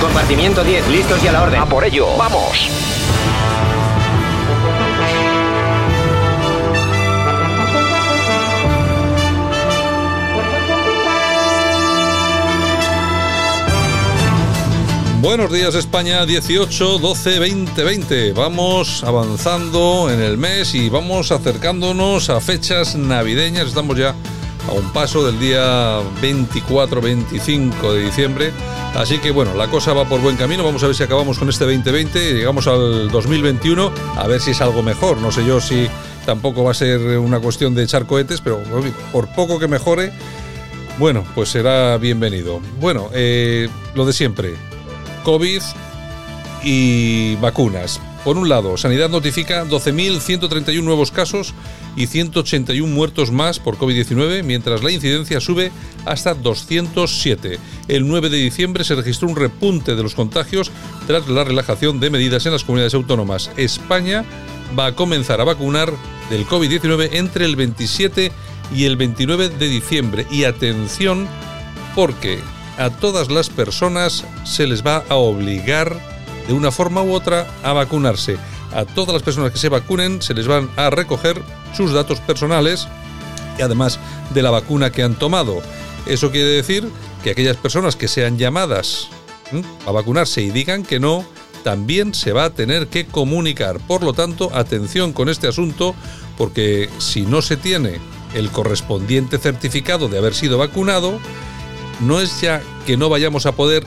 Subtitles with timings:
[0.00, 1.60] Compartimiento 10, listos y a la orden.
[1.60, 2.70] A por ello, vamos.
[15.20, 18.32] Buenos días España, 18, 12, 20, 20.
[18.32, 23.68] Vamos avanzando en el mes y vamos acercándonos a fechas navideñas.
[23.68, 24.14] Estamos ya
[24.68, 28.52] a un paso del día 24, 25 de diciembre.
[28.94, 30.64] Así que bueno, la cosa va por buen camino.
[30.64, 33.92] Vamos a ver si acabamos con este 2020 y llegamos al 2021.
[34.16, 35.18] A ver si es algo mejor.
[35.18, 35.88] No sé yo si
[36.24, 38.60] tampoco va a ser una cuestión de echar cohetes, pero
[39.12, 40.12] por poco que mejore,
[40.98, 42.60] bueno, pues será bienvenido.
[42.80, 44.54] Bueno, eh, lo de siempre.
[45.24, 45.62] COVID
[46.62, 48.00] y vacunas.
[48.24, 51.52] Por un lado, Sanidad notifica 12.131 nuevos casos
[51.96, 55.72] y 181 muertos más por COVID-19, mientras la incidencia sube
[56.04, 57.58] hasta 207.
[57.88, 60.70] El 9 de diciembre se registró un repunte de los contagios
[61.06, 63.50] tras la relajación de medidas en las comunidades autónomas.
[63.56, 64.24] España
[64.78, 65.92] va a comenzar a vacunar
[66.30, 68.32] del COVID-19 entre el 27
[68.74, 70.26] y el 29 de diciembre.
[70.30, 71.28] Y atención,
[71.94, 72.38] porque
[72.78, 76.13] a todas las personas se les va a obligar
[76.46, 78.36] de una forma u otra a vacunarse.
[78.72, 81.40] A todas las personas que se vacunen se les van a recoger
[81.76, 82.88] sus datos personales
[83.58, 83.98] y además
[84.32, 85.62] de la vacuna que han tomado.
[86.06, 86.88] Eso quiere decir
[87.22, 89.08] que aquellas personas que sean llamadas
[89.86, 91.24] a vacunarse y digan que no,
[91.62, 93.78] también se va a tener que comunicar.
[93.80, 95.94] Por lo tanto, atención con este asunto,
[96.36, 98.00] porque si no se tiene
[98.34, 101.18] el correspondiente certificado de haber sido vacunado,
[102.00, 103.84] no es ya que no vayamos a poder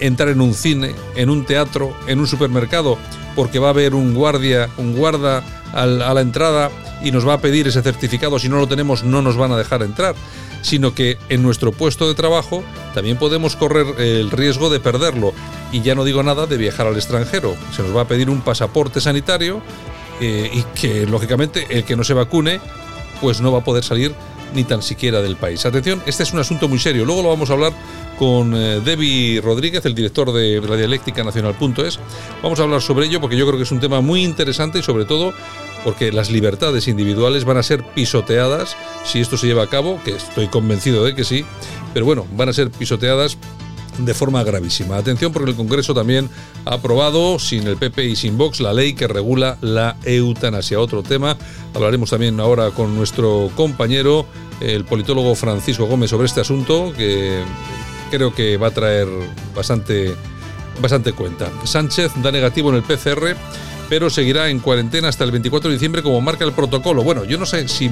[0.00, 2.98] entrar en un cine, en un teatro, en un supermercado,
[3.36, 6.70] porque va a haber un guardia, un guarda a la entrada
[7.02, 9.56] y nos va a pedir ese certificado, si no lo tenemos no nos van a
[9.56, 10.14] dejar entrar,
[10.62, 12.62] sino que en nuestro puesto de trabajo
[12.94, 15.32] también podemos correr el riesgo de perderlo.
[15.72, 18.40] Y ya no digo nada de viajar al extranjero, se nos va a pedir un
[18.40, 19.62] pasaporte sanitario
[20.20, 22.60] eh, y que lógicamente el que no se vacune
[23.20, 24.14] pues no va a poder salir
[24.54, 25.64] ni tan siquiera del país.
[25.66, 27.04] Atención, este es un asunto muy serio.
[27.04, 27.72] Luego lo vamos a hablar
[28.18, 31.98] con eh, Debbie Rodríguez, el director de la dialéctica nacional.es.
[32.42, 34.82] Vamos a hablar sobre ello porque yo creo que es un tema muy interesante y
[34.82, 35.32] sobre todo
[35.84, 40.12] porque las libertades individuales van a ser pisoteadas si esto se lleva a cabo, que
[40.12, 41.44] estoy convencido de que sí,
[41.94, 43.38] pero bueno, van a ser pisoteadas
[44.04, 44.96] de forma gravísima.
[44.96, 46.28] Atención porque el Congreso también
[46.64, 50.80] ha aprobado, sin el PP y sin Vox, la ley que regula la eutanasia.
[50.80, 51.36] Otro tema,
[51.74, 54.26] hablaremos también ahora con nuestro compañero,
[54.60, 57.42] el politólogo Francisco Gómez, sobre este asunto, que
[58.10, 59.08] creo que va a traer
[59.54, 60.14] bastante,
[60.80, 61.50] bastante cuenta.
[61.64, 63.36] Sánchez da negativo en el PCR
[63.90, 67.02] pero seguirá en cuarentena hasta el 24 de diciembre como marca el protocolo.
[67.02, 67.90] Bueno, yo no sé si,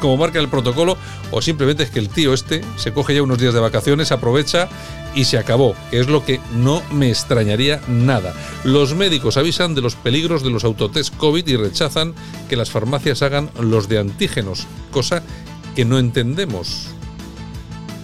[0.00, 0.96] como marca el protocolo
[1.30, 4.68] o simplemente es que el tío este se coge ya unos días de vacaciones, aprovecha
[5.14, 8.34] y se acabó, que es lo que no me extrañaría nada.
[8.64, 12.14] Los médicos avisan de los peligros de los autotest COVID y rechazan
[12.48, 15.22] que las farmacias hagan los de antígenos, cosa
[15.74, 16.88] que no entendemos.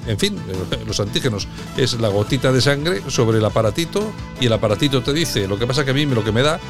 [0.06, 0.36] En fin,
[0.86, 5.48] los antígenos es la gotita de sangre sobre el aparatito y el aparatito te dice,
[5.48, 6.60] lo que pasa que a mí lo que me da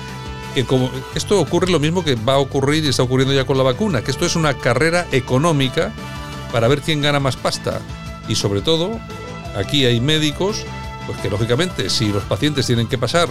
[0.67, 3.63] como esto ocurre lo mismo que va a ocurrir y está ocurriendo ya con la
[3.63, 5.93] vacuna, que esto es una carrera económica
[6.53, 7.81] para ver quién gana más pasta.
[8.29, 9.01] Y sobre todo,
[9.57, 10.65] aquí hay médicos,
[11.07, 13.29] pues que lógicamente si los pacientes tienen que pasar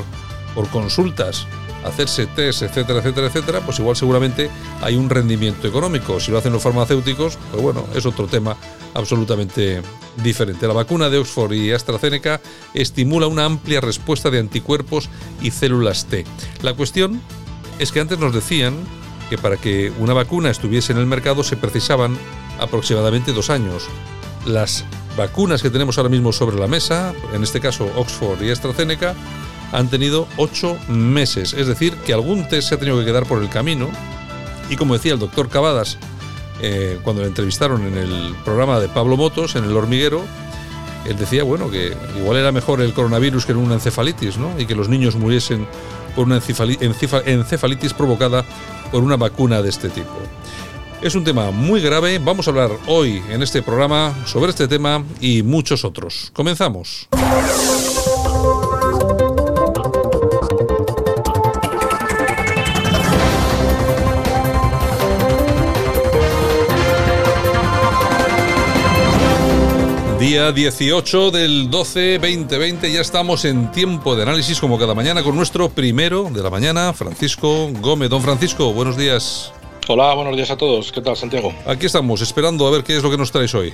[0.55, 1.45] por consultas,
[1.85, 4.49] hacerse test, etcétera, etcétera, etcétera, pues igual seguramente
[4.81, 6.19] hay un rendimiento económico.
[6.19, 8.57] Si lo hacen los farmacéuticos, pues bueno, es otro tema
[8.93, 9.81] absolutamente
[10.23, 10.67] diferente.
[10.67, 12.41] La vacuna de Oxford y AstraZeneca
[12.73, 15.09] estimula una amplia respuesta de anticuerpos
[15.41, 16.25] y células T.
[16.61, 17.21] La cuestión
[17.79, 18.75] es que antes nos decían
[19.29, 22.17] que para que una vacuna estuviese en el mercado se precisaban
[22.59, 23.83] aproximadamente dos años.
[24.45, 24.83] Las
[25.17, 29.15] vacunas que tenemos ahora mismo sobre la mesa, en este caso Oxford y AstraZeneca,
[29.71, 31.53] han tenido ocho meses.
[31.53, 33.89] Es decir, que algún test se ha tenido que quedar por el camino.
[34.69, 35.97] Y como decía el doctor Cavadas,
[36.61, 40.21] eh, cuando le entrevistaron en el programa de Pablo Motos, en El Hormiguero,
[41.05, 44.51] él decía, bueno, que igual era mejor el coronavirus que una encefalitis, ¿no?
[44.59, 45.67] Y que los niños muriesen
[46.15, 48.45] por una encefalitis provocada
[48.91, 50.11] por una vacuna de este tipo.
[51.01, 55.03] Es un tema muy grave, vamos a hablar hoy en este programa sobre este tema
[55.19, 56.29] y muchos otros.
[56.33, 57.07] Comenzamos.
[70.21, 75.35] Día 18 del 12 2020, ya estamos en tiempo de análisis como cada mañana con
[75.35, 78.11] nuestro primero de la mañana, Francisco Gómez.
[78.11, 79.51] Don Francisco, buenos días.
[79.87, 80.91] Hola, buenos días a todos.
[80.91, 81.51] ¿Qué tal, Santiago?
[81.65, 83.73] Aquí estamos, esperando a ver qué es lo que nos traes hoy.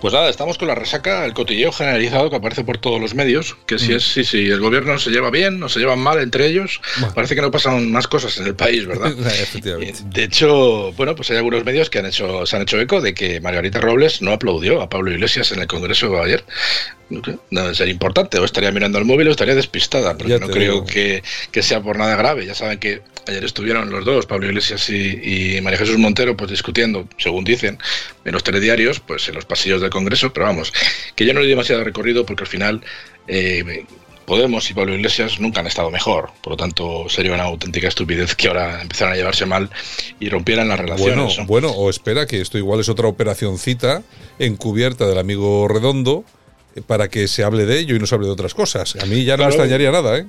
[0.00, 3.56] Pues nada, estamos con la resaca, el cotilleo generalizado que aparece por todos los medios,
[3.66, 3.96] que si mm.
[3.96, 6.80] es si, si el gobierno se lleva bien o se llevan mal entre ellos,
[7.14, 9.12] parece que no pasan más cosas en el país, ¿verdad?
[9.26, 10.00] Efectivamente.
[10.04, 13.14] De hecho, bueno, pues hay algunos medios que han hecho, se han hecho eco de
[13.14, 16.44] que Margarita Robles no aplaudió a Pablo Iglesias en el Congreso de ayer.
[17.74, 21.62] Ser importante, o estaría mirando el móvil o estaría despistada, pero no creo que, que,
[21.62, 22.46] sea por nada grave.
[22.46, 26.50] Ya saben que ayer estuvieron los dos, Pablo Iglesias y, y, María Jesús Montero, pues
[26.50, 27.78] discutiendo, según dicen,
[28.24, 30.72] en los telediarios, pues en los pasillos del Congreso, pero vamos,
[31.14, 32.80] que yo no le demasiado recorrido porque al final
[33.28, 33.84] eh,
[34.24, 38.34] Podemos y Pablo Iglesias nunca han estado mejor, por lo tanto sería una auténtica estupidez
[38.34, 39.68] que ahora empezaran a llevarse mal
[40.18, 41.36] y rompieran las relaciones.
[41.36, 44.02] Bueno, bueno o espera que esto igual es otra operacióncita
[44.38, 46.24] encubierta del amigo Redondo
[46.82, 48.96] para que se hable de ello y no se hable de otras cosas.
[48.96, 50.26] A mí ya no me extrañaría nada, ¿eh?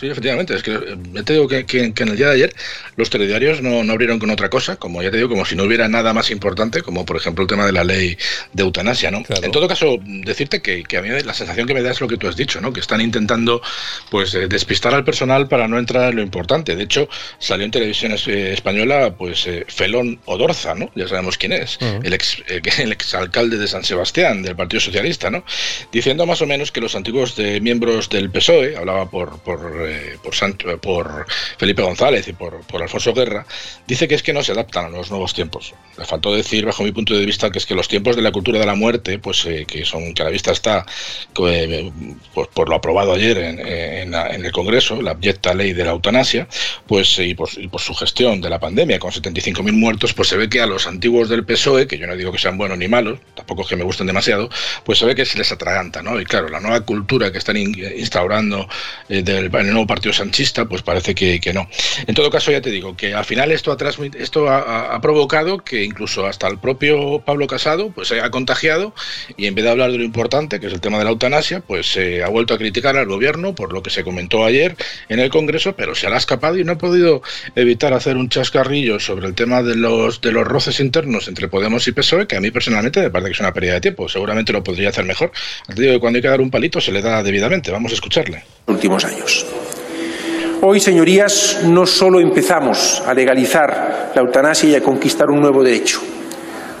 [0.00, 0.54] Sí, efectivamente.
[0.54, 2.54] Es que eh, ya te digo que, en el día de ayer
[2.96, 5.64] los telediarios no, no, abrieron con otra cosa, como ya te digo, como si no
[5.64, 8.16] hubiera nada más importante, como por ejemplo el tema de la ley
[8.54, 9.22] de eutanasia, ¿no?
[9.42, 12.08] En todo caso, decirte que, que, a mí la sensación que me da es lo
[12.08, 12.72] que tú has dicho, ¿no?
[12.72, 13.60] Que están intentando
[14.10, 16.76] pues eh, despistar al personal para no entrar en lo importante.
[16.76, 17.06] De hecho,
[17.38, 20.90] salió en televisión eh, española pues Felón Odorza, ¿no?
[20.94, 22.42] Ya sabemos quién es, el ex
[22.78, 25.44] el exalcalde de San Sebastián del Partido Socialista, ¿no?
[25.92, 30.18] Diciendo más o menos que los antiguos de, miembros del PSOE, hablaba por, por eh,
[30.22, 31.26] por, por
[31.58, 33.46] Felipe González y por, Alfonso Guerra,
[33.86, 35.74] dice que es que no se adaptan a los nuevos tiempos.
[35.98, 38.32] Le faltó decir, bajo mi punto de vista, que es que los tiempos de la
[38.32, 40.86] cultura de la muerte, pues eh, que son que a la vista está
[41.46, 41.92] eh,
[42.34, 46.48] pues, por lo aprobado ayer en, el Congreso, la abyecta ley de la eutanasia,
[46.86, 50.60] pues y por, su gestión de la pandemia con 75.000 muertos, pues se ve que
[50.60, 53.62] a los antiguos del PSOE, que yo no digo que sean buenos ni malos, tampoco
[53.62, 54.48] es que me gusten demasiado,
[54.84, 56.20] pues se ve que se les atraganta, ¿no?
[56.20, 58.68] Y claro, la nueva cultura que están instaurando
[59.08, 61.68] del, en el nuevo partido sanchista, pues parece que, no.
[62.06, 63.76] En todo caso, ya te digo que al final esto, ha,
[64.18, 68.94] esto ha, provocado que incluso hasta el propio Pablo Casado pues se haya contagiado
[69.36, 71.60] y en vez de hablar de lo importante, que es el tema de la eutanasia,
[71.60, 74.76] pues se ha vuelto a criticar al gobierno por lo que se comentó ayer
[75.08, 77.22] en el Congreso, pero se le ha escapado y no ha podido
[77.54, 81.86] evitar hacer un chascarrillo sobre el tema de los, de los roces internos entre Podemos
[81.88, 84.08] y PSOE, que a mí personalmente me parece que es una pérdida de tiempo.
[84.08, 85.32] Seguramente lo podría hacer mejor.
[85.66, 87.70] Te digo que cuando hay que dar un palito se le da debidamente.
[87.70, 88.44] Vamos a escucharle.
[88.66, 89.46] Últimos años.
[90.62, 96.00] Hoy, señorías, no solo empezamos a legalizar la eutanasia y a conquistar un nuevo derecho.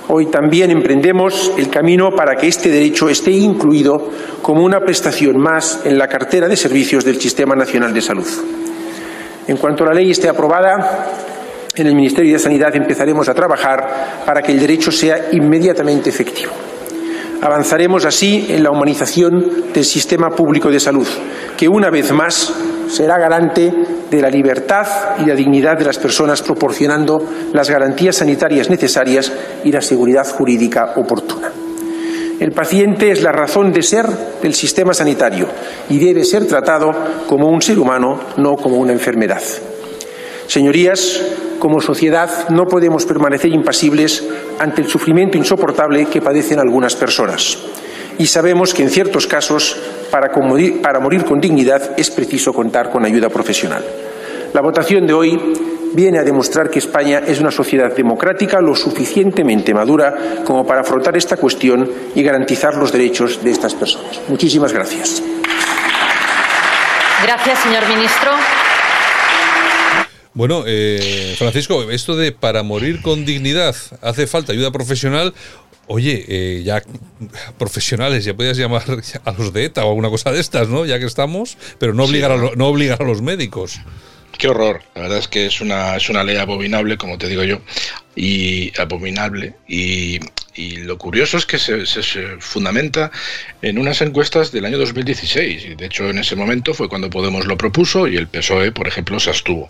[0.08, 4.10] Hoy también emprendemos el camino para que este derecho esté incluido
[4.42, 8.28] como una prestación más en la cartera de servicios del Sistema Nacional de Salud.
[9.48, 11.06] En cuanto la ley esté aprobada,
[11.74, 16.52] en el Ministerio de Sanidad empezaremos a trabajar para que el derecho sea inmediatamente efectivo.
[17.42, 21.06] Avanzaremos así en la humanización del sistema público de salud,
[21.56, 22.52] que una vez más
[22.88, 23.72] será garante
[24.10, 24.86] de la libertad
[25.18, 29.32] y la dignidad de las personas, proporcionando las garantías sanitarias necesarias
[29.64, 31.50] y la seguridad jurídica oportuna.
[32.40, 34.06] El paciente es la razón de ser
[34.42, 35.46] del sistema sanitario
[35.88, 36.92] y debe ser tratado
[37.26, 39.42] como un ser humano, no como una enfermedad.
[40.46, 41.20] Señorías,
[41.60, 44.26] como sociedad no podemos permanecer impasibles
[44.58, 47.58] ante el sufrimiento insoportable que padecen algunas personas.
[48.18, 49.76] Y sabemos que en ciertos casos,
[50.10, 50.30] para,
[51.00, 53.84] morir con dignidad, es preciso contar con ayuda profesional.
[54.52, 55.38] La votación de hoy
[55.94, 61.16] viene a demostrar que España es una sociedad democrática lo suficientemente madura como para afrontar
[61.16, 64.20] esta cuestión y garantizar los derechos de estas personas.
[64.28, 65.22] Muchísimas gracias.
[67.22, 68.32] Gracias, señor ministro.
[70.32, 75.34] Bueno, eh, Francisco, esto de para morir con dignidad hace falta ayuda profesional.
[75.86, 76.82] Oye, eh, ya
[77.58, 78.84] profesionales, ya podías llamar
[79.24, 80.86] a los de ETA o alguna cosa de estas, ¿no?
[80.86, 83.80] Ya que estamos, pero no obligar, a, no obligar a los médicos.
[84.38, 84.82] Qué horror.
[84.94, 87.60] La verdad es que es una, es una ley abominable, como te digo yo,
[88.14, 89.54] y abominable.
[89.68, 90.20] Y,
[90.54, 91.84] y lo curioso es que se,
[92.38, 93.10] fundamenta
[93.62, 95.64] en unas encuestas del año 2016.
[95.64, 98.86] Y de hecho, en ese momento fue cuando Podemos lo propuso y el PSOE, por
[98.86, 99.68] ejemplo, se abstuvo.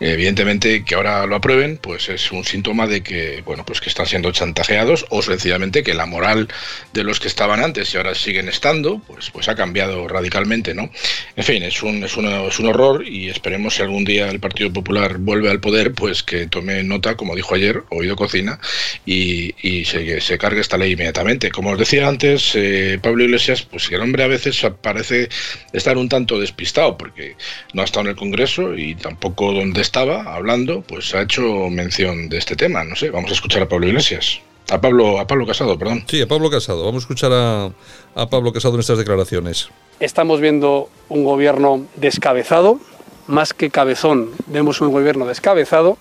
[0.00, 4.06] Evidentemente, que ahora lo aprueben, pues es un síntoma de que, bueno, pues que están
[4.06, 6.48] siendo chantajeados o sencillamente que la moral
[6.92, 10.90] de los que estaban antes y ahora siguen estando, pues, pues ha cambiado radicalmente, ¿no?
[11.36, 14.72] En fin, es un, es, es un horror y esperemos si algún día el Partido
[14.72, 18.58] Popular vuelve al poder, pues que tome nota, como dijo ayer, oído cocina,
[19.06, 21.50] y, y que se cargue esta ley inmediatamente.
[21.50, 25.28] Como os decía antes, eh, Pablo Iglesias, pues el hombre a veces parece
[25.72, 27.36] estar un tanto despistado porque
[27.72, 32.28] no ha estado en el Congreso y tampoco donde estaba hablando, pues ha hecho mención
[32.28, 32.84] de este tema.
[32.84, 34.40] No sé, vamos a escuchar a Pablo Iglesias.
[34.70, 36.04] A Pablo, a Pablo Casado, perdón.
[36.08, 36.84] Sí, a Pablo Casado.
[36.84, 37.70] Vamos a escuchar a,
[38.14, 39.68] a Pablo Casado en estas declaraciones.
[40.00, 42.78] Estamos viendo un gobierno descabezado,
[43.26, 45.98] más que cabezón, vemos un gobierno descabezado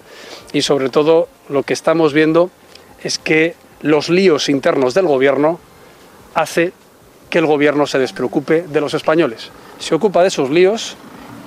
[0.52, 2.52] y sobre todo lo que estamos viendo
[3.04, 5.60] es que los líos internos del gobierno
[6.34, 6.74] hace
[7.30, 9.52] que el gobierno se despreocupe de los españoles.
[9.78, 10.96] Se ocupa de esos líos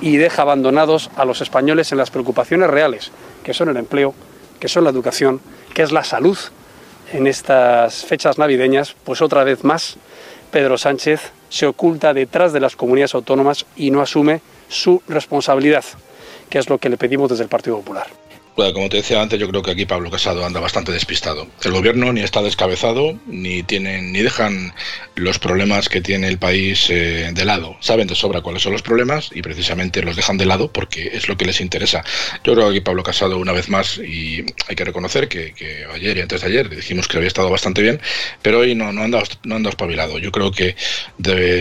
[0.00, 3.11] y deja abandonados a los españoles en las preocupaciones reales,
[3.43, 4.14] que son el empleo,
[4.61, 5.40] que son la educación,
[5.75, 6.38] que es la salud,
[7.12, 9.97] en estas fechas navideñas, pues otra vez más
[10.50, 15.85] Pedro Sánchez se oculta detrás de las comunidades autónomas y no asume su responsabilidad,
[16.50, 18.25] que es lo que le pedimos desde el Partido Popular.
[18.57, 21.47] Bueno, como te decía antes, yo creo que aquí Pablo Casado anda bastante despistado.
[21.63, 24.73] El gobierno ni está descabezado, ni tienen, ni dejan
[25.15, 27.77] los problemas que tiene el país eh, de lado.
[27.81, 31.29] Saben de sobra cuáles son los problemas y precisamente los dejan de lado porque es
[31.29, 32.03] lo que les interesa.
[32.45, 35.53] Yo creo que aquí Pablo Casado, una vez más, y hay que reconocer que,
[35.93, 38.01] ayer y antes de ayer dijimos que había estado bastante bien,
[38.41, 40.19] pero hoy no, no anda, no anda espabilado.
[40.19, 40.77] Yo creo que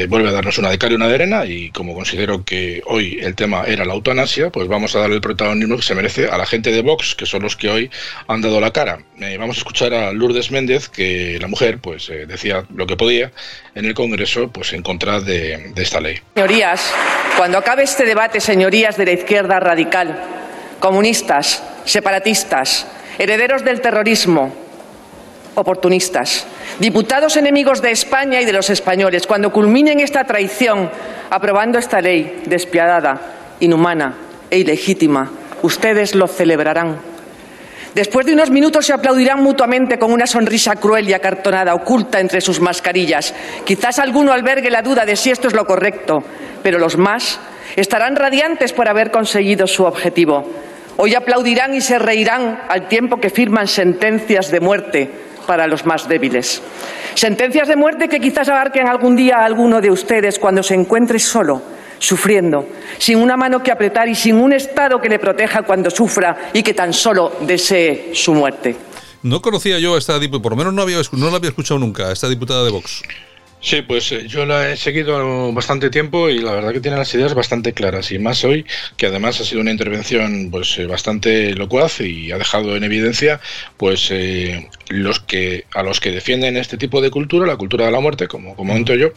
[0.07, 3.19] vuelve a darnos una de cal y una de arena y como considero que hoy
[3.21, 6.37] el tema era la eutanasia, pues vamos a darle el protagonismo que se merece a
[6.37, 7.91] la gente de Vox, que son los que hoy
[8.27, 8.99] han dado la cara.
[9.19, 12.95] Eh, vamos a escuchar a Lourdes Méndez, que la mujer pues eh, decía lo que
[12.95, 13.31] podía
[13.75, 16.19] en el Congreso pues en contra de, de esta ley.
[16.35, 16.93] Señorías,
[17.37, 20.15] cuando acabe este debate, señorías de la izquierda radical,
[20.79, 22.87] comunistas, separatistas,
[23.17, 24.53] herederos del terrorismo,
[25.55, 26.45] oportunistas,
[26.79, 30.89] diputados enemigos de España y de los españoles, cuando culminen esta traición
[31.29, 33.21] aprobando esta ley despiadada,
[33.59, 34.15] inhumana
[34.49, 35.31] e ilegítima,
[35.65, 36.99] ustedes lo celebrarán.
[37.95, 42.41] Después de unos minutos se aplaudirán mutuamente con una sonrisa cruel y acartonada oculta entre
[42.41, 43.33] sus mascarillas.
[43.63, 46.21] Quizás alguno albergue la duda de si esto es lo correcto,
[46.61, 47.39] pero los más
[47.77, 50.43] estarán radiantes por haber conseguido su objetivo.
[50.97, 55.09] Hoy aplaudirán y se reirán al tiempo que firman sentencias de muerte
[55.47, 56.61] para los más débiles.
[57.13, 61.17] Sentencias de muerte que quizás abarquen algún día a alguno de ustedes cuando se encuentre
[61.17, 61.61] solo
[62.05, 62.67] sufriendo,
[62.99, 66.61] sin una mano que apretar y sin un Estado que le proteja cuando sufra y
[66.61, 68.75] que tan solo desee su muerte.
[69.23, 71.79] No conocía yo a esta diputada, por lo menos no, había, no la había escuchado
[71.79, 73.01] nunca, a esta diputada de Vox.
[73.65, 77.11] Sí, pues eh, yo la he seguido bastante tiempo y la verdad que tiene las
[77.15, 78.63] ideas bastante claras y más hoy
[78.95, 83.39] que además ha sido una intervención pues eh, bastante locuaz y ha dejado en evidencia
[83.77, 87.91] pues eh, los que a los que defienden este tipo de cultura, la cultura de
[87.91, 89.09] la muerte, como comento yo,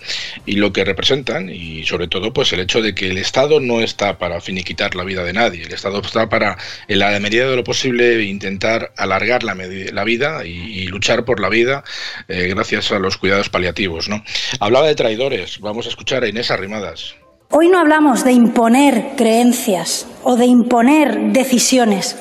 [0.46, 3.82] y lo que representan y sobre todo pues el hecho de que el Estado no
[3.82, 6.56] está para finiquitar la vida de nadie, el Estado está para
[6.88, 11.50] en la medida de lo posible intentar alargar la, la vida y, luchar por la
[11.50, 11.84] vida
[12.28, 14.24] gracias a los cuidados paliativos, ¿no?
[14.60, 15.60] Hablaba de traidores.
[15.60, 17.14] Vamos a escuchar a Inés Arrimadas.
[17.50, 22.16] Hoy no hablamos de imponer creencias o de imponer decisiones.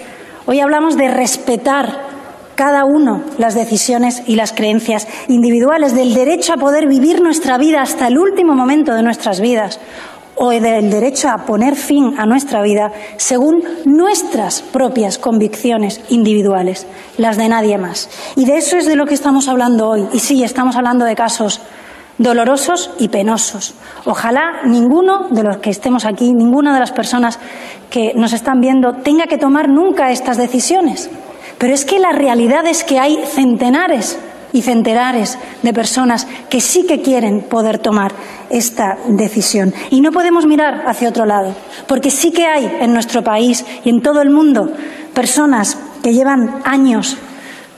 [0.46, 2.08] Hoy hablamos de respetar
[2.56, 7.82] cada uno las decisiones y las creencias individuales, del derecho a poder vivir nuestra vida
[7.82, 9.80] hasta el último momento de nuestras vidas
[10.38, 17.38] o del derecho a poner fin a nuestra vida según nuestras propias convicciones individuales, las
[17.38, 18.10] de nadie más.
[18.36, 20.08] Y de eso es de lo que estamos hablando hoy.
[20.14, 21.62] Y sí, estamos hablando de casos
[22.18, 23.76] dolorosos y penosos.
[24.06, 27.40] Ojalá ninguno de los que estemos aquí, ninguna de las personas
[27.90, 31.10] que nos están viendo tenga que tomar nunca estas decisiones.
[31.58, 34.20] Pero es que la realidad es que hay centenares
[34.54, 38.14] y centenares de personas que sí que quieren poder tomar
[38.50, 39.74] esta decisión.
[39.90, 41.56] Y no podemos mirar hacia otro lado,
[41.88, 44.72] porque sí que hay en nuestro país y en todo el mundo
[45.14, 47.18] personas que llevan años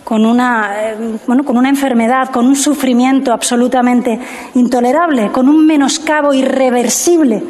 [0.10, 0.98] con una, eh,
[1.28, 4.20] bueno, con una enfermedad, con un sufrimiento absolutamente
[4.56, 7.44] intolerable, con un menoscabo irreversible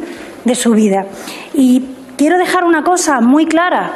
[0.44, 1.06] de su vida.
[1.54, 1.82] Y
[2.18, 3.90] quiero dejar una cosa muy clara.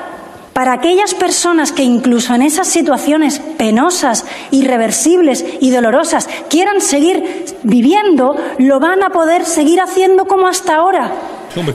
[0.55, 8.35] Para aquellas personas que incluso en esas situaciones penosas, irreversibles y dolorosas quieran seguir viviendo,
[8.57, 11.13] lo van a poder seguir haciendo como hasta ahora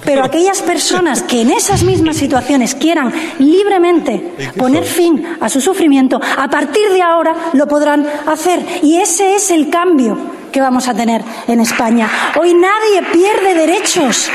[0.03, 6.19] pero aquellas personas que en esas mismas situaciones quieran libremente poner fin a su sufrimiento,
[6.37, 8.65] a partir de ahora lo podrán hacer.
[8.81, 10.17] Y ese es el cambio
[10.51, 12.09] que vamos a tener en España.
[12.39, 14.29] Hoy nadie pierde derechos.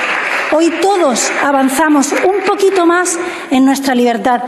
[0.52, 3.18] Hoy todos avanzamos un poquito más
[3.50, 4.42] en nuestra libertad.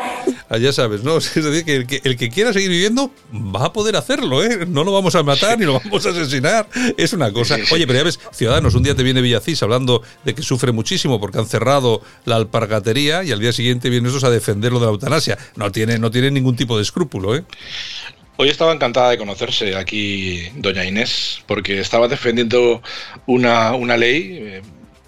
[0.49, 1.17] Ah, ya sabes, ¿no?
[1.19, 4.67] Es decir, que el, que quiera seguir viviendo va a poder hacerlo, ¿eh?
[4.67, 6.69] No lo vamos a matar ni lo vamos a asesinar.
[6.97, 7.57] Es una cosa.
[7.73, 11.21] Oye, pero ya ves, Ciudadanos, un día te viene Villacís hablando de que sufre muchísimo
[11.21, 14.93] porque han cerrado la alpargatería y al día siguiente vienen esos a defenderlo de la
[14.93, 15.39] eutanasia.
[15.57, 17.45] No tiene, no tiene ningún tipo de escrúpulo, ¿eh?
[18.39, 22.83] Hoy estaba encantada de conocerse aquí doña Inés, porque estaba defendiendo
[23.25, 24.63] una, una ley eh,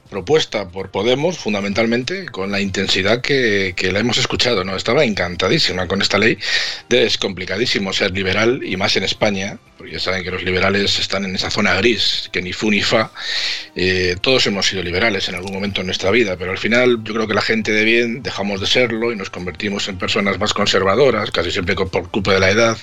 [0.09, 4.65] propuesta por Podemos, fundamentalmente, con la intensidad que, la hemos escuchado.
[4.65, 4.77] ¿no?
[4.77, 6.39] Estaba encantadísima con esta ley.
[6.91, 11.25] Es complicadísimo ser liberal, y más en España, porque ya saben que los liberales están
[11.25, 13.13] en esa zona gris, que ni fu ni fa.
[13.77, 17.15] Eh, todos hemos sido liberales en algún momento en nuestra vida, pero al final yo
[17.15, 20.53] creo que la gente de bien dejamos de serlo y nos convertimos en personas más
[20.53, 22.77] conservadoras, casi siempre por culpa de la edad.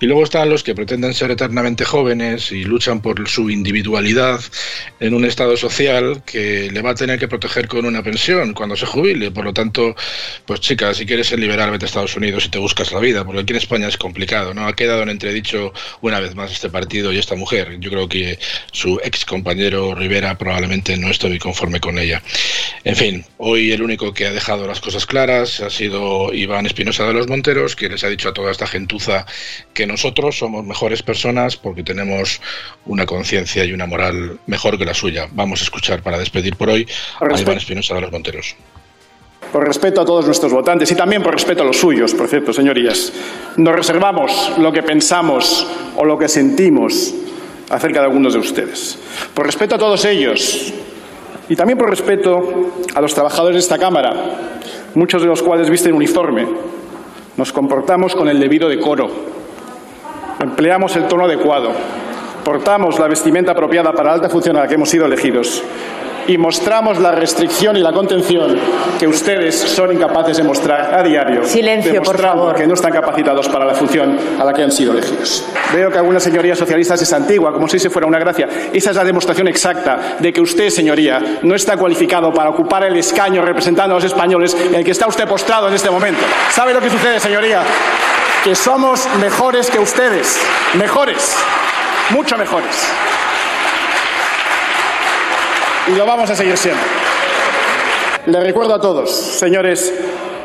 [0.00, 4.40] Y luego están los que pretenden ser eternamente jóvenes y luchan por su individualidad
[4.98, 8.74] en un estado social que le va a tener que proteger con una pensión cuando
[8.74, 9.30] se jubile.
[9.30, 9.94] Por lo tanto,
[10.44, 13.24] pues chicas, si quieres ser liberal, vete a Estados Unidos y te buscas la vida,
[13.24, 14.66] porque aquí en España es complicado, ¿no?
[14.66, 17.78] Ha quedado en entredicho una vez más este partido y esta mujer.
[17.80, 18.38] Yo creo que
[18.72, 22.22] su ex compañero Rivera probablemente no estoy conforme con ella.
[22.84, 27.06] En fin, hoy el único que ha dejado las cosas claras ha sido Iván Espinosa
[27.06, 29.26] de los Monteros, que les ha dicho a toda esta gentuza
[29.74, 32.40] que nosotros somos mejores personas porque tenemos
[32.86, 35.28] una conciencia y una moral mejor que la suya.
[35.32, 36.86] Vamos a escuchar para despedir por hoy
[37.20, 38.56] a Iván Espinosa de los Monteros
[39.52, 42.54] por respeto a todos nuestros votantes y también por respeto a los suyos, por cierto,
[42.54, 43.12] señorías,
[43.58, 47.14] nos reservamos lo que pensamos o lo que sentimos
[47.68, 48.98] acerca de algunos de ustedes.
[49.34, 50.72] Por respeto a todos ellos
[51.50, 54.14] y también por respeto a los trabajadores de esta Cámara,
[54.94, 56.46] muchos de los cuales visten uniforme,
[57.36, 59.10] nos comportamos con el debido decoro,
[60.40, 61.72] empleamos el tono adecuado,
[62.42, 65.62] portamos la vestimenta apropiada para la alta función a la que hemos sido elegidos
[66.26, 68.58] y mostramos la restricción y la contención
[68.98, 71.44] que ustedes son incapaces de mostrar a diario.
[71.44, 72.54] Silencio, por favor.
[72.54, 75.44] que no están capacitados para la función a la que han sido elegidos.
[75.72, 78.48] Veo que alguna señoría socialista es antigua, como si se fuera una gracia.
[78.72, 82.96] Esa es la demostración exacta de que usted, señoría, no está cualificado para ocupar el
[82.96, 86.20] escaño representando a los españoles en el que está usted postrado en este momento.
[86.50, 87.62] ¿Sabe lo que sucede, señoría?
[88.44, 90.40] Que somos mejores que ustedes.
[90.74, 91.36] Mejores.
[92.10, 92.86] Mucho mejores
[95.88, 96.82] y lo vamos a seguir siendo.
[98.26, 99.92] Le recuerdo a todos, señores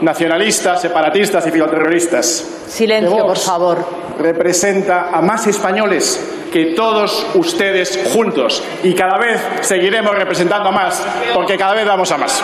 [0.01, 2.45] nacionalistas, separatistas y filoterroristas.
[2.67, 3.85] Silencio, por favor.
[4.19, 6.19] Representa a más españoles
[6.51, 12.11] que todos ustedes juntos y cada vez seguiremos representando a más porque cada vez vamos
[12.11, 12.43] a más.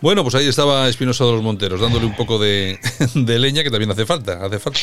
[0.00, 2.78] Bueno, pues ahí estaba Espinosa de los Monteros, dándole un poco de,
[3.14, 4.80] de leña que también hace falta, hace falta.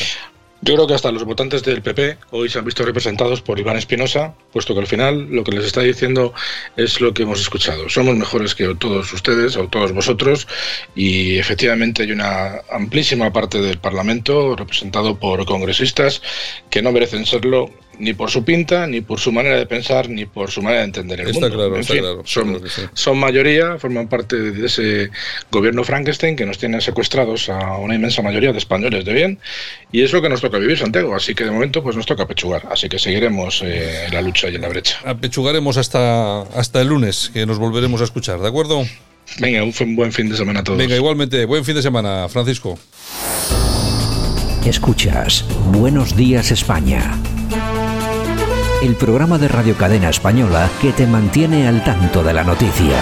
[0.64, 3.76] Yo creo que hasta los votantes del PP hoy se han visto representados por Iván
[3.76, 6.34] Espinosa, puesto que al final lo que les está diciendo
[6.76, 7.88] es lo que hemos escuchado.
[7.88, 10.46] Somos mejores que todos ustedes o todos vosotros
[10.94, 16.22] y efectivamente hay una amplísima parte del Parlamento representado por congresistas
[16.70, 17.68] que no merecen serlo
[18.02, 20.86] ni por su pinta, ni por su manera de pensar, ni por su manera de
[20.86, 21.56] entender el está mundo.
[21.56, 22.60] Claro, está claro, son,
[22.94, 25.10] son, mayoría, forman parte de ese
[25.52, 29.38] gobierno Frankenstein que nos tiene secuestrados a una inmensa mayoría de españoles de bien,
[29.92, 31.14] y es lo que nos toca vivir, Santiago.
[31.14, 32.66] Así que de momento pues nos toca pechugar.
[32.72, 34.98] Así que seguiremos eh, en la lucha y en la brecha.
[35.04, 38.84] Apechugaremos hasta, hasta el lunes, que nos volveremos a escuchar, ¿de acuerdo?
[39.38, 40.76] Venga, un buen fin de semana a todos.
[40.76, 42.76] Venga, igualmente, buen fin de semana, Francisco.
[44.66, 47.16] Escuchas Buenos Días España
[48.82, 52.96] el programa de Radio Cadena Española que te mantiene al tanto de la noticia.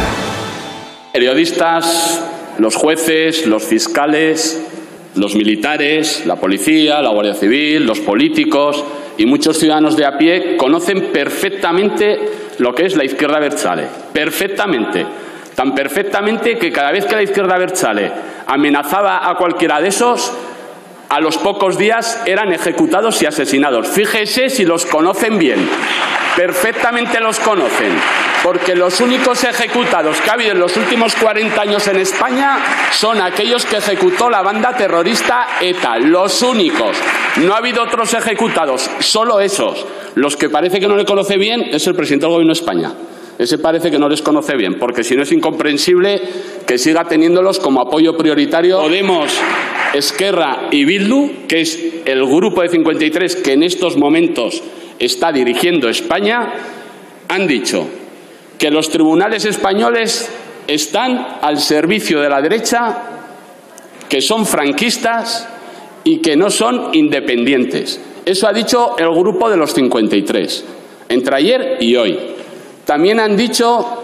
[1.10, 2.22] Periodistas,
[2.58, 4.62] los jueces, los fiscales,
[5.14, 8.84] los militares, la policía, la Guardia Civil, los políticos
[9.16, 12.18] y muchos ciudadanos de a pie conocen perfectamente
[12.58, 13.86] lo que es la izquierda Berchale.
[14.12, 15.06] Perfectamente.
[15.54, 18.12] Tan perfectamente que cada vez que la izquierda Berchale
[18.46, 20.30] amenazaba a cualquiera de esos,
[21.10, 23.88] a los pocos días eran ejecutados y asesinados.
[23.88, 25.68] Fíjese si los conocen bien.
[26.36, 27.90] Perfectamente los conocen.
[28.44, 32.58] Porque los únicos ejecutados que ha habido en los últimos 40 años en España
[32.92, 35.98] son aquellos que ejecutó la banda terrorista ETA.
[35.98, 36.96] Los únicos.
[37.38, 39.84] No ha habido otros ejecutados, solo esos.
[40.14, 42.92] Los que parece que no le conoce bien es el presidente del Gobierno de España.
[43.40, 46.20] Ese parece que no les conoce bien, porque si no es incomprensible
[46.66, 48.80] que siga teniéndolos como apoyo prioritario.
[48.80, 49.32] Podemos,
[49.94, 54.62] Esquerra y Bildu, que es el grupo de 53 que en estos momentos
[54.98, 56.52] está dirigiendo España,
[57.28, 57.88] han dicho
[58.58, 60.30] que los tribunales españoles
[60.66, 62.98] están al servicio de la derecha,
[64.08, 65.48] que son franquistas
[66.04, 68.00] y que no son independientes.
[68.24, 70.64] Eso ha dicho el grupo de los 53,
[71.08, 72.18] entre ayer y hoy.
[72.84, 73.99] También han dicho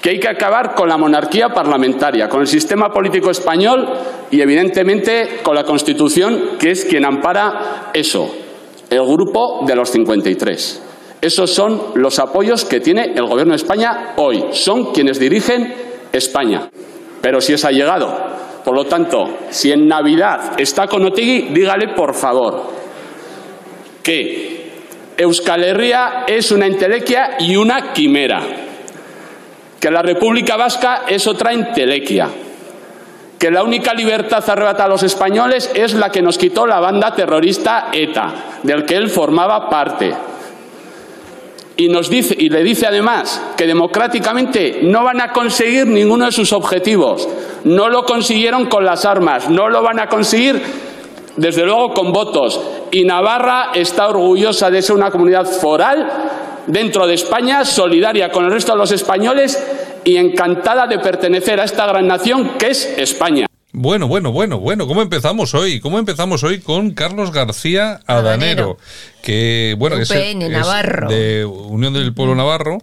[0.00, 3.86] que hay que acabar con la monarquía parlamentaria, con el sistema político español
[4.30, 8.34] y, evidentemente, con la Constitución, que es quien ampara eso,
[8.88, 10.82] el grupo de los 53.
[11.20, 14.46] Esos son los apoyos que tiene el Gobierno de España hoy.
[14.52, 15.74] Son quienes dirigen
[16.12, 16.70] España.
[17.20, 18.40] Pero si es llegado.
[18.64, 22.70] Por lo tanto, si en Navidad está con Otegui, dígale, por favor,
[24.02, 24.70] que
[25.16, 28.69] Euskal Herria es una entelequia y una quimera,
[29.80, 32.28] que la República Vasca es otra entelequia,
[33.38, 37.14] que la única libertad arrebatada a los españoles es la que nos quitó la banda
[37.14, 40.14] terrorista ETA, del que él formaba parte.
[41.78, 46.32] Y, nos dice, y le dice además que democráticamente no van a conseguir ninguno de
[46.32, 47.26] sus objetivos.
[47.64, 50.60] No lo consiguieron con las armas, no lo van a conseguir
[51.36, 52.60] desde luego con votos.
[52.90, 56.06] Y Navarra está orgullosa de ser una comunidad foral
[56.66, 59.62] dentro de España, solidaria con el resto de los españoles
[60.04, 63.46] y encantada de pertenecer a esta gran nación que es España.
[63.72, 65.78] Bueno, bueno, bueno, bueno, ¿cómo empezamos hoy?
[65.78, 68.78] ¿Cómo empezamos hoy con Carlos García Adanero?
[69.22, 72.78] que bueno, es, de Unión del Pueblo Navarro.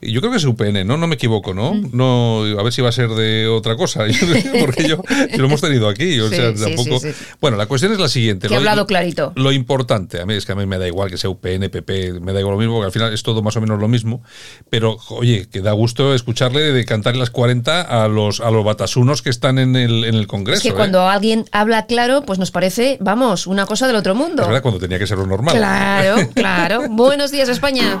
[0.00, 0.96] Y yo creo que es UPN, ¿no?
[0.96, 1.74] No me equivoco, ¿no?
[1.74, 1.90] Mm.
[1.92, 4.04] No, a ver si va a ser de otra cosa,
[4.60, 5.02] porque yo
[5.36, 7.00] lo hemos tenido aquí, o sea, tampoco.
[7.40, 8.46] bueno, la cuestión es la siguiente.
[8.46, 9.32] Que lo, hablado clarito.
[9.34, 12.20] Lo importante, a mí es que a mí me da igual que sea UPN, PP,
[12.20, 14.22] me da igual lo mismo, porque al final es todo más o menos lo mismo,
[14.70, 19.22] pero oye, que da gusto escucharle de cantar las 40 a los a los batasunos
[19.22, 20.58] que están en el, en el Congreso.
[20.58, 20.74] Es que ¿eh?
[20.74, 24.42] cuando alguien habla claro, pues nos parece, vamos, una cosa del otro mundo.
[24.42, 25.56] Es verdad, cuando tenía que ser lo normal.
[25.56, 26.82] Claro, claro.
[26.90, 28.00] Buenos días, España.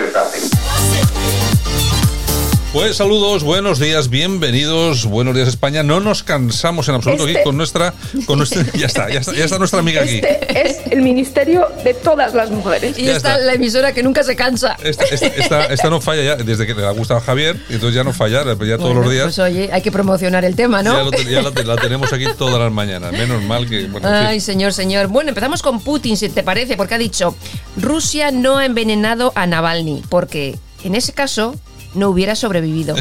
[2.73, 5.83] Pues saludos, buenos días, bienvenidos, buenos días España.
[5.83, 7.93] No nos cansamos en absoluto aquí Este- con nuestra,
[8.25, 10.21] con nuestra, ya está, ya está, ya está nuestra amiga aquí.
[10.23, 12.97] Este es el ministerio de todas las mujeres.
[12.97, 13.45] Y Ya está, está.
[13.45, 14.77] la emisora que nunca se cansa.
[14.81, 17.73] Esta, esta- esta- esta no falla ya, desde que le ha gustado a Javier, y
[17.73, 19.23] entonces ya no falla, ya todos los días.
[19.25, 20.93] Pues oye, hay que promocionar el tema, ¿no?
[20.95, 23.11] Ya, lo te- ya la, te- la tenemos aquí todas las mañanas.
[23.11, 23.87] Menos mal que.
[23.87, 24.07] Bueno.
[24.09, 25.07] Ay, señor, señor.
[25.07, 27.35] Bueno, empezamos con Putin, si te parece, porque ha dicho,
[27.75, 31.53] Rusia no ha envenenado a Navalny, porque en ese caso
[31.93, 32.95] no hubiera sobrevivido.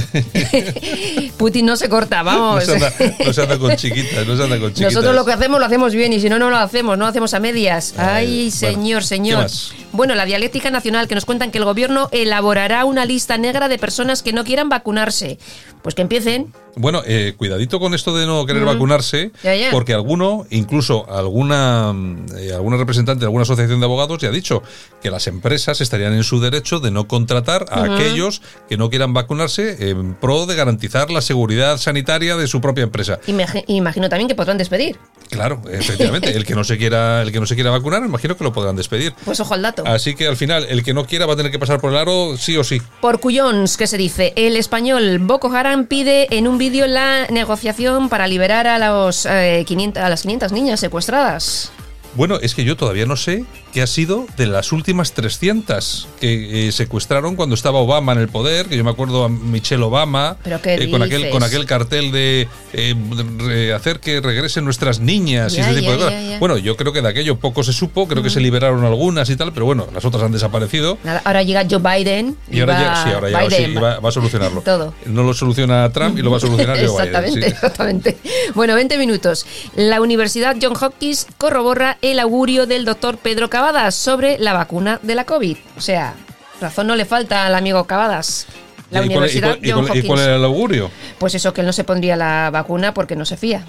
[1.37, 2.65] Putin no se corta, vamos.
[2.65, 2.93] se, anda,
[3.25, 4.93] no se anda con chiquitas, no se anda con chiquitas.
[4.93, 7.11] Nosotros lo que hacemos lo hacemos bien y si no, no lo hacemos, no lo
[7.11, 7.95] hacemos a medias.
[7.97, 9.47] Ay, bueno, señor, ¿qué señor.
[9.93, 13.79] Bueno, la dialéctica nacional que nos cuentan que el gobierno elaborará una lista negra de
[13.79, 15.39] personas que no quieran vacunarse.
[15.83, 16.53] Pues que empiecen.
[16.77, 18.67] Bueno, eh, cuidadito con esto de no querer Mm.
[18.67, 19.71] vacunarse, Ya, ya.
[19.71, 21.95] porque alguno, incluso alguna,
[22.39, 24.63] eh, alguna representante de alguna asociación de abogados ya ha dicho
[25.03, 29.13] que las empresas estarían en su derecho de no contratar a aquellos que no quieran
[29.15, 33.19] vacunarse en pro de garantizar la seguridad sanitaria de su propia empresa.
[33.27, 34.97] Imagi- Imagino también que podrán despedir.
[35.31, 38.45] Claro, efectivamente, el que no se quiera, el que no se quiera vacunar, imagino que
[38.45, 39.13] lo podrán despedir.
[39.25, 39.83] Pues ojo al dato.
[39.87, 41.97] Así que al final, el que no quiera va a tener que pasar por el
[41.99, 42.81] aro sí o sí.
[43.01, 44.33] Por cuyons, ¿qué se dice?
[44.37, 49.65] El español Boko Haram pide en un vídeo la negociación para liberar a, los, eh,
[49.67, 51.73] 500, a las 500 niñas secuestradas.
[52.15, 56.69] Bueno, es que yo todavía no sé qué ha sido de las últimas 300 que
[56.69, 60.37] eh, secuestraron cuando estaba Obama en el poder, que yo me acuerdo a Michelle Obama,
[60.43, 65.55] ¿Pero qué eh, con, aquel, con aquel cartel de eh, hacer que regresen nuestras niñas
[65.55, 66.41] y ese tipo de cosas.
[66.41, 69.37] Bueno, yo creo que de aquello poco se supo, creo que se liberaron algunas y
[69.37, 70.99] tal, pero bueno, las otras han desaparecido.
[71.05, 74.09] Nada, ahora llega Joe Biden y, ahora ya, sí, ahora ya Biden sí, va- va,
[74.09, 74.61] a solucionarlo.
[74.65, 74.95] Todo.
[75.07, 77.07] No lo soluciona Trump y lo va a solucionar Joe Biden.
[77.07, 77.53] exactamente, sí.
[77.53, 78.17] exactamente.
[78.55, 79.47] Bueno, 20 minutos.
[79.77, 85.15] La Universidad John Hopkins corrobora el augurio del doctor Pedro Cavadas sobre la vacuna de
[85.15, 85.55] la COVID.
[85.77, 86.15] O sea,
[86.63, 88.47] razón no le falta al amigo Cavadas.
[88.91, 90.21] La ¿Y cuál- y Universidad y cuál- y cuál Hopkins.
[90.23, 90.91] era el augurio?
[91.19, 93.63] Pues eso, que él no se pondría la vacuna porque no se fía.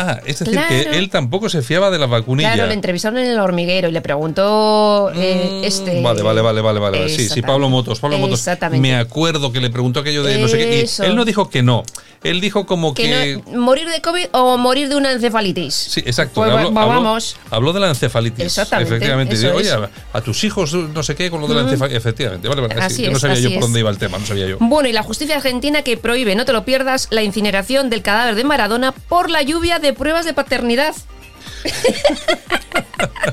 [0.00, 0.68] Ah, es decir, Claro.
[0.68, 2.52] que él tampoco se fiaba de la vacunilla.
[2.52, 6.00] Claro, le entrevistaron en el hormiguero y le preguntó eh, este.
[6.00, 6.98] Mm, Vale, vale, vale, vale, vale.
[7.00, 7.08] vale.
[7.10, 7.42] Sí, sí.
[7.42, 8.38] Pablo Motos, Pablo Motos.
[8.38, 8.80] Exactamente.
[8.80, 10.86] Me acuerdo que le preguntó aquello de no sé qué.
[10.86, 11.82] Y él no dijo que no.
[12.22, 13.02] Él dijo como que.
[13.04, 15.74] Que no- morir de COVID o morir de una encefalitis.
[15.74, 16.34] Sí, exacto.
[16.42, 17.36] Pues habló, va- habló- vamos.
[17.50, 18.44] habló de la encefalitis.
[18.44, 19.34] Exactamente, Efectivamente.
[19.34, 19.70] eso Oye,
[20.12, 21.70] a, tus hijos no sé qué con lo de la Ujú.
[21.70, 21.96] encefalitis.
[21.98, 22.48] Efectivamente.
[22.48, 22.74] Vale, vale.
[22.80, 23.60] Así sí, yo no sabía yo así por es.
[23.60, 24.56] dónde iba el tema, no sabía yo.
[24.60, 28.34] Bueno, y la justicia argentina que prohíbe, no te lo pierdas, la incineración del cadáver
[28.34, 30.94] de Maradona por la lluvia de pruebas de paternidad.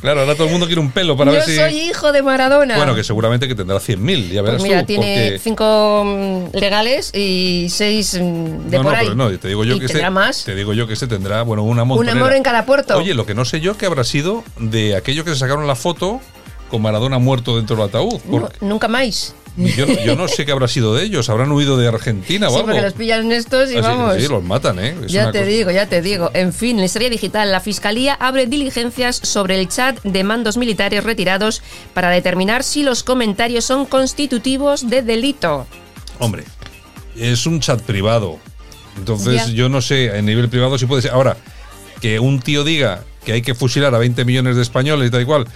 [0.00, 1.54] Claro, ahora todo el mundo quiere un pelo para Yo ver si.
[1.54, 2.76] soy hijo de Maradona.
[2.76, 4.86] Bueno, que seguramente que tendrá 100.000, ya verás Pues mira, tú.
[4.86, 9.04] tiene porque- cinco mm, legales y seis mm, de no, por no, ahí.
[9.06, 10.42] pero no, te digo yo ¿Y que este, tendrá más?
[10.44, 12.16] te digo yo que este tendrá, bueno, una Un montonera.
[12.18, 12.96] amor en cada puerto.
[12.96, 15.76] Oye, lo que no sé yo que habrá sido de aquello que se sacaron la
[15.76, 16.20] foto
[16.70, 18.20] con Maradona muerto dentro del ataúd.
[18.28, 19.34] Porque- Nunca más.
[19.76, 21.28] Yo, no- yo no sé qué habrá sido de ellos.
[21.28, 22.66] Habrán huido de Argentina o Sí, algo.
[22.68, 24.16] porque los pillan estos y Ah, sí, vamos.
[24.16, 24.94] sí, los matan, ¿eh?
[25.04, 26.30] Es Ya te cosa- digo, ya te digo.
[26.32, 30.56] En fin, en la historia digital, la Fiscalía abre diligencias sobre el chat de mandos
[30.56, 31.60] militares retirados
[31.92, 35.66] para determinar si los comentarios son constitutivos de delito.
[36.20, 36.44] Hombre,
[37.16, 38.38] es un chat privado.
[38.96, 39.52] Entonces, Ya.
[39.52, 41.10] yo no sé, a nivel privado si puede ser.
[41.12, 41.36] Ahora,
[42.00, 45.22] que un tío diga que hay que fusilar a 20 millones de españoles y tal
[45.22, 45.46] y cual.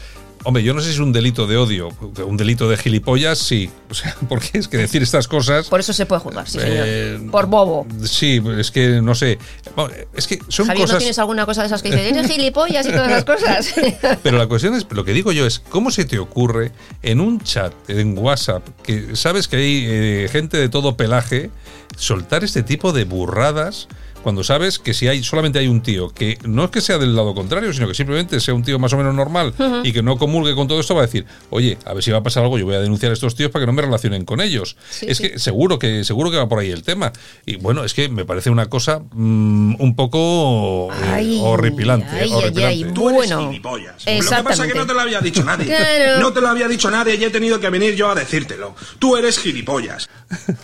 [0.44, 1.90] Hombre, yo no sé si es un delito de odio,
[2.26, 3.70] un delito de gilipollas, sí.
[3.90, 5.68] O sea, porque es que decir estas cosas.
[5.68, 6.84] Por eso se puede juzgar, sí, señor.
[6.86, 7.86] Eh, Por bobo.
[8.04, 9.38] Sí, es que no sé.
[9.76, 10.98] Bueno, Es que son Javier, ¿no cosas.
[10.98, 12.12] tienes alguna cosa de esas que dices?
[12.12, 13.74] Eres gilipollas y todas esas cosas.
[14.22, 17.40] Pero la cuestión es, lo que digo yo es, ¿cómo se te ocurre en un
[17.40, 21.50] chat, en WhatsApp, que sabes que hay eh, gente de todo pelaje,
[21.96, 23.88] soltar este tipo de burradas
[24.22, 27.14] cuando sabes que si hay solamente hay un tío que no es que sea del
[27.16, 29.54] lado contrario, sino que simplemente sea un tío más o menos normal
[29.84, 32.18] y que no comulgue con todo esto, va a decir, oye, a ver si va
[32.18, 34.24] a pasar algo, yo voy a denunciar a estos tíos para que no me relacionen
[34.24, 34.76] con ellos.
[34.90, 35.30] Sí, es sí.
[35.30, 37.12] que seguro que seguro que va por ahí el tema.
[37.46, 42.08] Y bueno, es que me parece una cosa mm, un poco eh, Ay, horripilante.
[42.10, 42.64] ay, ay, horripilante.
[42.64, 45.66] ay, bueno, Lo que pasa es que no te lo había dicho nadie.
[45.66, 46.20] Claro.
[46.20, 48.74] No te lo había dicho nadie y he tenido que venir yo a decírtelo.
[48.98, 50.08] Tú eres gilipollas.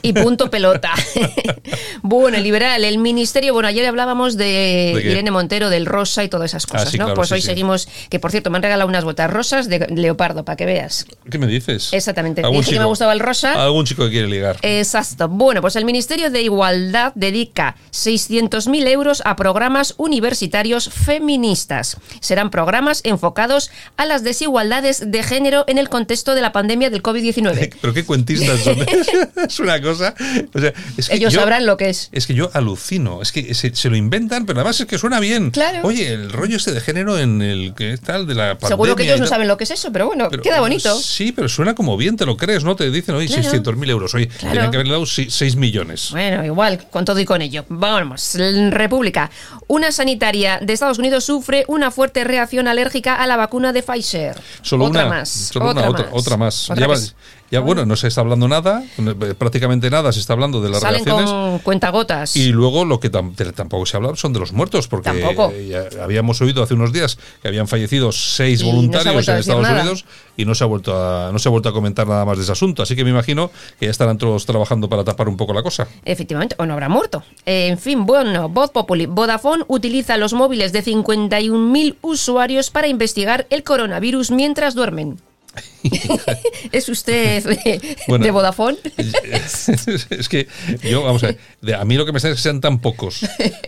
[0.02, 0.92] Y punto pelota.
[2.02, 5.00] bueno, liberal, el ministerio, bueno, ayer hablábamos de.
[5.04, 7.04] Irene Montero, del rosa y todas esas cosas, Ah, sí, ¿no?
[7.06, 7.46] claro, pues sí, hoy sí.
[7.46, 11.06] seguimos, que por cierto, me han regalado unas botas rosas de leopardo, para que veas.
[11.30, 11.92] ¿Qué me dices?
[11.92, 12.42] Exactamente.
[12.42, 12.88] ¿Algún Dije que me chico?
[12.88, 13.52] gustaba el rosa.
[13.62, 14.56] Algún chico que quiere ligar.
[14.62, 15.28] Exacto.
[15.28, 21.96] Bueno, pues el Ministerio de Igualdad dedica 600.000 euros a programas universitarios feministas.
[22.20, 27.02] Serán programas enfocados a las desigualdades de género en el contexto de la pandemia del
[27.02, 27.74] COVID-19.
[27.80, 28.78] Pero qué cuentistas son.
[29.48, 30.14] es una cosa.
[30.54, 32.08] o sea, es que Ellos yo- sabrán lo que es.
[32.12, 33.22] Es que yo alucino.
[33.22, 35.50] Es que se, se lo inventan, pero además es que suena bien.
[35.50, 35.80] Claro.
[35.86, 38.68] Oye, el rollo este de género en el que tal de la pandemia.
[38.68, 40.98] Seguro que ellos no saben lo que es eso, pero bueno, Pero, queda bonito.
[41.00, 42.76] Sí, pero suena como bien, te lo crees, ¿no?
[42.76, 43.42] Te dicen, oye, Claro.
[43.42, 44.14] 600.000 euros.
[44.14, 44.52] Oye, Claro.
[44.52, 46.08] tienen que haberle dado 6 millones.
[46.10, 47.64] Bueno, igual, con todo y con ello.
[47.68, 48.36] Vamos,
[48.70, 49.30] República.
[49.66, 54.36] Una sanitaria de Estados Unidos sufre una fuerte reacción alérgica a la vacuna de Pfizer.
[54.62, 55.16] Solo otra una.
[55.16, 55.28] más.
[55.28, 56.12] Solo otra una, otra, más.
[56.14, 56.70] otra más.
[56.70, 57.14] Otra ya, va- vez.
[57.50, 60.80] Ya, bueno, no se está hablando nada, eh, prácticamente nada se está hablando de las
[60.80, 61.30] Salen reacciones.
[61.30, 62.36] con cuentagotas.
[62.36, 65.88] Y luego lo que tam- tampoco se ha hablado son de los muertos, porque eh,
[66.02, 69.68] habíamos oído hace unos días que habían fallecido seis Y voluntarios en Estados.
[69.68, 70.04] Unidos
[70.36, 72.44] y no se ha vuelto a no se ha vuelto a comentar nada más de
[72.44, 72.82] ese asunto.
[72.82, 75.88] Así que me imagino que ya estarán todos trabajando para tapar un poco la cosa.
[76.04, 77.22] Efectivamente, o no habrá muerto.
[77.46, 79.06] En fin, bueno, Voz Populi.
[79.06, 85.18] Vodafone utiliza los móviles de 51.000 usuarios para investigar el coronavirus mientras duermen.
[86.72, 88.24] ¿Es usted de, Bueno.
[88.24, 88.76] de Vodafone?
[90.10, 90.48] es que
[90.82, 92.80] yo, vamos a ver, de- a mí lo que me está es que sean tan
[92.80, 93.20] pocos.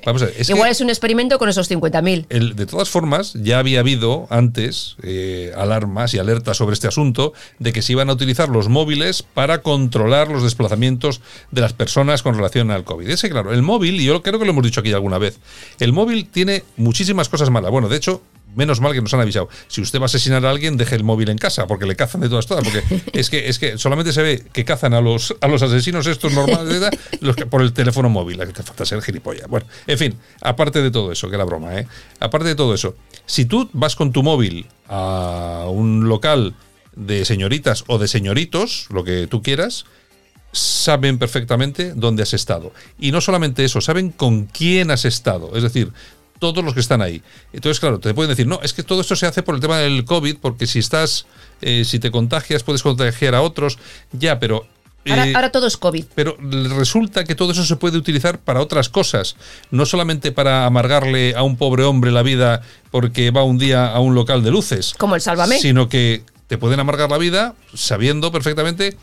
[0.05, 2.27] Vamos a ver, es que- Igual es un experimento con esos 50.000.
[2.29, 7.33] El- de todas formas, ya había habido antes eh, alarmas y alertas sobre este asunto
[7.59, 12.23] de que se iban a utilizar los móviles para controlar los desplazamientos de las personas
[12.23, 13.09] con relación al COVID.
[13.09, 15.39] Ese, claro, el móvil, y yo creo que lo hemos dicho aquí alguna vez,
[15.79, 17.71] el móvil tiene muchísimas cosas malas.
[17.71, 18.23] Bueno, de hecho,
[18.55, 19.49] menos mal que nos han avisado.
[19.69, 22.21] Si usted va a asesinar a alguien, deje el móvil en casa, porque le cazan
[22.21, 22.65] de todas todas.
[22.65, 22.83] Porque
[23.13, 26.33] es que, es que solamente se ve que cazan a los, a los asesinos estos
[26.33, 26.93] normales ¿verdad?
[27.21, 28.39] los que, por el teléfono móvil.
[28.53, 29.49] Que falta ser gilipollas.
[29.49, 31.87] Bueno, en fin, aparte de todo eso, que era broma, ¿eh?
[32.21, 36.55] Aparte de todo eso, si tú vas con tu móvil a un local
[36.95, 39.85] de señoritas o de señoritos, lo que tú quieras,
[40.53, 42.73] saben perfectamente dónde has estado.
[42.99, 45.57] Y no solamente eso, saben con quién has estado.
[45.57, 45.93] Es decir,
[46.41, 47.23] todos los que están ahí.
[47.53, 49.79] Entonces, claro, te pueden decir, no, es que todo esto se hace por el tema
[49.79, 51.27] del COVID, porque si estás,
[51.61, 53.79] eh, si te contagias, puedes contagiar a otros.
[54.11, 54.67] Ya, pero...
[55.09, 56.05] Ahora, eh, ahora todo es COVID.
[56.15, 56.37] pero
[56.77, 59.37] resulta que todo eso se puede utilizar para otras cosas,
[59.71, 63.99] no solamente para amargarle a un pobre hombre la vida porque va un día a
[64.01, 65.59] un local de luces, Como el Sálvame.
[65.59, 68.95] sino que te pueden amargar la vida sabiendo perfectamente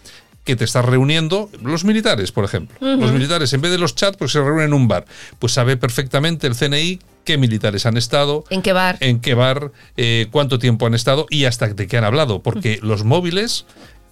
[0.43, 2.77] que te estás reuniendo, los militares, por ejemplo.
[2.79, 5.05] Los militares, en vez de los chats, pues se reúnen en un bar.
[5.39, 8.95] Pues sabe perfectamente el CNI qué militares han estado, ¿En qué bar?
[9.01, 12.41] en qué bar, eh, cuánto tiempo han estado y hasta de qué han hablado.
[12.41, 13.65] Porque los móviles,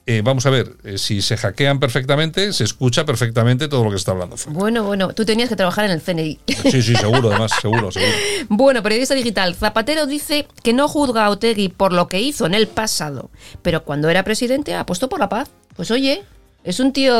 [0.06, 3.96] eh, vamos a ver, eh, si se hackean perfectamente, se escucha perfectamente todo lo que
[3.96, 4.36] está hablando.
[4.50, 6.40] Bueno, bueno, tú tenías que trabajar en el CNI.
[6.70, 8.12] Sí, sí, seguro, además, seguro, seguro.
[8.50, 12.54] Bueno, periodista digital, Zapatero dice que no juzga a Otegui por lo que hizo en
[12.54, 13.30] el pasado,
[13.62, 15.50] pero cuando era presidente apostó por la paz.
[15.78, 16.24] Pues oye,
[16.66, 17.14] es un tío.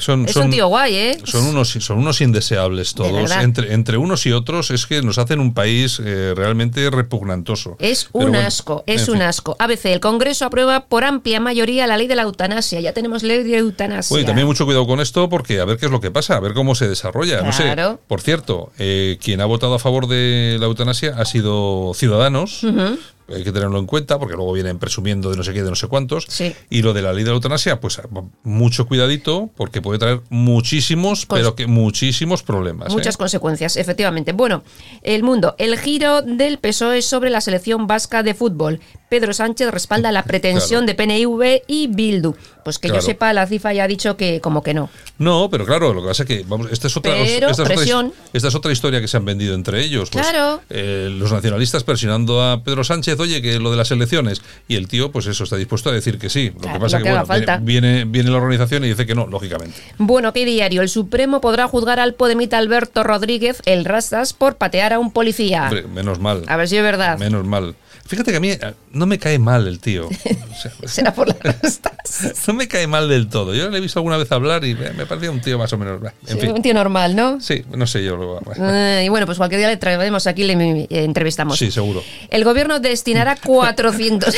[0.00, 1.18] son- es son- un tío guay, ¿eh?
[1.24, 3.30] Son unos, son unos indeseables todos.
[3.32, 7.76] Entre, entre unos y otros es que nos hacen un país eh, realmente repugnantoso.
[7.78, 9.22] Es un bueno, asco, es un fin.
[9.22, 9.56] asco.
[9.58, 12.80] ABC, el Congreso aprueba por amplia mayoría la ley de la eutanasia.
[12.80, 14.14] Ya tenemos ley de eutanasia.
[14.16, 16.40] Oye, también mucho cuidado con esto porque a ver qué es lo que pasa, a
[16.40, 17.42] ver cómo se desarrolla.
[17.42, 17.74] No sé.
[18.08, 22.64] Por cierto, eh, quien ha votado a favor de la eutanasia ha sido Ciudadanos.
[22.64, 22.98] Ujú.
[23.28, 25.76] Hay que tenerlo en cuenta porque luego vienen presumiendo de no sé qué, de no
[25.76, 26.26] sé cuántos.
[26.28, 26.54] Sí.
[26.70, 28.00] Y lo de la ley de la eutanasia, pues
[28.42, 32.88] mucho cuidadito porque puede traer muchísimos, Cons- pero que muchísimos problemas.
[32.90, 32.92] ¿eh?
[32.92, 34.32] Muchas consecuencias, efectivamente.
[34.32, 34.62] Bueno,
[35.02, 35.54] el mundo.
[35.58, 38.80] El giro del PSOE sobre la selección vasca de fútbol.
[39.08, 42.34] Pedro Sánchez respalda la pretensión de PNV y Bildu.
[42.64, 43.00] Pues que Claro.
[43.02, 44.88] yo sepa, la CIFA ya ha dicho que como que no.
[45.18, 47.58] No, pero claro, lo que pasa es que, vamos, esta es otra, Pero esta es
[47.60, 48.12] otra his- presión.
[48.32, 50.10] esta es otra historia que se han vendido entre ellos.
[50.10, 50.62] Pues, Claro.
[50.70, 54.42] eh, los nacionalistas presionando a Pedro Sánchez, oye, que lo de las elecciones.
[54.68, 56.50] Y el tío, pues eso, está dispuesto a decir que sí.
[56.54, 57.56] Lo Claro, que pasa lo es que que, haga bueno, falta.
[57.58, 59.76] viene, viene, viene la organización y dice que no, lógicamente.
[59.98, 60.82] Bueno, ¿qué diario?
[60.82, 65.64] El Supremo podrá juzgar al podemita Alberto Rodríguez, el Rastas, por patear a un policía.
[65.64, 66.44] Hombre, menos mal.
[66.46, 67.18] A ver si es verdad.
[67.18, 67.74] Menos mal.
[68.06, 70.08] Fíjate que a mí eh, no me cae mal el tío.
[70.08, 71.36] O sea, Será por la
[72.46, 73.54] no me cae mal del todo.
[73.54, 75.78] Yo le he visto alguna vez hablar y me, me parecía un tío más o
[75.78, 76.00] menos.
[76.26, 76.52] En fin.
[76.52, 77.40] Un tío normal, ¿no?
[77.40, 78.40] Sí, no sé yo.
[78.58, 81.58] Eh, y bueno, pues cualquier día le traemos aquí y le eh, entrevistamos.
[81.58, 82.02] sí, seguro.
[82.30, 84.34] El gobierno destinará 400.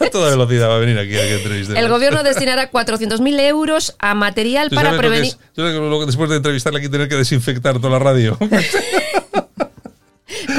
[0.00, 1.82] A toda velocidad va a venir aquí a que entrevistemos.
[1.82, 5.34] el gobierno destinará 400.000 euros a material ¿Tú para prevenir.
[5.54, 8.38] ¿Tú sabes que después de entrevistarle aquí tener que desinfectar toda la radio?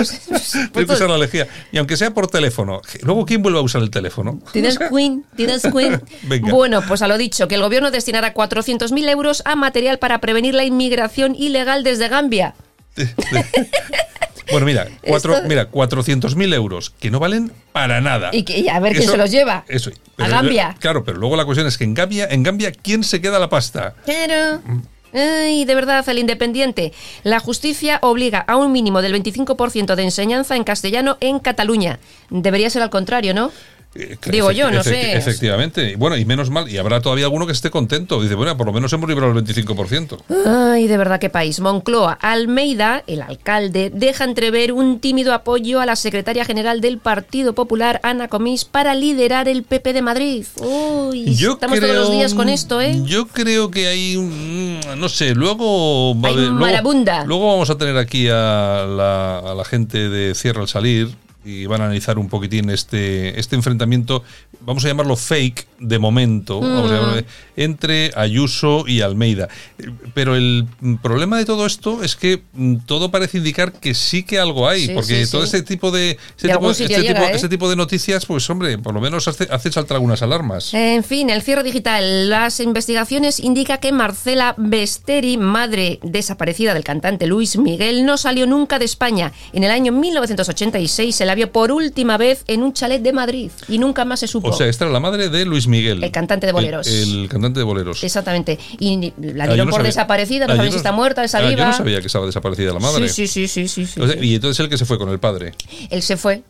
[0.72, 1.48] Tienes que usar la lejía.
[1.72, 2.82] Y aunque sea por teléfono.
[3.04, 4.40] Luego, ¿quién vuelve a usar el teléfono?
[4.54, 5.26] ¿Tienes Queen?
[5.36, 6.02] ¿Tienes Queen?
[6.24, 6.52] Venga.
[6.52, 10.54] Bueno, pues a lo dicho, que el gobierno destinará 400.000 euros a material para prevenir
[10.54, 12.56] la inmigración ilegal desde Gambia.
[14.52, 18.30] Bueno, mira, cuatro, Esto- mira 400.000 euros que no valen para nada.
[18.32, 19.66] Y, que, y a ver quién se los lleva.
[19.68, 19.92] Eso.
[20.18, 20.76] A Gambia.
[20.80, 23.50] Claro, pero luego la cuestión es que en Gambia, en Gambia, ¿quién se queda la
[23.50, 23.96] pasta?
[24.06, 24.62] Claro.
[25.14, 26.94] Ay, de verdad, el independiente.
[27.24, 32.00] La justicia obliga a un mínimo del 25% de enseñanza en castellano en Cataluña.
[32.30, 33.52] Debería ser al contrario, ¿no?
[34.30, 35.16] Digo yo, no sé.
[35.18, 35.96] Efectivamente.
[35.98, 38.22] Bueno, y menos mal, y habrá todavía alguno que esté contento.
[38.22, 40.20] Dice, bueno, por lo menos hemos librado el 25%.
[40.46, 41.60] Ay, de verdad qué país.
[41.60, 47.54] Moncloa, Almeida, el alcalde, deja entrever un tímido apoyo a la secretaria general del Partido
[47.54, 50.46] Popular, Ana Comís, para liderar el PP de Madrid.
[50.58, 53.02] Uy, estamos todos los días con esto, ¿eh?
[53.06, 57.24] Yo creo que hay, un- no sé, luego- marabunda.
[57.26, 61.10] Luego, vamos a tener aquí a la, a la gente de Cierra al Salir
[61.48, 64.24] y van a analizar un poquitín este, este enfrentamiento,
[64.62, 66.98] vamos a llamarlo fake de momento, vamos a Mm.
[67.00, 67.24] llamarlo,
[67.56, 69.48] entre Ayuso y Almeida.
[70.14, 70.68] Pero el
[71.02, 74.88] problema de todo esto es que mm, todo parece indicar que sí que algo hay,
[74.88, 75.56] Sí, porque sí, todo sí.
[75.58, 77.32] este tipo de, este tipo, este llega, tipo- ¿eh?
[77.34, 80.74] este tipo de noticias, pues hombre, por lo menos hace, hace saltar algunas alarmas.
[80.74, 82.30] En fin, el cierre digital.
[82.30, 88.80] Las investigaciones indican que Marcela Besteri, madre desaparecida del cantante Luis Miguel, no salió nunca
[88.80, 89.32] de España.
[89.54, 93.50] En el año 1986 se la vio por última vez en un chalet de Madrid
[93.70, 94.50] y nunca más se supo.
[94.50, 96.04] O sea, esta era la madre de Luis Miguel.
[96.04, 96.86] El cantante de boleros.
[96.88, 98.04] El, el cantante de boleros.
[98.04, 98.60] Exactamente.
[98.80, 101.38] Y la Ah, dieron no por sabía- desaparecida, no Ah, saben si está muerta, está
[101.38, 101.60] ah, viva.
[101.62, 103.08] Yo no sabía que estaba desaparecida la madre.
[103.08, 104.28] Sí, sí, sí, sí, sí, sí, O sea, sí.
[104.28, 105.54] Y entonces él que se fue con el padre.
[105.90, 106.42] Él se fue.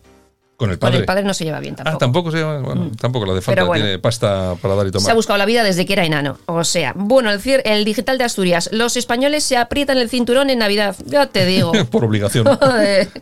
[0.58, 0.98] Con el Con padre.
[1.00, 1.96] el padre no se lleva bien tampoco.
[1.96, 2.58] Ah, tampoco se llama.
[2.60, 3.56] Bueno, tampoco le hace falta.
[3.62, 3.84] Pero bueno.
[3.86, 5.06] Tiene pasta para dar y tomar.
[5.06, 6.40] Se ha buscado la vida desde que era enano.
[6.48, 8.70] O sea, bueno, el, el digital de Asturias.
[8.74, 10.96] Los españoles se aprietan el cinturón en Navidad.
[11.06, 11.72] Ya te digo.
[11.92, 12.46] Por obligación.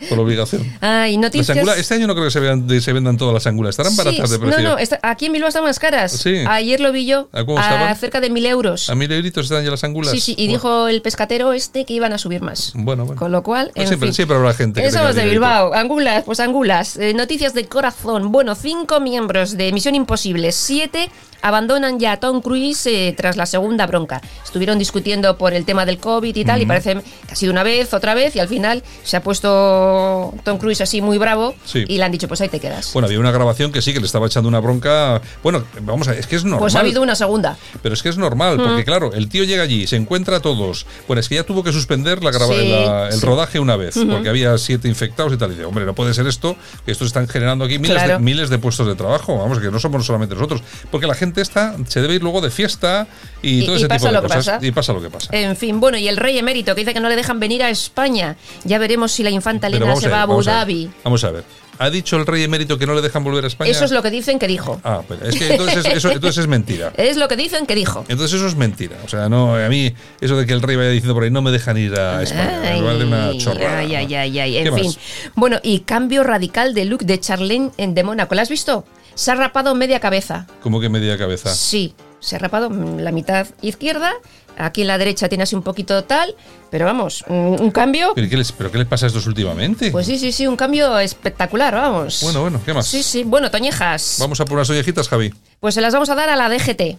[0.10, 0.64] Por obligación.
[0.82, 1.58] Ay, noticias.
[1.58, 3.72] angula- este año no creo que se, vean, se vendan todas las angulas.
[3.72, 4.62] Estarán Sí, baratas de precio.
[4.64, 6.14] No, no, está- aquí en Bilbao están más caras.
[6.14, 6.36] Sí.
[6.48, 7.28] Ayer lo vi yo.
[7.34, 7.96] ¿A cómo a estaban?
[7.98, 8.90] cerca de mil euros.
[8.90, 10.12] A mil euritos están ya las angulas.
[10.12, 12.72] Sí, sí, y Bueno, dijo el pescatero este que iban a subir más.
[12.76, 13.20] Bueno, bueno.
[13.20, 14.14] Con lo cual, Pues en siempre, fin.
[14.14, 15.26] siempre habrá gente que Eso es de.
[15.26, 15.74] Bilbao.
[15.74, 16.96] Angulas, pues angulas.
[16.98, 18.32] Eh, noticias de corazón.
[18.32, 21.10] Bueno, cinco miembros de Misión Imposible, siete
[21.42, 24.22] abandonan ya a Tom Cruise eh, tras la segunda bronca.
[24.44, 26.96] Estuvieron discutiendo por el tema del COVID y tal, y parece
[27.28, 30.82] que ha sido una vez, otra vez, y al final se ha puesto Tom Cruise
[30.82, 31.86] así muy bravo Sí.
[31.88, 32.92] y le han dicho, pues ahí te quedas.
[32.94, 35.22] Bueno, había una grabación que sí, que le estaba echando una bronca.
[35.44, 36.60] Bueno, vamos a ver, es que es normal.
[36.60, 37.58] pues ha habido una segunda.
[37.82, 38.86] Pero es que es normal, porque Mm.
[38.86, 40.86] claro, el tío llega allí, se encuentra a todos.
[41.08, 43.26] Bueno, es que ya tuvo que suspender la grava- Sí, la- el sí.
[43.26, 45.52] rodaje una vez, porque había siete infectados y tal.
[45.52, 48.14] Y dice, hombre, no puede ser esto, que estos están generando aquí miles, Claro.
[48.14, 49.38] de, miles de puestos de trabajo.
[49.38, 50.62] Vamos, que no somos solamente nosotros.
[50.92, 53.08] Porque la gente está, se debe ir luego de fiesta
[53.42, 54.46] y, Y- todo ese tipo de lo cosas.
[54.46, 54.60] pasa.
[54.66, 55.30] Y pasa lo que pasa.
[55.32, 57.70] En fin, bueno, y el rey emérito que dice que no le dejan venir a
[57.70, 58.36] España.
[58.64, 60.60] Ya veremos si la infanta Elena se a ver, va a Abu vamos a ver.
[60.60, 60.90] Dhabi.
[61.04, 61.44] Vamos a ver.
[61.78, 63.70] ¿Ha dicho el rey emérito que no le dejan volver a España?
[63.70, 64.80] Eso es lo que dicen que dijo.
[64.84, 66.94] Ah, pero es que entonces, eso, entonces es mentira.
[66.98, 68.06] Es lo que dicen que dijo.
[68.08, 68.96] Entonces eso es mentira.
[69.04, 71.42] O sea, no, a mí eso de que el rey vaya diciendo por ahí no
[71.42, 72.62] me dejan ir a España.
[72.64, 73.80] Ay, una chorrada.
[73.80, 74.54] Ay, ay, ay, ay.
[74.64, 74.94] ¿Qué En fin.
[75.36, 78.36] Bueno, y cambio radical de look de Charlene en de Mónaco.
[78.36, 78.86] ¿La has visto?
[79.16, 80.46] Se ha rapado media cabeza.
[80.62, 81.54] Como que media cabeza.
[81.54, 84.14] Sí, se ha rapado la mitad izquierda.
[84.58, 86.36] Aquí en la derecha tiene así un poquito tal.
[86.70, 88.12] Pero vamos, un, un cambio.
[88.16, 89.92] ¿Pero qué, les, ¿Pero qué les pasa a estos últimamente?
[89.92, 92.20] Pues sí, sí, sí, un cambio espectacular, vamos.
[92.24, 92.86] Bueno, bueno, ¿qué más?
[92.88, 93.24] Sí, sí.
[93.24, 94.18] Bueno, Toñejas.
[94.20, 95.34] Vamos a por unas ollejitas, Javi.
[95.60, 96.98] Pues se las vamos a dar a la DGT.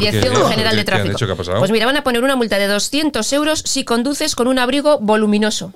[0.00, 0.34] Dirección.
[0.48, 1.36] General de ¿Qué han Tráfico.
[1.58, 4.98] Pues mira, van a poner una multa de 200 euros si conduces con un abrigo
[4.98, 5.72] voluminoso.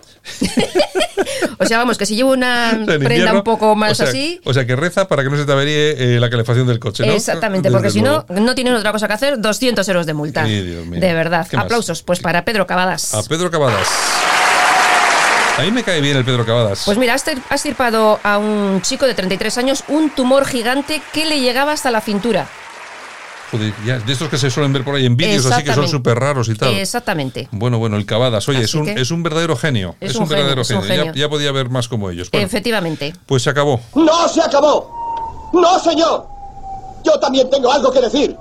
[1.58, 4.08] o sea, vamos, que si llevo una En prenda invierno, un poco más o sea,
[4.08, 4.40] así.
[4.44, 7.06] O sea, que reza para que no se te averíe eh, la calefacción del coche,
[7.06, 7.12] ¿no?
[7.12, 10.42] Exactamente, Desde porque si no, no tienen otra cosa que hacer, 200 euros de multa.
[10.42, 11.00] Ay, Dios mío.
[11.00, 11.46] De verdad.
[11.56, 13.14] Aplausos, pues para Pedro Cavadas.
[13.14, 13.88] A Pedro Cavadas.
[15.58, 16.82] A mí me cae bien el Pedro Cavadas.
[16.84, 21.40] Pues mira, ha estirpado a un chico de 33 años un tumor gigante que le
[21.40, 22.46] llegaba hasta la cintura.
[23.50, 25.86] Joder, ya, de estos que se suelen ver por ahí en vídeos así que son
[25.88, 26.74] súper raros y tal.
[26.74, 27.48] Exactamente.
[27.52, 28.48] Bueno, bueno, el Cavadas.
[28.48, 29.94] Oye, es un, que- es un verdadero genio.
[30.00, 31.12] Es Es, un verdadero genio.
[31.14, 32.30] Ya- podía haber más como ellos.
[32.30, 33.12] Bueno, Efectivamente.
[33.26, 33.80] pues se acabó.
[33.94, 35.50] ¡No se acabó!
[35.52, 36.26] ¡No, señor!
[37.04, 38.36] Yo también tengo algo que decir.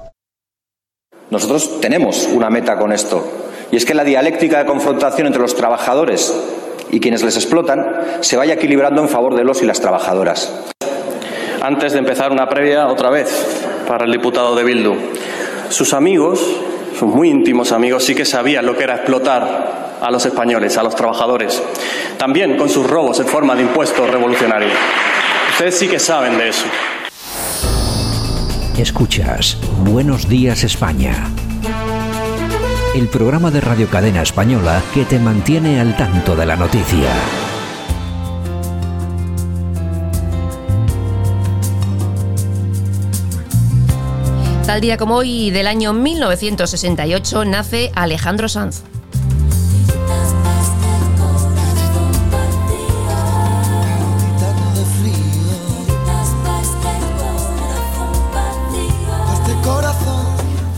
[1.30, 3.26] Nosotros tenemos una meta con esto,
[3.72, 6.34] y es que la dialéctica de confrontación entre los trabajadores
[6.92, 10.52] y quienes les explotan se vaya equilibrando en favor de los y las trabajadoras.
[11.62, 14.96] Antes de empezar una previa, otra vez, para el diputado de Bildu.
[15.70, 16.40] Sus amigos,
[16.98, 20.84] sus muy íntimos amigos, sí que sabían lo que era explotar a los españoles, a
[20.84, 21.62] los trabajadores.
[22.18, 24.74] También con sus robos en forma de impuestos revolucionarios.
[25.52, 26.66] Ustedes sí que saben de eso.
[28.78, 31.30] Escuchas Buenos Días España.
[32.94, 37.10] El programa de Radio Cadena Española que te mantiene al tanto de la noticia.
[44.66, 48.82] Tal día como hoy del año 1968 nace Alejandro Sanz.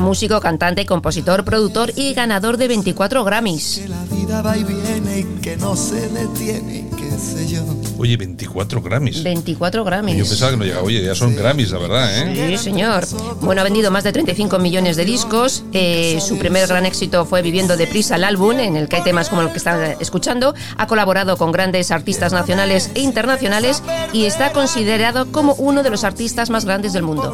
[0.07, 3.81] Músico, cantante, compositor, productor y ganador de 24 Grammys.
[3.89, 7.61] La vida va y viene y que no se detiene, qué sé yo.
[7.97, 9.21] Oye, 24 Grammys.
[9.21, 10.15] 24 Grammys.
[10.15, 10.83] Yo pensaba que no llegaba.
[10.83, 12.51] Oye, ya son Grammys, la verdad, ¿eh?
[12.51, 13.05] Sí, señor.
[13.41, 15.65] Bueno, ha vendido más de 35 millones de discos.
[15.73, 19.27] Eh, su primer gran éxito fue Viviendo deprisa el álbum, en el que hay temas
[19.27, 20.55] como el que están escuchando.
[20.77, 23.83] Ha colaborado con grandes artistas nacionales e internacionales
[24.13, 27.33] y está considerado como uno de los artistas más grandes del mundo.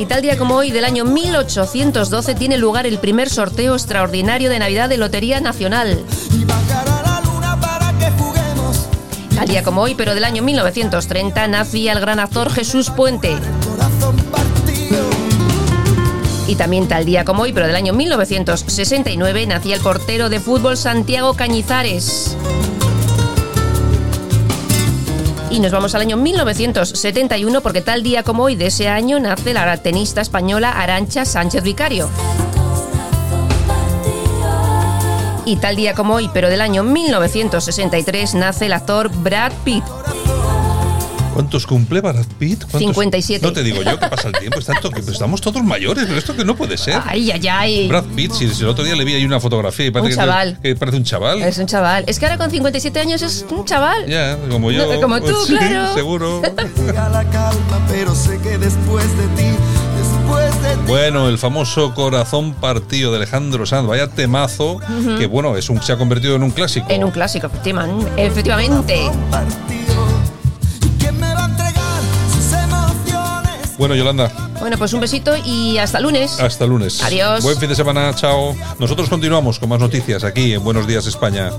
[0.00, 4.58] Y tal día como hoy del año 1812 tiene lugar el primer sorteo extraordinario de
[4.58, 6.02] Navidad de Lotería Nacional.
[9.36, 13.36] Tal día como hoy, pero del año 1930, nacía el gran actor Jesús Puente.
[16.46, 20.78] Y también tal día como hoy, pero del año 1969, nacía el portero de fútbol
[20.78, 22.38] Santiago Cañizares.
[25.50, 29.52] Y nos vamos al año 1971 porque tal día como hoy de ese año nace
[29.52, 32.08] la tenista española Arancha Sánchez Vicario.
[35.44, 39.82] Y tal día como hoy, pero del año 1963, nace el actor Brad Pitt.
[41.40, 42.64] ¿Cuántos cumple Brad Pitt?
[42.64, 42.80] ¿Cuántos?
[42.80, 43.46] 57.
[43.46, 44.58] No te digo yo que pasa el tiempo.
[44.58, 47.00] está to- que estamos todos mayores, pero esto que no puede ser.
[47.06, 47.88] Ay, ay, ay.
[47.88, 50.16] Brad Pitt, si, si el otro día le vi ahí una fotografía y parece Un
[50.18, 50.58] chaval.
[50.62, 51.40] Que, parece un chaval.
[51.42, 52.04] Es un chaval.
[52.06, 54.06] Es que ahora con 57 años es un chaval.
[54.06, 54.92] Ya, como yo.
[54.92, 55.94] No, como tú, Sí, claro.
[55.94, 56.42] Seguro.
[60.86, 64.78] Bueno, el famoso corazón partido de Alejandro Sanz, vaya temazo,
[65.18, 66.86] que bueno, es un, se ha convertido en un clásico.
[66.88, 68.06] En un clásico, efectivamente.
[68.16, 69.10] efectivamente.
[73.80, 76.38] Bueno, Yolanda, Bueno, pues un besito y hasta lunes.
[76.38, 77.02] hasta lunes.
[77.02, 77.42] Adiós.
[77.42, 78.54] Buen fin de semana, chao.
[78.78, 81.50] Nosotros continuamos con más noticias aquí en Buenos Días España.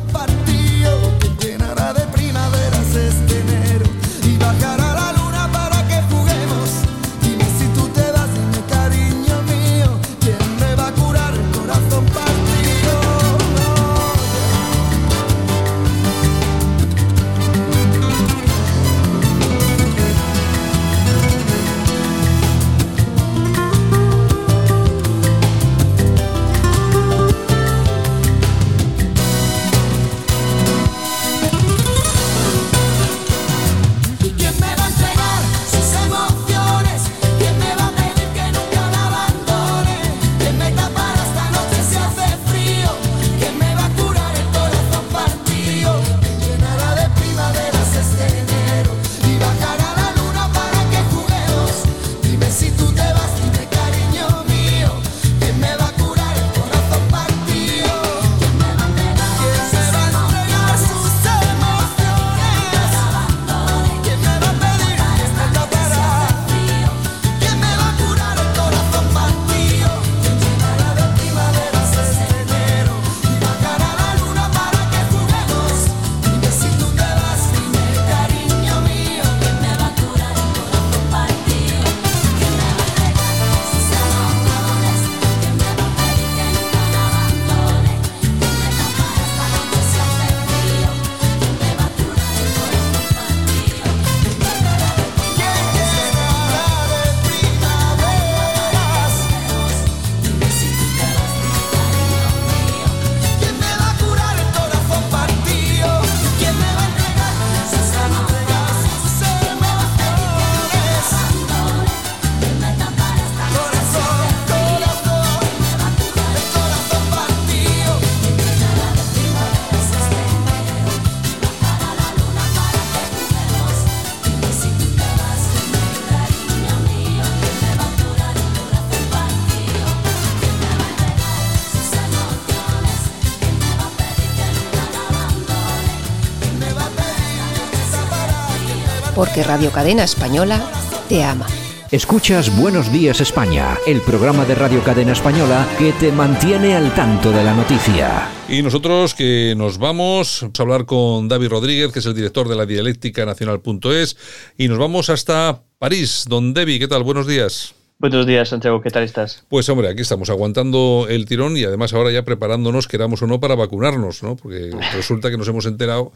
[139.22, 140.68] Porque Radio Cadena Española
[141.08, 141.46] te ama.
[141.92, 147.32] Escuchas Buenos Días España, el programa de Radio Cadena Española que te mantiene al tanto
[147.32, 148.28] de la noticia.
[148.50, 152.56] Y nosotros que nos vamos a hablar con David Rodríguez, que es el director de
[152.56, 154.18] la dialéctica nacional.es,
[154.58, 156.26] y nos vamos hasta París.
[156.28, 157.04] Don David, ¿qué tal?
[157.04, 157.76] Buenos días.
[158.02, 159.44] Buenos días, Santiago, ¿qué tal estás?
[159.48, 163.40] Pues hombre, aquí estamos aguantando el tirón y además ahora ya preparándonos, queramos o no,
[163.40, 164.36] para vacunarnos, ¿no?
[164.36, 166.12] Porque resulta que nos hemos enterado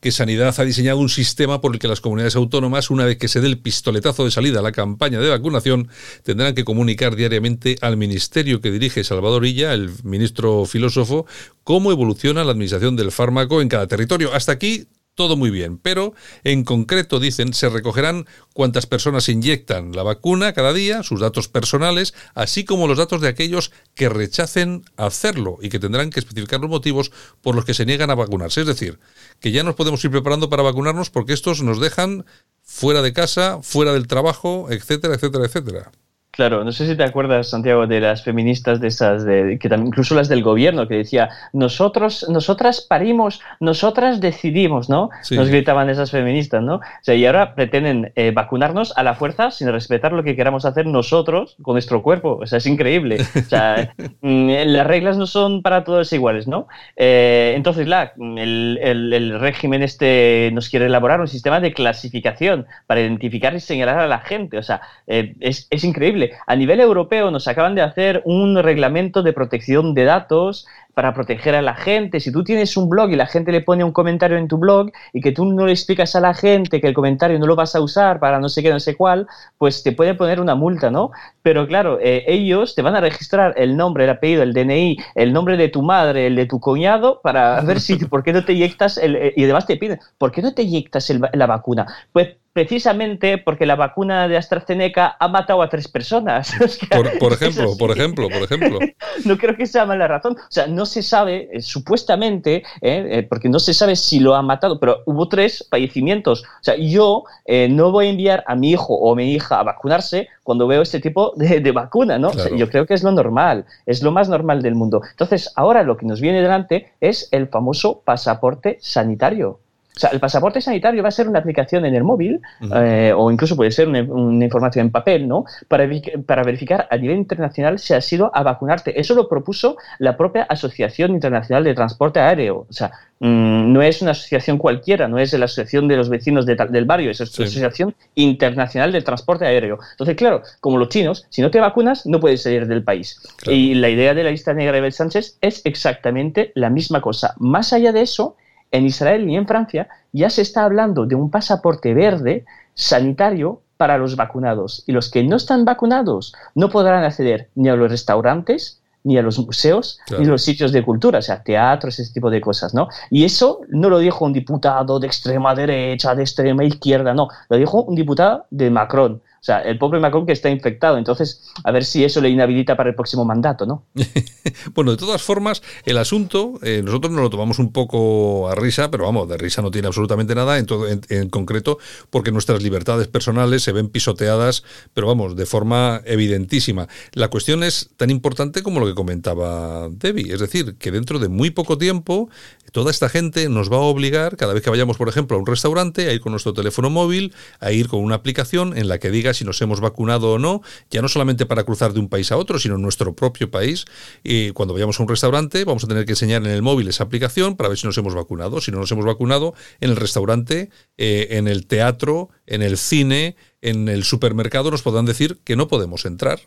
[0.00, 3.26] que Sanidad ha diseñado un sistema por el que las comunidades autónomas, una vez que
[3.26, 5.88] se dé el pistoletazo de salida a la campaña de vacunación,
[6.24, 11.24] tendrán que comunicar diariamente al ministerio que dirige Salvador Illa, el ministro filósofo,
[11.64, 14.34] cómo evoluciona la administración del fármaco en cada territorio.
[14.34, 20.02] Hasta aquí todo muy bien, pero en concreto dicen se recogerán cuántas personas inyectan la
[20.02, 25.58] vacuna cada día, sus datos personales, así como los datos de aquellos que rechacen hacerlo
[25.60, 28.62] y que tendrán que especificar los motivos por los que se niegan a vacunarse.
[28.62, 28.98] Es decir,
[29.40, 32.24] que ya nos podemos ir preparando para vacunarnos porque estos nos dejan
[32.62, 35.92] fuera de casa, fuera del trabajo, etcétera, etcétera, etcétera.
[36.40, 39.88] Claro, no sé si te acuerdas, Santiago, de las feministas de esas, de, que también,
[39.88, 45.10] incluso las del gobierno, que decía, nosotros, nosotras parimos, nosotras decidimos, ¿no?
[45.32, 46.76] Nos gritaban esas feministas, ¿no?
[46.76, 50.64] O sea, y ahora pretenden eh, vacunarnos a la fuerza sin respetar lo que queramos
[50.64, 52.38] hacer nosotros con nuestro cuerpo.
[52.40, 53.18] O sea, es increíble.
[53.36, 56.68] O sea, mm, las reglas no son para todos iguales, ¿no?
[56.96, 63.02] Eh, entonces, la, el, el, régimen este nos quiere elaborar un sistema de clasificación para
[63.02, 64.56] identificar y señalar a la gente.
[64.56, 69.22] O sea, eh, es, es increíble a nivel europeo nos acaban de hacer un reglamento
[69.22, 72.20] de protección de datos para proteger a la gente.
[72.20, 74.90] Si tú tienes un blog y la gente le pone un comentario en tu blog
[75.12, 77.74] y que tú no le explicas a la gente que el comentario no lo vas
[77.74, 79.26] a usar para no sé qué, no sé cuál,
[79.58, 81.10] pues te puede poner una multa, ¿no?
[81.42, 85.32] Pero claro, eh, ellos te van a registrar el nombre, el apellido, el DNI, el
[85.32, 88.52] nombre de tu madre, el de tu cuñado, para ver si, ¿por qué no te
[88.52, 88.98] inyectas?
[88.98, 91.86] El, eh, y además te piden, ¿por qué no te inyectas la vacuna?
[92.12, 96.52] Pues precisamente porque la vacuna de AstraZeneca ha matado a tres personas.
[97.20, 98.78] por, ejemplo, por ejemplo, por ejemplo.
[99.24, 100.36] no creo que sea mala razón.
[100.36, 104.34] O sea, no se sabe, eh, supuestamente, eh, eh, porque no se sabe si lo
[104.34, 106.42] ha matado, pero hubo tres fallecimientos.
[106.42, 107.24] O sea, yo
[107.70, 110.82] no voy a enviar a mi hijo o a mi hija a vacunarse cuando veo
[110.82, 112.32] este tipo de, vacuna, ¿no?
[112.56, 115.02] yo creo que es lo normal, es lo más normal del mundo.
[115.10, 119.60] Entonces, ahora lo que nos viene delante es el famoso pasaporte sanitario.
[119.96, 122.40] O sea, el pasaporte sanitario va a ser una aplicación en el móvil
[122.74, 123.98] eh, o incluso puede ser una,
[124.44, 125.44] información en papel, ¿no?
[125.68, 125.88] Para,
[126.26, 128.98] para, verificar a nivel internacional si has ido a vacunarte.
[128.98, 132.66] Eso lo propuso la propia Asociación Internacional de Transporte Aéreo.
[132.68, 136.46] O sea, mm, no es una asociación cualquiera, no es la Asociación de los Vecinos
[136.46, 139.78] del Barrio, es la Asociación Internacional de Transporte Aéreo.
[139.90, 143.20] Entonces, claro, como los chinos, si no te vacunas, no puedes salir del país.
[143.46, 147.34] Y la idea de la lista negra de Bel Sánchez es exactamente la misma cosa.
[147.38, 148.36] Más allá de eso,
[148.70, 152.44] en Israel y en Francia ya se está hablando de un pasaporte verde
[152.74, 154.84] sanitario para los vacunados.
[154.86, 159.22] Y los que no están vacunados no podrán acceder ni a los restaurantes, ni a
[159.22, 162.74] los museos, ni a los sitios de cultura, o sea, teatros, ese tipo de cosas,
[162.74, 162.88] ¿no?
[163.10, 167.56] Y eso no lo dijo un diputado de extrema derecha, de extrema izquierda, no, lo
[167.56, 169.22] dijo un diputado de Macron.
[169.40, 170.98] O sea, el pobre Macron que está infectado.
[170.98, 173.86] Entonces, a ver si eso le inhabilita para el próximo mandato, ¿no?
[174.74, 178.90] bueno, de todas formas, el asunto, eh, nosotros nos lo tomamos un poco a risa,
[178.90, 181.78] pero vamos, de risa no tiene absolutamente nada, en, todo, en, concreto,
[182.10, 184.62] porque nuestras libertades personales se ven pisoteadas,
[184.92, 186.86] pero vamos, de forma evidentísima.
[187.14, 191.30] La cuestión es tan importante como lo que comentaba Debbie, es decir, que dentro de
[191.30, 192.28] muy poco tiempo,
[192.72, 195.46] toda esta gente nos va a obligar, cada vez que vayamos, por ejemplo, a un
[195.46, 199.10] restaurante, a ir con nuestro teléfono móvil, a ir con una aplicación en la que
[199.10, 202.32] diga si nos hemos vacunado o no, ya no solamente para cruzar de un país
[202.32, 203.84] a otro, sino en nuestro propio país.
[204.22, 207.04] Y cuando vayamos a un restaurante, vamos a tener que enseñar en el móvil esa
[207.04, 208.60] aplicación para ver si nos hemos vacunado.
[208.60, 213.36] Si no nos hemos vacunado, en el restaurante, eh, en el teatro, en el cine,
[213.62, 216.40] en el supermercado nos podrán decir que no podemos entrar.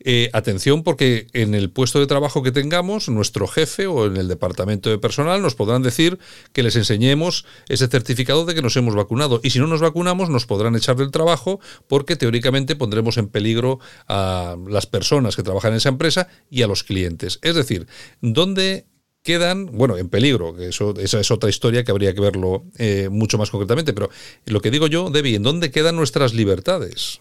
[0.00, 4.28] Eh, atención porque en el puesto de trabajo que tengamos, nuestro jefe o en el
[4.28, 6.18] departamento de personal nos podrán decir
[6.52, 9.40] que les enseñemos ese certificado de que nos hemos vacunado.
[9.42, 13.78] Y si no nos vacunamos, nos podrán echar del trabajo porque teóricamente pondremos en peligro
[14.08, 17.38] a las personas que trabajan en esa empresa y a los clientes.
[17.42, 17.86] Es decir,
[18.20, 18.87] ¿dónde
[19.22, 23.38] quedan, bueno, en peligro, eso, esa es otra historia que habría que verlo eh, mucho
[23.38, 24.10] más concretamente, pero
[24.46, 27.20] lo que digo yo, Debbie, ¿en dónde quedan nuestras libertades?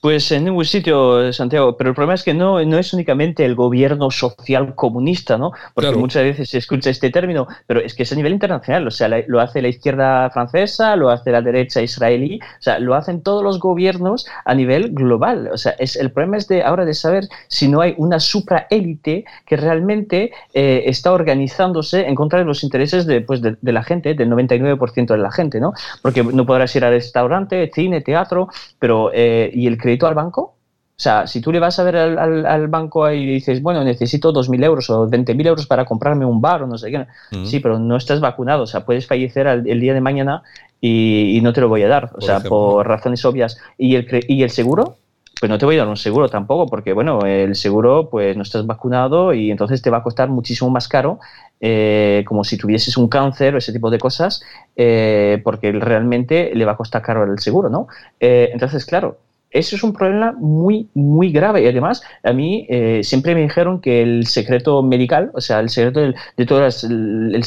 [0.00, 3.54] Pues en ningún sitio, Santiago, pero el problema es que no, no es únicamente el
[3.54, 5.52] gobierno social comunista, ¿no?
[5.74, 8.90] Porque muchas veces se escucha este término, pero es que es a nivel internacional, o
[8.90, 13.22] sea, lo hace la izquierda francesa, lo hace la derecha israelí, o sea, lo hacen
[13.22, 16.94] todos los gobiernos a nivel global, o sea, es, el problema es de ahora de
[16.94, 22.64] saber si no hay una supraélite que realmente eh, está organizándose en contra de los
[22.64, 25.74] intereses de, pues, de, la gente, del 99% de la gente, ¿no?
[26.02, 28.48] Porque no podrás ir al restaurante, cine, teatro,
[28.80, 29.10] pero...
[29.14, 30.54] Eh, ¿Y el crédito al banco?
[30.94, 34.64] O sea, si tú le vas a ver al, banco y dices, bueno, necesito 2.000
[34.64, 37.06] euros o 20.000 euros para comprarme un bar o no sé qué,
[37.44, 40.42] sí, pero no estás vacunado, o sea, puedes fallecer el día de mañana
[40.80, 43.56] y, no te lo voy a dar, o sea, por razones obvias.
[43.78, 44.96] ¿Y el, ¿Y el seguro?
[45.40, 48.44] Pues no te voy a dar un seguro tampoco, porque bueno, el seguro, pues no
[48.44, 51.18] estás vacunado y entonces te va a costar muchísimo más caro,
[51.60, 54.42] eh, como si tuvieses un cáncer o ese tipo de cosas,
[54.76, 57.88] eh, porque realmente le va a costar caro el seguro, ¿no?
[58.20, 59.18] Eh, entonces, claro,
[59.52, 61.62] eso es un problema muy, muy grave.
[61.62, 65.68] Y además, a mí eh, siempre me dijeron que el secreto medical, o sea, el
[65.68, 67.42] secreto de, todas, el,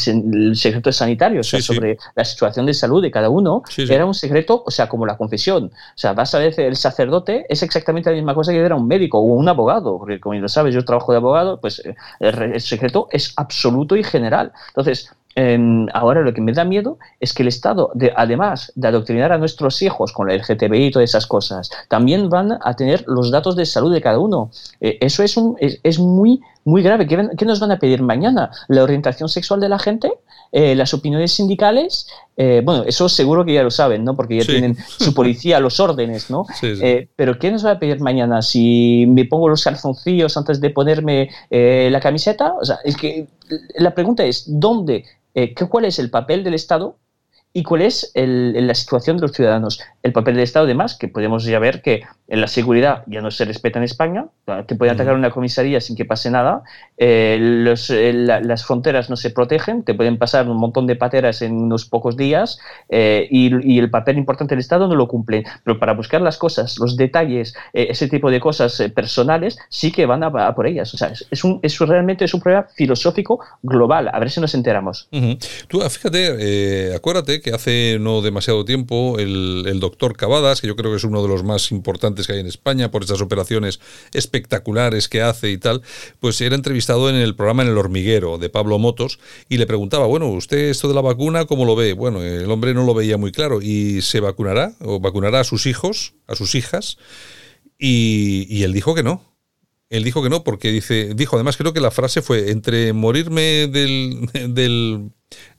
[0.56, 4.64] secreto sanitario, o sea, sobre la situación de salud de cada uno, era un secreto,
[4.66, 5.66] o sea, como la confesión.
[5.66, 8.88] O sea, vas a ver, el sacerdote es exactamente la misma cosa que era un
[8.88, 12.62] médico o un abogado, porque como lo sabes, yo trabajo de abogado, pues eh, el
[12.62, 14.52] secreto es absoluto y general.
[14.70, 15.12] Entonces,
[15.94, 19.82] ahora lo que me da miedo es que el Estado, además de adoctrinar a nuestros
[19.82, 23.66] hijos con el LGTBI y todas esas cosas, también van a tener los datos de
[23.66, 24.52] salud de cada uno.
[24.80, 27.06] Eh, eso es, un, es, muy, muy grave.
[27.06, 28.50] ¿Qué, nos van a pedir mañana?
[28.70, 30.12] ¿La orientación sexual de la gente?
[30.52, 32.08] Eh, ¿Las opiniones sindicales?
[32.38, 34.16] Eh, bueno, eso seguro que ya lo saben, ¿no?
[34.16, 36.46] Porque ya tienen su policía, los órdenes, ¿no?
[37.16, 38.42] pero ¿qué nos va a pedir mañana?
[38.42, 42.54] Si me pongo los calzoncillos antes de ponerme la camiseta.
[42.54, 43.28] O sea, es que
[43.78, 45.04] la pregunta es, ¿dónde
[45.36, 46.98] eh, ¿cuál es el papel del Estado
[47.58, 49.80] y cuál es la situación de los ciudadanos?
[50.04, 53.32] El papel del Estado, además, que podemos ya ver que en la seguridad ya no
[53.32, 54.26] se respeta en España,
[54.68, 56.64] te pueden atacar una comisaría sin que pase nada,
[56.98, 57.38] eh,
[57.90, 61.86] eh, las fronteras no se protegen, te pueden pasar un montón de pateras en unos
[61.86, 65.46] pocos días eh, y, el papel importante del Estado no lo cumple.
[65.64, 70.24] Pero para buscar las cosas, los detalles, ese tipo de cosas personales, sí que van
[70.24, 70.94] a, por ellas.
[70.94, 74.10] O sea, es, un, es realmente es un problema filosófico global.
[74.12, 75.08] A ver si nos enteramos.
[75.70, 80.90] Tú, ah, fíjate, acuérdate que hace no demasiado tiempo el, doctor Cavadas, que yo creo
[80.90, 83.80] que es uno de los más importantes que hay en España por esas operaciones
[84.14, 85.84] espectaculares que hace y tal,
[86.20, 90.08] pues era entrevistado en el programa En el hormiguero de Pablo Motos y le preguntaba,
[90.08, 91.94] bueno, ¿usted esto de la vacuna cómo lo ve?
[91.94, 95.68] Bueno, el hombre no lo veía muy claro y se vacunará o vacunará a sus
[95.68, 96.98] hijos, a sus hijas
[97.78, 99.22] y, él dijo que no.
[99.90, 103.68] Él dijo que no porque dice, dijo además creo que la frase fue entre morirme
[103.68, 105.12] del, del,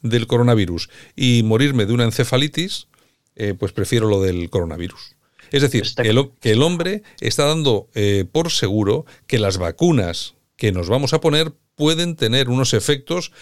[0.02, 2.88] del coronavirus y morirme de una encefalitis,
[3.36, 5.16] eh, pues prefiero lo del coronavirus.
[5.52, 10.88] Es decir, que el, hombre está dando eh, por seguro que las vacunas que nos
[10.88, 13.32] vamos a poner pueden tener unos efectos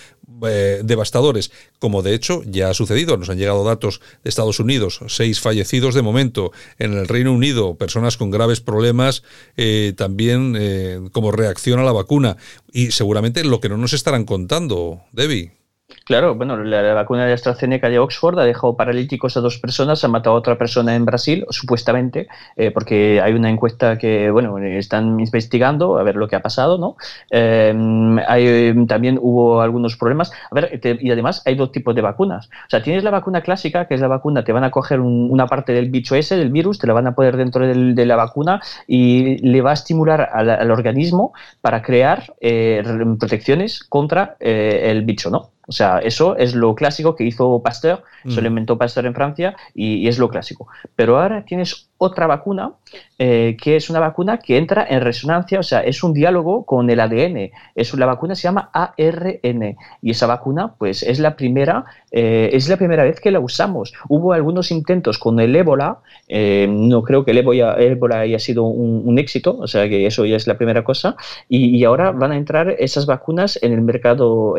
[0.47, 3.17] eh, devastadores, como de hecho ya ha sucedido.
[3.17, 6.53] Nos han llegado datos de Estados Unidos, seis fallecidos de momento.
[6.79, 9.23] En el Reino Unido, personas con graves problemas
[9.57, 12.37] eh, también como reacción a la vacuna.
[12.73, 15.64] Y seguramente lo que no nos estarán contando, Debbie.
[16.07, 20.09] Claro, bueno, la, vacuna de AstraZeneca de Oxford ha dejado paralíticos a dos personas, ha
[20.09, 22.27] matado a otra persona en Brasil, supuestamente,
[22.57, 26.79] eh, porque hay una encuesta que, bueno, están investigando a ver lo que ha pasado,
[26.79, 26.97] ¿no?
[27.31, 30.33] Em, también hubo algunos problemas.
[30.51, 32.49] A ver, y además hay dos tipos de vacunas.
[32.49, 35.47] O sea, tienes la vacuna clásica, que es la vacuna, te van a coger una
[35.47, 38.61] parte del bicho ese, del virus, te la van a poner dentro de la vacuna
[38.87, 42.83] y le va a estimular al, organismo para crear eh,
[43.19, 45.54] protecciones contra eh, el bicho, ¿no?
[45.67, 48.47] O sea, eso es lo clásico que hizo Pasteur, se lo mm.
[48.47, 50.69] inventó Pasteur en Francia y, es lo clásico.
[50.97, 52.73] Pero ahora tienes otra vacuna,
[53.19, 56.91] eh, que es una vacuna que entra en resonancia, o sea, es un diálogo con
[56.91, 57.53] el ADN.
[57.75, 62.69] Es, la vacuna se llama ARN y esa vacuna, pues, es la primera, eh, es
[62.69, 63.95] la primera vez que la usamos.
[64.09, 69.15] Hubo algunos intentos con el ébola, eh, no creo que el ébola, haya sido un,
[69.19, 71.15] éxito, o sea, que eso ya es la primera cosa,
[71.49, 74.57] y, y ahora van a entrar esas vacunas en el mercado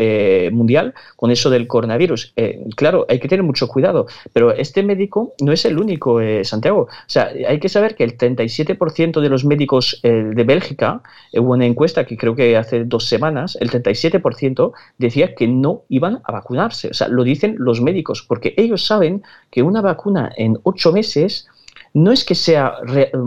[0.51, 2.33] mundial con eso del coronavirus.
[2.75, 6.83] claro, hay que tener mucho cuidado, pero este médico no es el único, Santiago.
[6.83, 11.01] O sea, hay que saber que el 37% de los médicos eh, de Bélgica,
[11.31, 15.83] eh, hubo una encuesta que creo que hace dos semanas, el 37% decía que no
[15.89, 16.89] iban a vacunarse.
[16.89, 21.47] O sea, lo dicen los médicos, porque ellos saben que una vacuna en ocho meses
[21.93, 22.73] no es que sea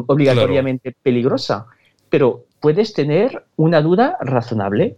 [0.06, 1.66] obligatoriamente peligrosa,
[2.10, 4.96] pero puedes tener una duda razonable.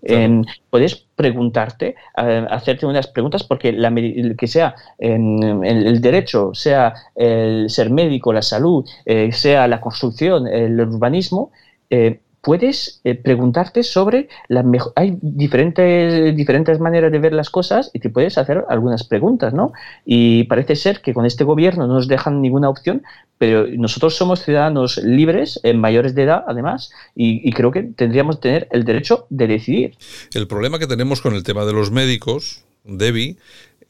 [0.70, 3.92] puedes preguntarte, hacerte unas preguntas, porque la,
[4.36, 10.46] que sea el, el, derecho, sea el ser médico, la salud, eh, sea la construcción,
[10.46, 11.50] el urbanismo,
[11.90, 14.92] eh, puedes eh, preguntarte sobre la mejor.
[14.96, 19.72] Hay diferentes, diferentes maneras de ver las cosas y te puedes hacer algunas preguntas, ¿no?
[20.04, 23.02] Y parece ser que con este gobierno no nos dejan ninguna opción,
[23.38, 28.36] pero nosotros somos ciudadanos libres, en mayores de edad, además, y, y creo que tendríamos
[28.36, 29.96] que tener el derecho de decidir.
[30.34, 33.36] El problema que tenemos con el tema de los médicos, Debbie,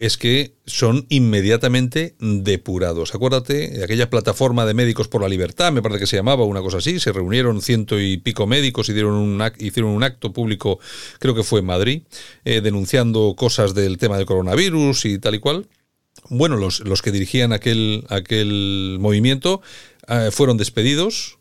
[0.01, 3.14] es que son inmediatamente depurados.
[3.14, 6.62] Acuérdate de aquella plataforma de médicos por la libertad, me parece que se llamaba una
[6.62, 10.80] cosa así, se reunieron ciento y pico médicos y un, hicieron un acto público,
[11.18, 12.03] creo que fue en Madrid,
[12.46, 15.68] eh, denunciando cosas del tema del coronavirus y tal y cual.
[16.30, 19.61] Bueno, los, los que dirigían aquel, aquel movimiento
[20.09, 21.39] eh, fueron despedidos,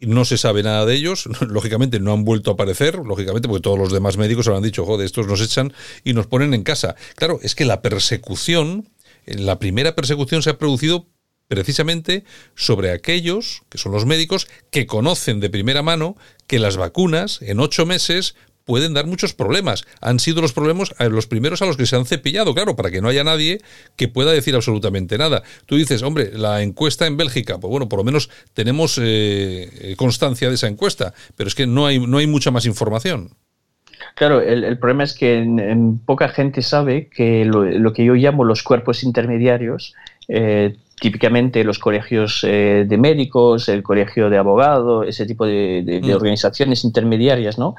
[0.00, 3.78] no se sabe nada de ellos, lógicamente no han vuelto a aparecer, lógicamente porque todos
[3.78, 5.72] los demás médicos habrán dicho, joder, estos nos echan
[6.04, 6.96] y nos ponen en casa.
[7.16, 8.88] Claro, es que la persecución,
[9.26, 11.06] la primera persecución se ha producido
[11.48, 12.24] precisamente
[12.54, 17.58] sobre aquellos, que son los médicos, que conocen de primera mano que las vacunas en
[17.58, 19.84] ocho meses pueden dar muchos problemas.
[20.00, 22.90] Han sido los problemas eh, los primeros a los que se han cepillado, claro, para
[22.90, 23.60] que no haya nadie
[23.96, 25.42] que pueda decir absolutamente nada.
[25.66, 29.96] Tú dices, hombre, la encuesta en Bélgica, pues bueno, por lo menos tenemos eh, eh,
[29.96, 33.30] constancia de esa encuesta, pero es que no hay, no hay mucha más información.
[34.14, 38.62] Claro, el, problema es que en, poca gente sabe que lo, que yo llamo los
[38.62, 39.94] cuerpos intermediarios,
[41.00, 46.10] típicamente los colegios de médicos, el colegio de abogados, ese tipo de, mm.
[46.10, 47.76] organizaciones intermediarias, ¿no?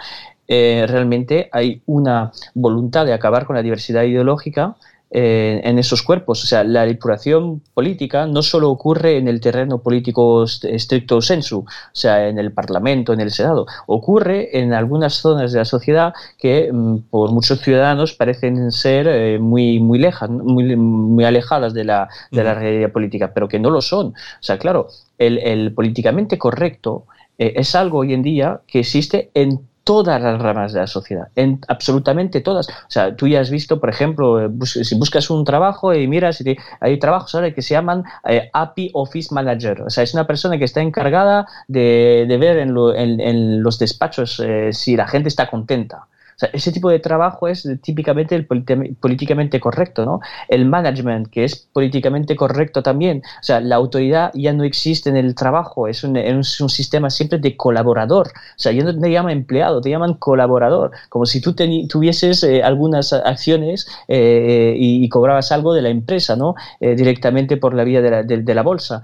[0.47, 4.75] Eh, realmente hay una voluntad de acabar con la diversidad ideológica
[5.13, 6.41] eh, en esos cuerpos.
[6.41, 11.65] O sea, la depuración política no solo ocurre en el terreno político estricto sensu, o
[11.91, 16.71] sea, en el Parlamento, en el Senado, ocurre en algunas zonas de la sociedad que
[16.71, 22.07] mm, por muchos ciudadanos parecen ser eh, muy, muy, lejas, muy, muy alejadas de la,
[22.31, 24.07] de la realidad política, pero que no lo son.
[24.07, 24.13] O
[24.43, 24.87] sea, claro,
[25.17, 27.05] el, políticamente correcto
[27.37, 29.59] es algo hoy en día que existe en
[29.91, 32.69] todas las ramas de la sociedad, en absolutamente todas.
[32.69, 36.41] O sea, tú ya has visto, por ejemplo, eh, si buscas un trabajo y miras,
[36.79, 39.81] hay trabajos ahora que se llaman eh, API Office Manager.
[39.81, 44.95] O sea, es una persona que está encargada de, ver en, los despachos eh, si
[44.95, 46.07] la gente está contenta
[46.53, 50.19] ese tipo de trabajo es típicamente el políticamente correcto, ¿no?
[50.47, 53.21] El management, que es políticamente correcto también.
[53.39, 57.09] O sea, la autoridad ya no existe en el trabajo, es un, es un sistema
[57.09, 58.27] siempre de colaborador.
[58.27, 62.63] O sea, ya no te llaman empleado, te llaman colaborador, como si tú tuvieses eh,
[62.63, 66.55] algunas acciones eh, y, cobrabas algo de la empresa, ¿no?
[66.79, 69.03] Eh, directamente por la vía de la, de la bolsa.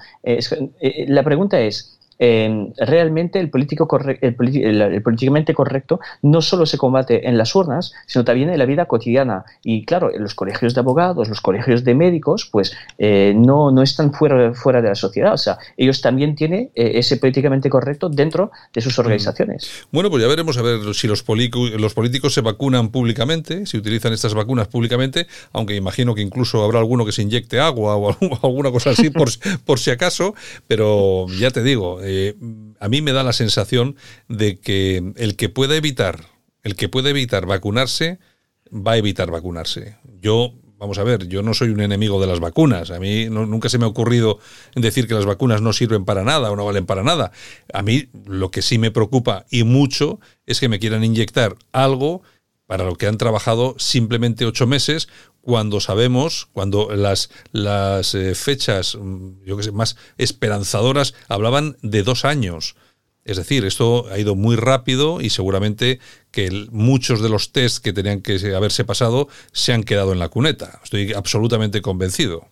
[1.08, 3.88] la pregunta es, realmente el, político
[4.22, 8.86] el, políticamente correcto no solo se combate en las urnas, sino también en la vida
[8.86, 9.46] cotidiana.
[9.64, 14.14] Y claro, los colegios de abogados, los colegios de médicos, pues eh, no, no están
[14.14, 15.34] fuera, fuera de la sociedad.
[15.34, 19.88] O sea, ellos también tienen eh, ese políticamente correcto dentro de sus organizaciones.
[19.92, 21.24] Bueno, pues ya veremos a ver si los,
[21.78, 26.80] los políticos se vacunan públicamente, si utilizan estas vacunas públicamente, aunque imagino que incluso habrá
[26.80, 29.30] alguno que se inyecte agua o alguna cosa así por,
[29.66, 30.36] por si acaso,
[30.68, 32.36] pero ya te digo, eh,
[32.80, 33.96] a mí me da la sensación
[34.28, 36.26] de que el que pueda evitar,
[36.64, 38.20] el que puede evitar vacunarse,
[38.72, 39.98] va a evitar vacunarse.
[40.22, 42.92] Yo, vamos a ver, yo no soy un enemigo de las vacunas.
[42.92, 44.40] A mí nunca se me ha ocurrido
[44.76, 47.32] decir que las vacunas no sirven para nada o no valen para nada.
[47.74, 52.22] A mí lo que sí me preocupa y mucho es que me quieran inyectar algo
[52.68, 55.08] para lo que han trabajado simplemente ocho meses,
[55.48, 62.04] cuando sabemos, cuando las, las eh, fechas, mm, yo que sé, más esperanzadoras hablaban de
[62.04, 62.76] dos años.
[63.24, 67.94] Es decir, esto ha ido muy rápido y seguramente que muchos de los test que
[67.94, 70.82] tenían que haberse pasado se han quedado en la cuneta.
[70.84, 72.50] Estoy absolutamente convencido.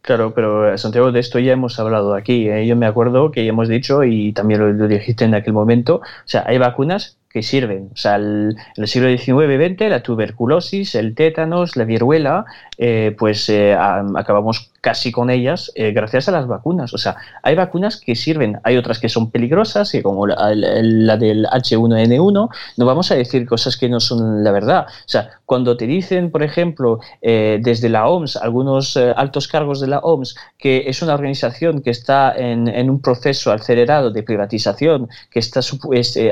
[0.00, 2.48] Claro, pero eh, Santiago, de esto ya hemos hablado aquí.
[2.48, 2.68] ¿eh?
[2.68, 6.26] Yo me acuerdo que ya hemos dicho, y también lo, dijiste en aquel momento, o
[6.28, 7.90] sea, hay vacunas que sirven.
[7.92, 12.46] O sea, el, en el siglo XIX-XX, la tuberculosis, el tétanos, la viruela,
[12.78, 16.94] eh, pues eh, acabamos casi con ellas eh, gracias a las vacunas.
[16.94, 21.44] O sea, hay vacunas que sirven, hay otras que son peligrosas, y como la, del
[21.46, 24.86] H1N1, no vamos a decir cosas que no son la verdad.
[24.88, 29.98] O sea, cuando te dicen, por ejemplo, desde la OMS, algunos altos cargos de la
[29.98, 35.60] OMS, que es una organización que está en, un proceso acelerado de privatización, que está,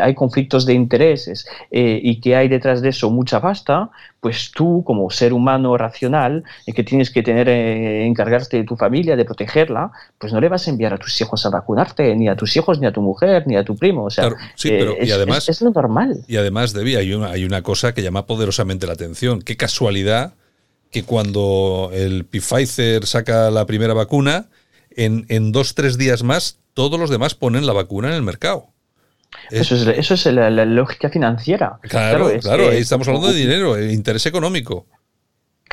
[0.00, 3.90] hay conflictos de interés, intereses eh, y que hay detrás de eso mucha pasta,
[4.20, 8.76] pues tú como ser humano racional eh, que tienes que tener eh, encargarte de tu
[8.76, 12.28] familia, de protegerla, pues no le vas a enviar a tus hijos a vacunarte, ni
[12.28, 14.04] a tus hijos, ni a tu mujer, ni a tu primo.
[14.04, 16.24] O sea, sí, pero, eh, es, y además, es, es lo normal.
[16.26, 19.42] Y además, Debbie, hay una, hay una cosa que llama poderosamente la atención.
[19.42, 20.34] Qué casualidad
[20.90, 24.46] que cuando el Pfizer saca la primera vacuna,
[24.90, 28.73] en, en dos, tres días más, todos los demás ponen la vacuna en el mercado.
[29.50, 31.78] Eso es, eso es la, la lógica financiera.
[31.82, 34.86] Claro, claro, ahí estamos hablando de dinero, el interés económico.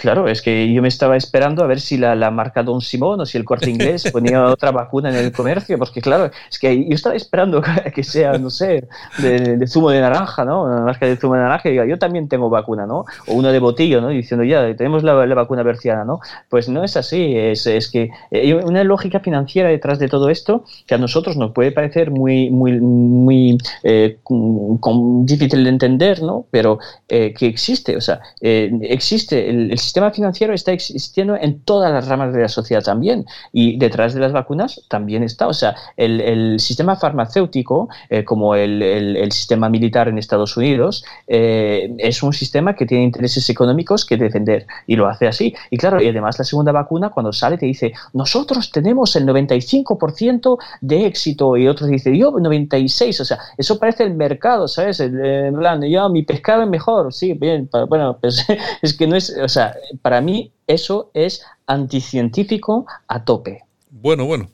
[0.01, 3.21] Claro, es que yo me estaba esperando a ver si la, la marca Don Simón
[3.21, 6.85] o si el corte inglés ponía otra vacuna en el comercio, porque claro, es que
[6.87, 7.61] yo estaba esperando
[7.95, 8.87] que sea, no sé,
[9.21, 10.63] de, de zumo de naranja, ¿no?
[10.63, 13.05] Una marca de zumo de naranja y diga, yo también tengo vacuna, ¿no?
[13.27, 14.09] O una de botillo, ¿no?
[14.09, 16.19] Diciendo, ya, tenemos la, la vacuna berciana, ¿no?
[16.49, 20.29] Pues no es así, es, es que eh, hay una lógica financiera detrás de todo
[20.29, 26.21] esto que a nosotros nos puede parecer muy, muy, muy eh, con- difícil de entender,
[26.23, 26.45] ¿no?
[26.49, 31.59] Pero eh, que existe, o sea, eh, existe, el, el sistema financiero está existiendo en
[31.63, 35.53] todas las ramas de la sociedad también y detrás de las vacunas también está, o
[35.53, 42.23] sea, el, sistema farmacéutico, eh, como el, el- sistema militar en Estados Unidos, eh, es
[42.23, 45.53] un sistema que tiene intereses económicos que defender y lo hace así.
[45.69, 50.57] Y claro, y además la segunda vacuna cuando sale te dice, nosotros tenemos el 95%
[50.79, 54.99] de éxito y otros dicen, yo 96, o sea, eso parece el mercado, ¿sabes?
[55.01, 58.45] Eh, en plan, yo mi pescado es mejor, sí, bien, bueno, pues
[58.81, 63.63] es que no es, o sea, para mí eso es anticientífico a tope.
[63.93, 64.49] Bueno, bueno,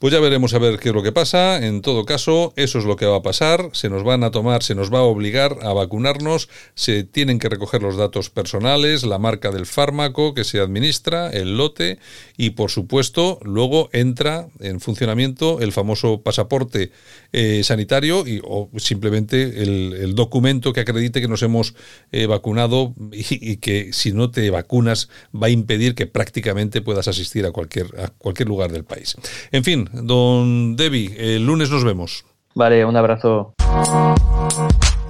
[0.00, 1.64] pues ya veremos a ver qué es lo que pasa.
[1.64, 3.70] En todo caso, eso es lo que va a pasar.
[3.72, 6.48] Se nos van a tomar, se nos va a obligar a vacunarnos.
[6.74, 11.56] Se tienen que recoger los datos personales, la marca del fármaco que se administra, el
[11.56, 12.00] lote
[12.40, 16.90] y, por supuesto, luego entra en funcionamiento el famoso pasaporte
[17.34, 21.74] eh, sanitario y o simplemente el, el documento que acredite que nos hemos
[22.12, 27.08] eh, vacunado y, y que si no te vacunas va a impedir que prácticamente puedas
[27.08, 29.16] asistir a cualquier, a cualquier lugar del país.
[29.52, 32.24] En fin, don Debbie, el lunes nos vemos.
[32.54, 33.52] Vale, un abrazo.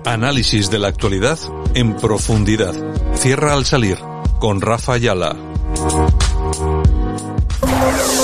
[0.04, 1.38] Análisis de la actualidad
[1.74, 2.74] en profundidad.
[3.14, 3.98] Cierra al salir
[4.40, 5.36] con Rafa Ayala.
[7.80, 8.19] Thank you.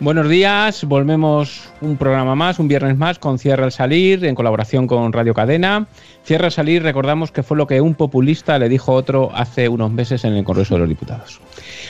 [0.00, 4.86] Buenos días, volvemos un programa más, un viernes más con Cierra al Salir en colaboración
[4.86, 5.88] con Radio Cadena.
[6.24, 9.68] Cierra al Salir, recordamos que fue lo que un populista le dijo a otro hace
[9.68, 11.38] unos meses en el Congreso de los Diputados.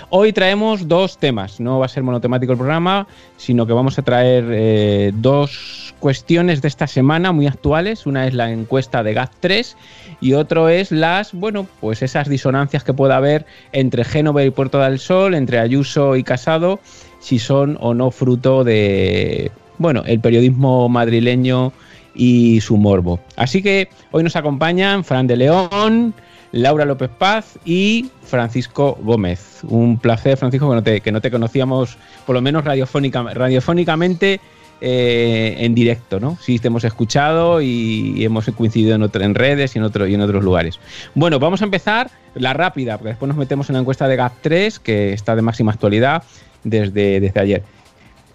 [0.08, 3.06] Hoy traemos dos temas, no va a ser monotemático el programa,
[3.36, 8.06] sino que vamos a traer eh, dos cuestiones de esta semana muy actuales.
[8.06, 9.76] Una es la encuesta de GAT3
[10.20, 14.80] y otro es las, bueno, pues esas disonancias que pueda haber entre Génova y Puerto
[14.80, 16.80] del Sol, entre Ayuso y Casado,
[17.20, 21.72] si son o no fruto de, bueno, el periodismo madrileño
[22.14, 23.20] y su morbo.
[23.36, 26.12] Así que hoy nos acompañan Fran de León,
[26.52, 29.60] Laura López Paz y Francisco Gómez.
[29.68, 31.96] Un placer, Francisco, que no te, que no te conocíamos,
[32.26, 34.40] por lo menos radiofónica, radiofónicamente,
[34.80, 36.38] eh, en directo, ¿no?
[36.40, 40.20] Sí, te hemos escuchado y, hemos coincidido en, otro- en redes y en, y en
[40.22, 40.80] otros lugares.
[41.14, 44.78] Bueno, vamos a empezar la rápida, porque después nos metemos en la encuesta de GAP3,
[44.78, 46.22] que está de máxima actualidad
[46.64, 47.62] desde, desde ayer.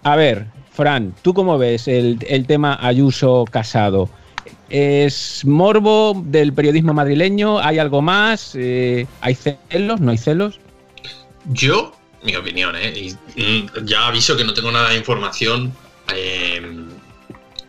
[0.02, 4.08] A ver, Fran, ¿tú cómo ves el, el tema Ayuso-Casado?
[4.68, 7.58] ¿Es morbo del periodismo madrileño?
[7.58, 8.52] ¿Hay algo más?
[8.54, 10.00] Eh, ¿Hay celos?
[10.00, 10.60] ¿No hay celos?
[11.46, 12.92] Yo, mi opinión, ¿eh?
[13.36, 15.72] y, mm, ya aviso que no tengo nada de información.
[16.14, 16.86] eh,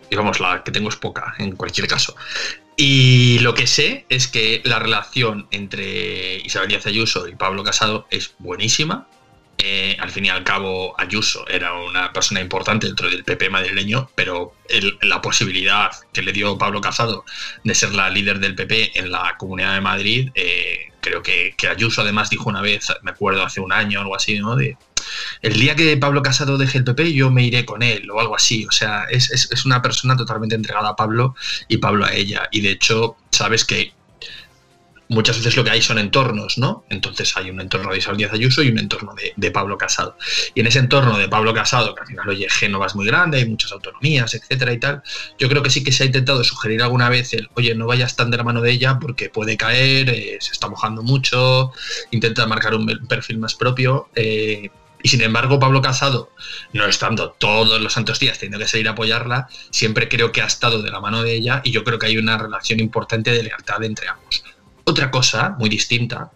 [0.10, 2.16] digamos, la que tengo es poca, en cualquier caso.
[2.76, 8.08] Y lo que sé es que la relación entre Isabel Díaz Ayuso y Pablo Casado
[8.12, 9.08] es buenísima.
[9.60, 14.10] Eh, al fin y al cabo, Ayuso era una persona importante dentro del PP madrileño,
[14.16, 14.54] pero
[15.02, 17.26] la posibilidad que le dio Pablo Casado
[17.64, 21.68] de ser la líder del PP en la Comunidad de Madrid, eh, creo que, que
[21.68, 24.56] Ayuso además dijo una vez, me acuerdo hace un año o algo así, ¿no?
[24.56, 24.78] De,
[25.42, 28.36] el día que Pablo Casado deje el PP yo me iré con él o algo
[28.36, 28.66] así.
[28.68, 31.34] O sea, es, es- es una persona totalmente entregada a Pablo
[31.68, 32.48] y Pablo a ella.
[32.52, 33.94] Y de hecho, sabes que
[35.10, 36.84] muchas veces lo que hay son entornos, ¿no?
[36.90, 40.18] Entonces hay un entorno de Isabel Díaz Ayuso y un entorno de, Pablo Casado.
[40.54, 43.38] Y en ese entorno de Pablo Casado, que al final, oye, Génova es muy grande,
[43.38, 45.02] hay muchas autonomías, etcétera y tal,
[45.40, 48.16] yo creo que sí que se ha intentado sugerir alguna vez el, oye, no vayas
[48.16, 51.72] tan de la mano de ella porque puede caer, eh, se está mojando mucho,
[52.12, 54.10] intenta marcar un perfil más propio.
[54.16, 54.70] eh,
[55.04, 56.32] y sin embargo, Pablo Casado,
[56.74, 60.48] no estando todos los santos días teniendo que salir a apoyarla, siempre creo que ha
[60.48, 63.44] estado de la mano de ella y yo creo que hay una relación importante de
[63.44, 64.44] lealtad entre ambos.
[64.88, 66.32] Otra cosa muy distinta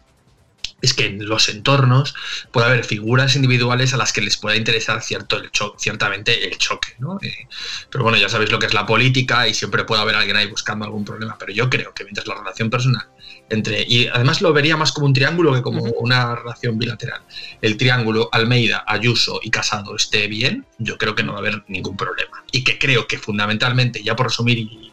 [0.81, 2.13] es que en los entornos
[2.51, 6.95] puede haber figuras individuales a las que les pueda interesar cierto el ciertamente el choque.
[6.99, 7.17] ¿no?
[7.21, 7.47] Eh,
[7.89, 10.47] pero bueno, ya sabéis lo que es la política y siempre puede haber alguien ahí
[10.47, 11.37] buscando algún problema.
[11.39, 13.07] Pero yo creo que mientras la relación personal
[13.51, 13.85] entre.
[13.87, 17.21] Y además lo vería más como un triángulo que como una relación bilateral.
[17.61, 21.63] El triángulo Almeida, Ayuso y Casado esté bien, yo creo que no va a haber
[21.67, 22.43] ningún problema.
[22.51, 24.90] Y que creo que fundamentalmente, ya por resumir y,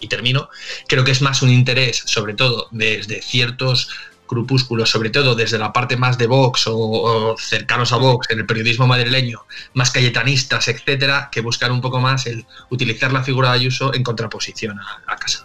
[0.00, 0.48] y termino,
[0.88, 3.90] creo que es más un interés, sobre todo desde ciertos
[4.30, 8.46] grupúsculos, sobre todo desde la parte más de Vox o, cercanos a Vox en el
[8.46, 9.40] periodismo madrileño,
[9.74, 14.02] más cayetanistas, etcétera, que buscar un poco más el utilizar la figura de Ayuso en
[14.02, 15.44] contraposición a, Casa.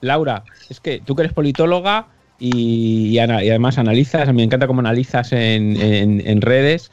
[0.00, 2.06] Laura, es que tú que eres politóloga
[2.40, 6.90] y, además analizas, me encanta cómo analizas en, redes.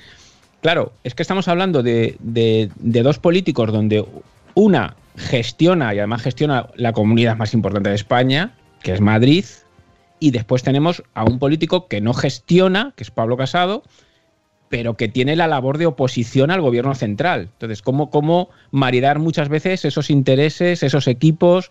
[0.61, 4.03] Claro, es que estamos hablando de, de dos políticos donde
[4.55, 9.45] una gestiona y además gestiona la comunidad más importante de España, que es Madrid,
[10.19, 13.83] y después tenemos a un político que no gestiona, que es Pablo Casado,
[14.69, 17.49] pero que tiene la labor de oposición al gobierno central.
[17.53, 21.69] Entonces, ¿cómo, cómo maridar muchas veces esos intereses, esos equipos,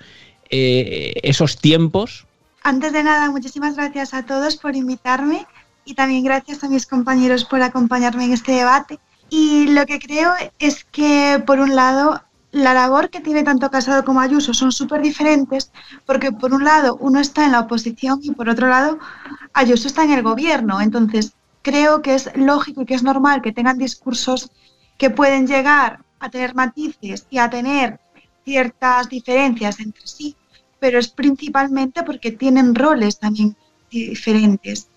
[0.51, 2.27] eh, esos tiempos?
[2.63, 5.47] Antes de nada, muchísimas gracias a todos por invitarme
[5.85, 8.99] y también gracias a mis compañeros por acompañarme en este debate.
[9.29, 12.23] Y lo que creo es que, por un lado,
[12.55, 15.73] la labor que tiene tanto Casado como Ayuso son súper diferentes
[16.07, 18.99] porque por un lado uno está en la oposición y por otro lado
[19.53, 20.81] Ayuso está en el gobierno.
[20.81, 21.33] Entonces
[21.63, 24.53] creo que es lógico y que es normal que tengan discursos
[24.99, 27.99] que pueden llegar a tener matices y a tener
[28.45, 30.37] ciertas diferencias entre sí,
[30.79, 33.57] pero es principalmente porque tienen roles también
[33.91, 34.89] diferentes.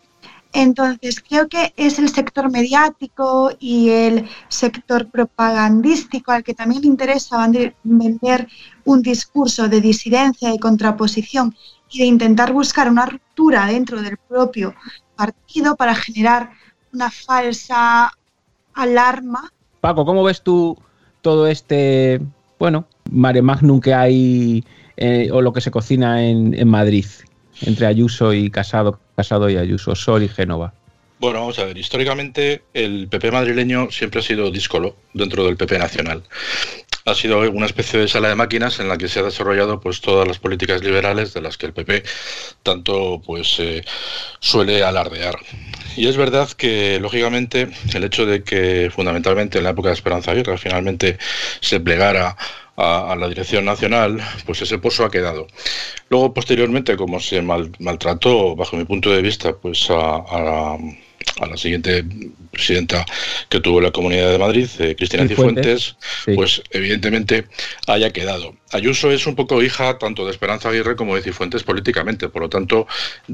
[0.53, 6.87] Entonces, creo que es el sector mediático y el sector propagandístico al que también le
[6.87, 7.47] interesa
[7.83, 8.47] vender
[8.85, 11.55] un discurso de disidencia y contraposición
[11.89, 14.73] y de intentar buscar una ruptura dentro del propio
[15.15, 16.51] partido para generar
[16.93, 18.11] una falsa
[18.73, 19.51] alarma.
[19.81, 20.77] Paco, ¿cómo ves tú
[21.21, 22.21] todo este,
[22.59, 24.63] bueno, mare magnum que hay
[24.95, 27.05] eh, o lo que se cocina en, en Madrid?
[27.61, 30.73] Entre Ayuso y Casado, Casado y Ayuso, Sol y Génova?
[31.19, 35.79] Bueno, vamos a ver, históricamente el PP madrileño siempre ha sido díscolo dentro del PP
[35.79, 36.23] nacional.
[37.05, 40.01] Ha sido una especie de sala de máquinas en la que se ha desarrollado pues
[40.01, 42.03] todas las políticas liberales de las que el PP
[42.61, 43.83] tanto pues eh,
[44.41, 45.39] suele alardear.
[45.95, 50.31] Y es verdad que lógicamente el hecho de que fundamentalmente en la época de Esperanza
[50.31, 51.17] Aguirre finalmente
[51.61, 52.37] se plegara
[52.77, 55.47] a, la dirección nacional, pues ese pozo ha quedado.
[56.09, 60.77] Luego, posteriormente, como se maltrató, bajo mi punto de vista, pues a,
[61.49, 62.03] la siguiente
[62.51, 63.05] presidenta
[63.49, 65.95] que tuvo la Comunidad de Madrid, eh, Cristina Cifuentes,
[66.35, 67.45] pues evidentemente
[67.87, 68.55] haya quedado.
[68.71, 72.49] Ayuso es un poco hija tanto de Esperanza Aguirre como de Cifuentes políticamente, por lo
[72.49, 72.87] tanto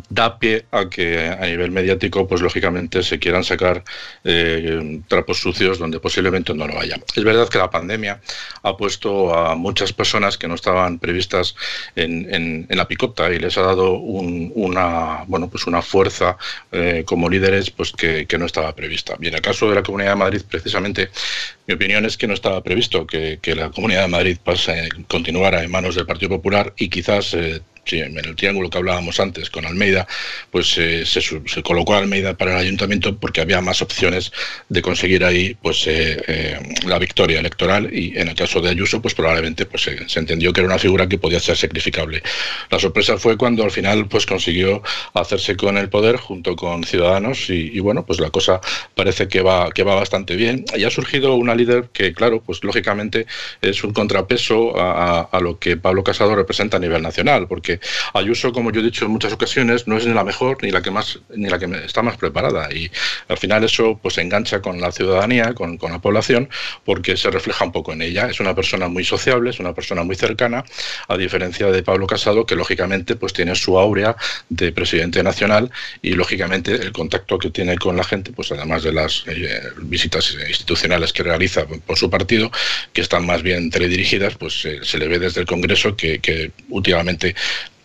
[0.10, 3.84] da pie a que a nivel mediático, pues lógicamente se quieran sacar
[4.24, 6.98] eh, trapos sucios donde posiblemente no lo haya.
[7.16, 8.22] Es verdad que la pandemia
[8.62, 11.56] ha puesto a muchas personas que no estaban previstas
[11.96, 16.38] en, la picota y les ha dado una bueno pues una fuerza
[16.72, 19.16] eh, como líderes pues que, no estaba prevista.
[19.22, 21.12] Y en el caso de la Comunidad de Madrid, precisamente,
[21.68, 25.64] mi opinión es que no estaba previsto que, la Comunidad de Madrid pase con continuara
[25.64, 27.62] en manos del Partido Popular y quizás eh,
[27.92, 30.08] en el triángulo que hablábamos antes con Almeida,
[30.52, 31.22] pues eh, se,
[31.64, 34.32] colocó a Almeida para el ayuntamiento porque había más opciones
[34.70, 39.14] de conseguir ahí pues eh, la victoria electoral y en el caso de Ayuso pues
[39.14, 42.24] probablemente pues se entendió que era una figura que podía ser sacrificable.
[42.70, 44.82] La sorpresa fue cuando al final pues consiguió
[45.14, 48.62] hacerse con el poder junto con Ciudadanos y, bueno pues la cosa
[48.96, 52.64] parece que va que va bastante bien y ha surgido una líder que claro pues
[52.64, 53.26] lógicamente
[53.62, 57.73] es un contrapeso a, a lo que Pablo Casado representa a nivel nacional porque
[58.14, 60.82] Ayuso, como yo he dicho en muchas ocasiones, no es ni la mejor ni la
[60.82, 62.90] que más ni la que está más preparada y
[63.28, 66.50] al final eso pues engancha con la ciudadanía, con, la población,
[66.86, 68.30] porque se refleja un poco en ella.
[68.30, 70.64] Es una persona muy sociable, es una persona muy cercana,
[71.08, 74.16] a diferencia de Pablo Casado, que lógicamente pues tiene su áurea
[74.50, 75.72] de presidente nacional
[76.02, 80.36] y lógicamente el contacto que tiene con la gente, pues además de las eh, visitas
[80.48, 82.52] institucionales que realiza por su partido,
[82.92, 87.36] que están más bien teledirigidas, pues eh, se le ve desde el Congreso que últimamente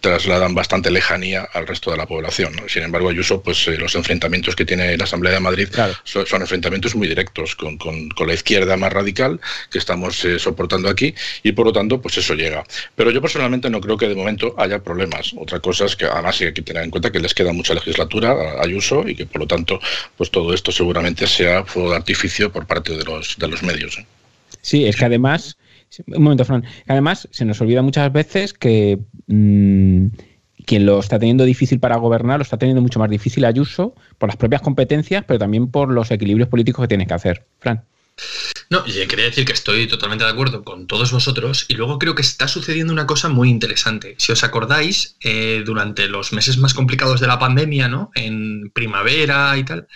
[0.08, 2.54] trasladan bastante lejanía al resto de la población.
[2.66, 5.68] Sin embargo, Ayuso, pues eh, los enfrentamientos que tiene la Asamblea de Madrid
[6.04, 7.78] son, enfrentamientos muy directos con,
[8.26, 9.38] la izquierda más radical
[9.70, 12.64] que estamos eh, soportando aquí y por lo tanto, pues eso llega.
[12.96, 15.34] Pero yo personalmente no creo que de momento haya problemas.
[15.36, 18.32] Otra cosa es que además hay que tener en cuenta que les queda mucha legislatura
[18.32, 19.78] a Ayuso y que por lo tanto,
[20.16, 23.98] pues todo esto seguramente sea fuego de artificio por parte de los, de los medios.
[23.98, 24.06] ¿eh?
[24.62, 25.58] Sí, es que además
[26.06, 26.64] un momento, Fran.
[26.86, 30.06] Además, se nos olvida muchas veces que, mm,
[30.66, 34.28] quien lo está teniendo difícil para gobernar, lo está teniendo mucho más difícil Ayuso por
[34.28, 37.46] las propias competencias, pero también por los equilibrios políticos que tiene que hacer.
[37.58, 37.84] Fran.
[38.70, 42.22] No, quería decir que estoy totalmente de acuerdo con todos vosotros y luego creo que
[42.22, 44.14] está sucediendo una cosa muy interesante.
[44.18, 48.10] Si os acordáis, eh, durante los meses más complicados de la pandemia, ¿no?
[48.14, 49.88] En primavera y tal,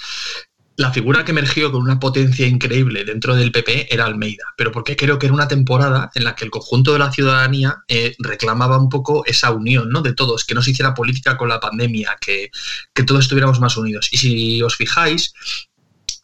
[0.77, 4.97] la figura que emergió con una potencia increíble dentro del PP era Almeida, pero porque
[4.97, 8.79] creo que era una temporada en la que el conjunto de la ciudadanía eh, reclamaba
[8.79, 10.01] un poco esa unión ¿no?
[10.01, 12.51] de todos, que no se hiciera política con la pandemia, que,
[12.95, 14.09] que todos estuviéramos más unidos.
[14.13, 15.35] Y si os fijáis,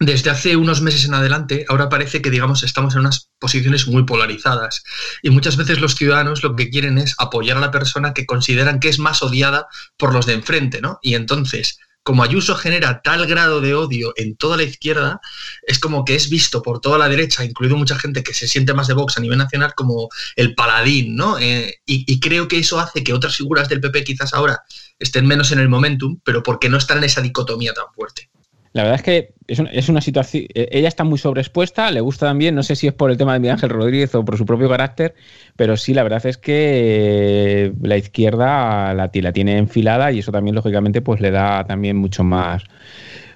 [0.01, 4.05] desde hace unos meses en adelante, ahora parece que, digamos, estamos en unas posiciones muy
[4.05, 4.85] polarizadas.
[5.23, 8.79] Y muchas veces los ciudadanos lo que quieren es apoyar a la persona que consideran
[8.79, 11.01] que es más odiada por los de enfrente, ¿no?
[11.03, 15.21] Y entonces, como Ayuso genera tal grado de odio en toda la izquierda,
[15.67, 18.73] es como que es visto por toda la derecha, incluido mucha gente que se siente
[18.73, 21.39] más de Vox a nivel nacional, como el paladín, ¿no?
[21.39, 24.63] Eh, y, y creo que eso hace que otras figuras del PP quizás ahora
[24.99, 28.31] estén menos en el momentum, pero porque no están en esa dicotomía tan fuerte.
[28.73, 30.45] La verdad es que es una, situación.
[30.55, 33.33] Eh, ella está muy sobreexpuesta, le gusta también, no sé si es por el tema
[33.33, 35.15] de Miguel Ángel Rodríguez o por su propio carácter,
[35.57, 40.55] pero sí, la verdad es que la izquierda la, la tiene enfilada y eso también,
[40.55, 42.63] lógicamente, pues le da también mucho más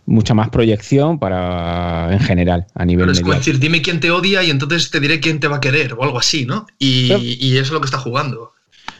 [0.04, 4.42] mucha más proyección para en general a nivel es como decir dime quién te odia
[4.42, 7.52] y entonces te diré quién te va a querer o algo así no y, y
[7.52, 8.50] eso es lo que está jugando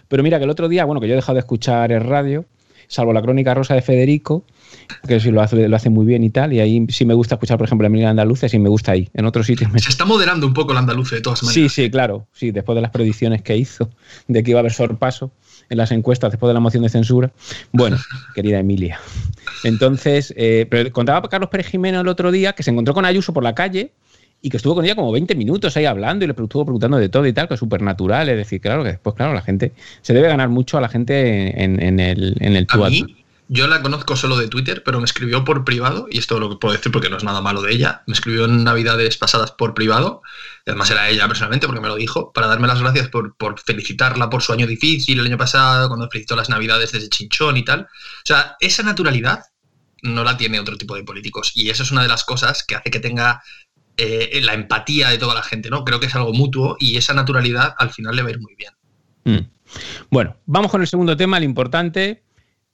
[0.07, 2.45] pero mira que el otro día bueno que yo he dejado de escuchar el radio
[2.87, 4.45] salvo la crónica rosa de Federico
[5.07, 6.53] que sí lo hace, lo hace muy bien y tal.
[6.53, 9.09] Y ahí sí me gusta escuchar, por ejemplo, Emilio Andaluce, sí me gusta ahí.
[9.15, 11.73] En otros sitios Se está moderando un poco el Andaluce, de todas maneras.
[11.73, 12.27] Sí, sí, claro.
[12.33, 13.91] Sí, después de las predicciones que hizo
[14.29, 15.33] de que iba a haber sorpaso
[15.69, 17.33] en las encuestas después de la moción de censura.
[17.73, 17.97] Bueno,
[18.35, 19.01] querida Emilia.
[19.65, 23.33] Entonces, eh, pero contaba Carlos Pérez Jimeno el otro día que se encontró con Ayuso
[23.33, 23.93] por la calle
[24.43, 27.09] y que estuvo con ella como 20 minutos ahí hablando y le estuvo preguntando de
[27.09, 28.29] todo y tal, que es súper natural.
[28.29, 31.63] Es decir, claro que después, claro, la gente se debe ganar mucho a la gente
[31.63, 32.67] en, el, en el
[33.53, 36.57] yo la conozco solo de Twitter, pero me escribió por privado, y esto lo que
[36.57, 38.03] puedo decir porque no es nada malo de ella.
[38.07, 40.23] Me escribió en Navidades pasadas por privado,
[40.65, 44.31] y además era ella personalmente porque me lo dijo, para darme las gracias por, felicitarla
[44.31, 47.81] por su año difícil el año pasado, cuando felicitó las Navidades desde Chinchón y tal.
[47.83, 49.45] O sea, esa naturalidad
[50.01, 52.77] no la tiene otro tipo de políticos, y eso es una de las cosas que
[52.77, 53.43] hace que tenga
[53.99, 55.85] eh, la empatía de toda la gente, ¿no?
[55.85, 58.55] Creo que es algo mutuo y esa naturalidad al final le va a ir muy
[58.55, 58.73] bien.
[59.25, 59.47] Mm.
[60.11, 62.23] Bueno, vamos con el segundo tema, el importante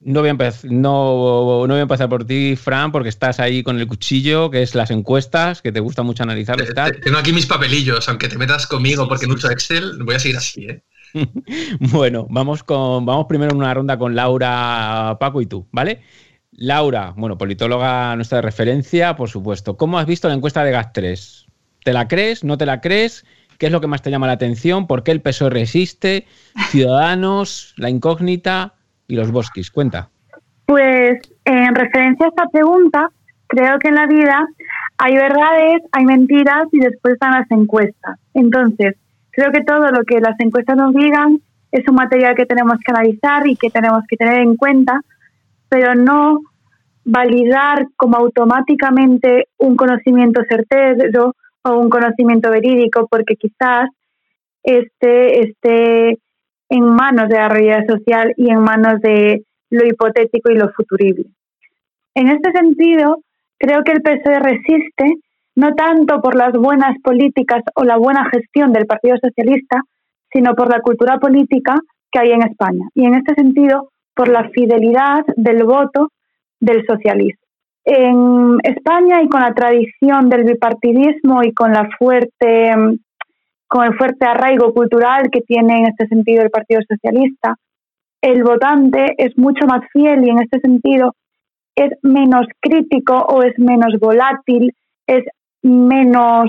[0.01, 3.79] no voy, a no, no voy a empezar por ti, Fran, porque estás ahí con
[3.79, 6.57] el cuchillo, que es las encuestas, que te gusta mucho analizar.
[7.03, 10.37] Tengo aquí mis papelillos, aunque te metas conmigo porque no uso Excel, voy a seguir
[10.37, 10.67] así.
[10.67, 10.83] ¿eh?
[11.81, 16.03] bueno, vamos, con, vamos primero en una ronda con Laura, Paco y tú, ¿vale?
[16.53, 19.77] Laura, bueno, politóloga nuestra de referencia, por supuesto.
[19.77, 21.47] ¿Cómo has visto la encuesta de GAS3?
[21.85, 22.45] ¿Te la crees?
[22.45, 23.25] ¿No te la crees?
[23.59, 24.87] ¿Qué es lo que más te llama la atención?
[24.87, 26.27] ¿Por qué el PSOE resiste?
[26.71, 27.75] ¿Ciudadanos?
[27.77, 28.78] ¿La incógnita?
[29.09, 29.71] Y los bosques?
[29.71, 30.11] Cuenta.
[30.67, 33.11] Pues en referencia a esta pregunta,
[33.47, 34.47] creo que en la vida
[34.99, 38.19] hay verdades, hay mentiras y después están las encuestas.
[38.35, 38.97] Entonces,
[39.31, 41.41] creo que todo lo que las encuestas nos digan
[41.73, 45.01] es un material que tenemos que analizar y que tenemos que tener en cuenta,
[45.69, 46.41] pero no
[47.05, 53.89] validar como automáticamente un conocimiento certero o un conocimiento verídico, porque quizás
[54.63, 56.19] este esté
[56.69, 61.25] en manos de la realidad social y en manos de lo hipotético y lo futurible.
[62.15, 63.19] En este sentido,
[63.59, 65.19] creo que el PSOE resiste
[65.57, 69.83] no tanto por las buenas políticas o la buena gestión del Partido Socialista,
[70.33, 71.75] sino por la cultura política
[72.13, 72.87] que hay en España.
[72.95, 76.11] Y en este sentido, por la fidelidad del voto
[76.61, 77.41] del socialismo.
[77.85, 82.73] En España y con la tradición del bipartidismo y con la fuerte
[83.69, 87.57] con el fuerte arraigo cultural que tiene en este sentido el Partido Socialista,
[88.21, 91.15] el votante es mucho más fiel y en este sentido
[91.77, 94.75] es menos crítico o es menos volátil,
[95.07, 95.25] es
[95.63, 96.47] menos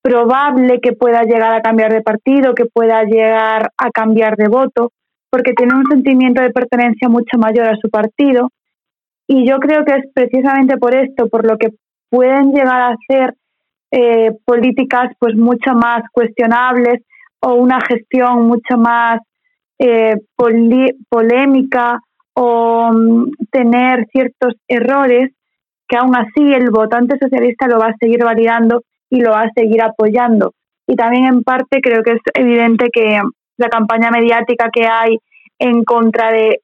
[0.00, 4.92] probable que pueda llegar a cambiar de partido, que pueda llegar a cambiar de voto,
[5.30, 8.50] porque tiene un sentimiento de pertenencia mucho mayor a su partido.
[9.28, 11.68] Y yo creo que es precisamente por esto, por lo que
[12.10, 13.34] pueden llegar a ser
[13.94, 17.02] eh, políticas pues mucho más cuestionables
[17.40, 19.20] o una gestión mucho más
[19.78, 20.16] eh,
[21.08, 22.00] polémica
[22.34, 25.32] o mm, tener ciertos errores
[25.86, 29.52] que aún así el votante socialista lo va a seguir validando y lo va a
[29.54, 30.54] seguir apoyando.
[30.86, 33.20] Y también en parte creo que es evidente que
[33.58, 35.18] la campaña mediática que hay
[35.58, 36.60] en contra de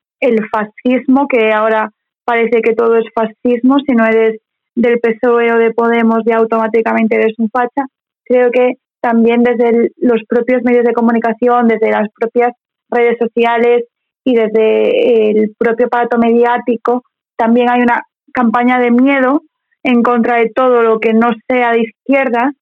[0.51, 1.91] fascismo, que ahora
[2.25, 4.41] parece que todo es fascismo, si no eres
[4.79, 7.87] del PSOE o de Podemos ya automáticamente eres un facha.
[8.25, 12.53] Creo que también desde los propios medios de comunicación, desde las propias
[12.89, 13.85] redes sociales
[14.25, 17.03] y desde el propio aparato mediático
[17.37, 18.03] también hay una
[18.33, 19.43] campaña de miedo
[19.83, 22.53] en contra de todo lo que no sea de izquierda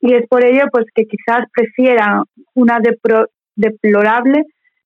[0.00, 2.24] y es por ello pues que quizás prefieran
[2.54, 2.78] una
[3.54, 4.44] deplorable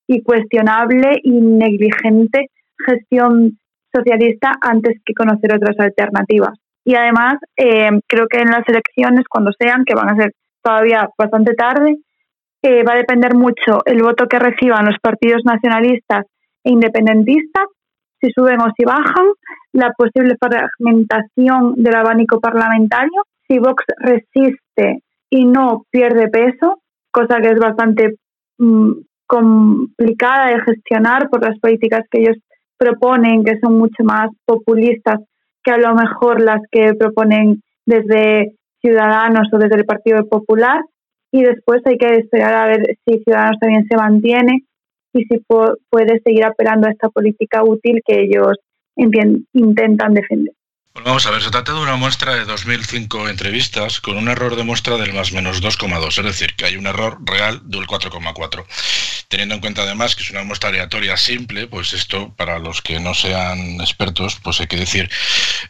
[0.08, 2.46] y cuestionable y negligente
[2.84, 3.58] gestión
[3.94, 6.63] socialista antes que conocer otras alternativas.
[6.84, 10.32] Y además, eh, creo que en las elecciones, cuando sean, que van a ser
[10.62, 11.96] todavía bastante tarde,
[12.62, 16.24] eh, va a depender mucho el voto que reciban los partidos nacionalistas
[16.62, 17.64] e independentistas,
[18.20, 19.26] si suben o si bajan,
[19.72, 26.80] la posible fragmentación del abanico parlamentario, si Vox resiste y no pierde peso,
[27.10, 28.14] cosa que es bastante
[28.58, 28.92] mm,
[29.26, 32.36] complicada de gestionar por las políticas que ellos
[32.78, 35.20] proponen, que son mucho más populistas
[35.64, 40.82] que a lo mejor las que proponen desde Ciudadanos o desde el Partido Popular.
[41.32, 44.64] Y después hay que esperar a ver si Ciudadanos también se mantiene
[45.12, 48.56] y si puede seguir apelando a esta política útil que ellos
[48.96, 50.54] intentan defender.
[50.92, 54.54] Bueno, vamos a ver, se trata de una muestra de 2005 entrevistas con un error
[54.54, 58.64] de muestra del más menos 2,2, es decir, que hay un error real del 4,4.
[59.28, 63.00] Teniendo en cuenta además que es una muestra aleatoria simple, pues esto para los que
[63.00, 65.10] no sean expertos, pues hay que decir,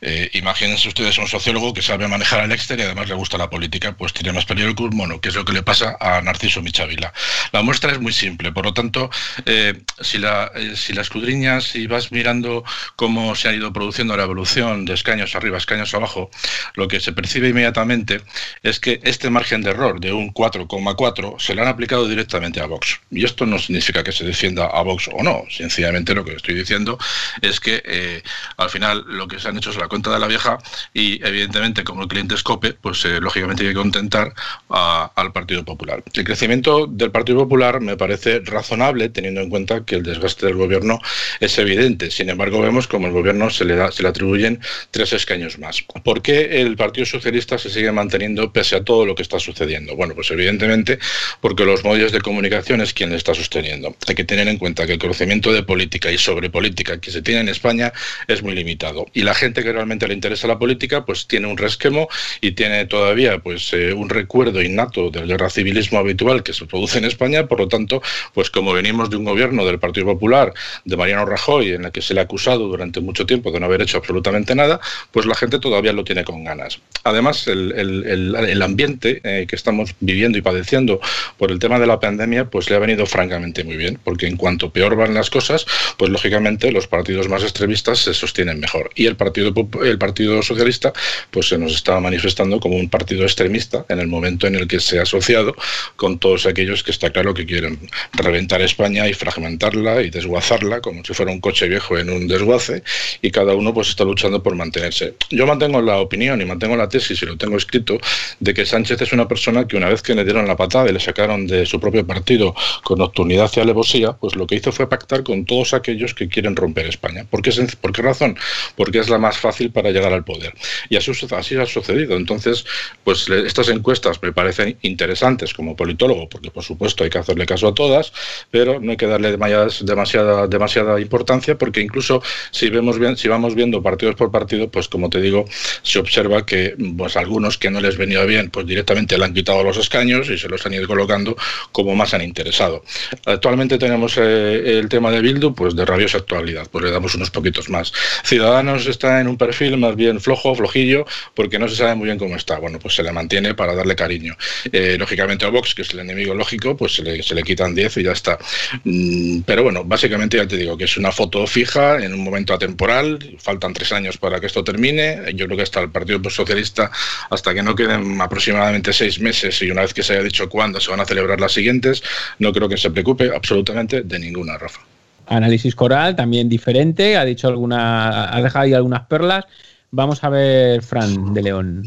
[0.01, 3.51] eh, imagínense ustedes un sociólogo que sabe manejar al exterior y además le gusta la
[3.51, 6.21] política, pues tiene más peligro que un mono, que es lo que le pasa a
[6.21, 7.13] Narciso Michavila.
[7.53, 9.11] La muestra es muy simple, por lo tanto,
[9.47, 12.65] eh, si, la, eh, si la escudriñas y vas mirando
[12.97, 16.31] cómo se ha ido produciendo la evolución de escaños arriba, escaños abajo,
[16.75, 18.23] lo que se percibe inmediatamente
[18.63, 22.67] es que este margen de error de un 4,4 se le han aplicado directamente a
[22.67, 23.01] Vox.
[23.11, 25.45] Y esto no significa que se defienda a Vox o no.
[25.51, 26.99] Sencillamente lo que estoy diciendo
[27.43, 28.23] es que eh,
[28.57, 30.59] al final lo que se han hecho es la cuenta de la vieja
[30.93, 34.35] y evidentemente como el cliente es COPE, pues eh, lógicamente hay que contentar
[34.69, 36.03] al Partido Popular.
[36.13, 40.57] El crecimiento del Partido Popular me parece razonable teniendo en cuenta que el desgaste del
[40.57, 40.99] gobierno
[41.41, 42.11] es evidente.
[42.11, 44.61] Sin embargo, vemos como el gobierno se le, da, se le atribuyen
[44.91, 45.83] tres escaños más.
[45.83, 49.97] ¿Por qué el Partido Socialista se sigue manteniendo pese a todo lo que está sucediendo?
[49.97, 50.99] Bueno, pues evidentemente
[51.41, 53.95] porque los medios de comunicación es quien le está sosteniendo.
[54.07, 57.23] Hay que tener en cuenta que el conocimiento de política y sobre política que se
[57.23, 57.93] tiene en España
[58.29, 59.07] es muy limitado.
[59.13, 62.09] Y la gente que realmente le interesa la política, pues tiene un resquemo
[62.41, 66.99] y tiene todavía pues eh, un recuerdo innato del guerra civilismo habitual que se produce
[66.99, 67.47] en España.
[67.47, 68.03] Por lo tanto,
[68.33, 70.53] pues como venimos de un gobierno del Partido Popular,
[70.85, 73.67] de Mariano Rajoy, en el que se le ha acusado durante mucho tiempo de no
[73.67, 74.81] haber hecho absolutamente nada,
[75.11, 76.81] pues la gente todavía lo tiene con ganas.
[77.03, 81.01] Además, el, ambiente eh, que estamos viviendo y padeciendo
[81.37, 83.24] por el tema de la pandemia, pues le ha venido francamente
[83.65, 87.99] muy bien, porque en cuanto peor van las cosas, pues lógicamente los partidos más extremistas
[88.01, 88.91] se sostienen mejor.
[88.95, 89.53] Y el Partido,
[89.83, 90.93] el partido Socialista
[91.31, 94.81] pues se nos está manifestando como un partido extremista en el momento en el que
[94.81, 95.55] se ha asociado
[95.97, 97.79] con todos aquellos que está claro que quieren
[98.13, 102.83] reventar España y fragmentarla y desguazarla como si fuera un coche viejo en un desguace
[103.23, 105.15] y cada uno pues está luchando por mantenerse.
[105.31, 107.99] Yo mantengo la opinión y mantengo la tesis y lo tengo escrito
[108.41, 110.93] de que Sánchez es una persona que una vez que le dieron la patada y
[110.93, 114.89] le sacaron de su propio partido con unidad y alevosía, pues lo que hizo fue
[114.89, 117.25] pactar con todos aquellos que quieren romper España.
[117.29, 117.51] ¿Por qué,
[117.81, 118.37] ¿Por qué razón?
[118.77, 120.55] Porque es la más fácil para llegar al poder.
[120.89, 122.17] Y así, así ha sucedido.
[122.17, 122.65] Entonces,
[123.05, 127.69] pues estas encuestas me parecen interesantes como politólogo, porque por supuesto hay que hacerle caso
[127.69, 128.13] a todas,
[128.51, 133.55] pero no hay que darle demasiada, demasiada importancia, porque incluso si vemos bien, si vamos
[133.55, 135.45] viendo partidos por partido, pues como te digo,
[135.83, 139.63] se observa que pues algunos que no les venía bien, pues directamente le han quitado
[139.63, 141.37] los escaños y se los han ido colocando
[141.73, 142.83] como más han interesado.
[143.27, 147.31] Actualmente tenemos eh, el tema de Bildu, pues de rabiosa actualidad, pues le damos unos
[147.31, 147.93] poquitos más.
[148.25, 152.19] Ciudadanos está en un perfil más bien flojo, flojillo, porque no se sabe muy bien
[152.19, 152.59] cómo está.
[152.59, 154.37] Bueno, pues se le mantiene para darle cariño.
[154.73, 158.03] Eh, lógicamente a Vox, que es el enemigo lógico, pues se le, quitan 10 y
[158.05, 158.39] ya está.
[158.85, 162.55] Mm, pero bueno, básicamente ya te digo que es una foto fija en un momento
[162.55, 165.21] atemporal, faltan tres años para que esto termine.
[165.35, 166.91] Yo creo que hasta el Partido Socialista,
[167.31, 170.81] hasta que no queden aproximadamente seis meses y una vez que se haya dicho cuándo
[170.81, 172.03] se van a celebrar las siguientes,
[172.39, 174.81] no creo que se preocupe absolutamente de ninguna, Rafa.
[175.27, 179.45] Análisis coral, también diferente, ha dicho alguna, ha dejado ahí algunas perlas.
[179.91, 181.85] Vamos a ver, Fran de León.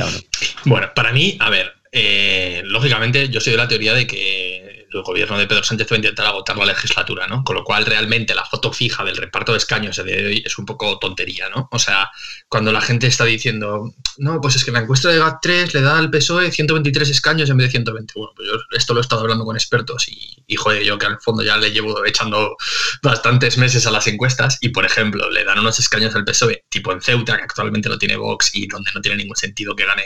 [0.66, 4.61] bueno, para mí, a ver, eh, lógicamente yo soy de la teoría de que
[4.92, 7.44] el gobierno de Pedro Sánchez va a intentar agotar la legislatura, ¿no?
[7.44, 10.66] Con lo cual, realmente, la foto fija del reparto de escaños de hoy es un
[10.66, 11.68] poco tontería, ¿no?
[11.70, 12.10] O sea,
[12.48, 15.98] cuando la gente está diciendo, no, pues es que la encuesta de GAT3 le da
[15.98, 18.12] al PSOE 123 escaños en vez de 120.
[18.16, 21.06] Bueno, pues yo esto lo he estado hablando con expertos y, y joder, yo que
[21.06, 22.56] al fondo ya le llevo echando
[23.02, 26.92] bastantes meses a las encuestas y, por ejemplo, le dan unos escaños al PSOE, tipo
[26.92, 30.02] en Ceuta, que actualmente no tiene Vox y donde no tiene ningún sentido que gane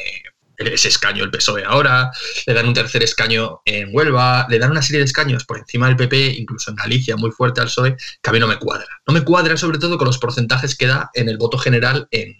[0.58, 2.10] ese escaño el PSOE ahora,
[2.46, 5.86] le dan un tercer escaño en Huelva, le dan una serie de escaños por encima
[5.86, 8.88] del PP, incluso en Galicia, muy fuerte al PSOE, que a mí no me cuadra.
[9.06, 12.36] No me cuadra sobre todo con los porcentajes que da en el voto general en,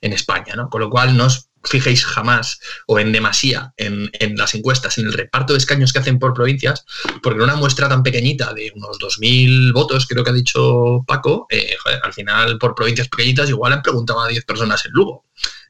[0.00, 0.68] en España, ¿no?
[0.68, 5.12] Con lo cual no os fijéis jamás o en demasía en, las encuestas, en el
[5.12, 6.84] reparto de escaños que hacen por provincias,
[7.22, 11.46] porque en una muestra tan pequeñita de unos 2.000 votos, creo que ha dicho Paco,
[11.50, 15.24] eh, al final por provincias pequeñitas igual han preguntado a 10 personas en Lugo.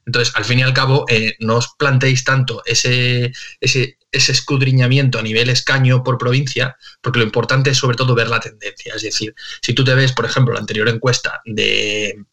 [0.07, 5.19] Entonces, al fin y al cabo, eh, no os planteéis tanto ese, ese, ese escudriñamiento
[5.19, 8.95] a nivel escaño por provincia, porque lo importante es sobre todo ver la tendencia.
[8.95, 12.25] Es decir, si tú te ves, por ejemplo, la anterior encuesta de,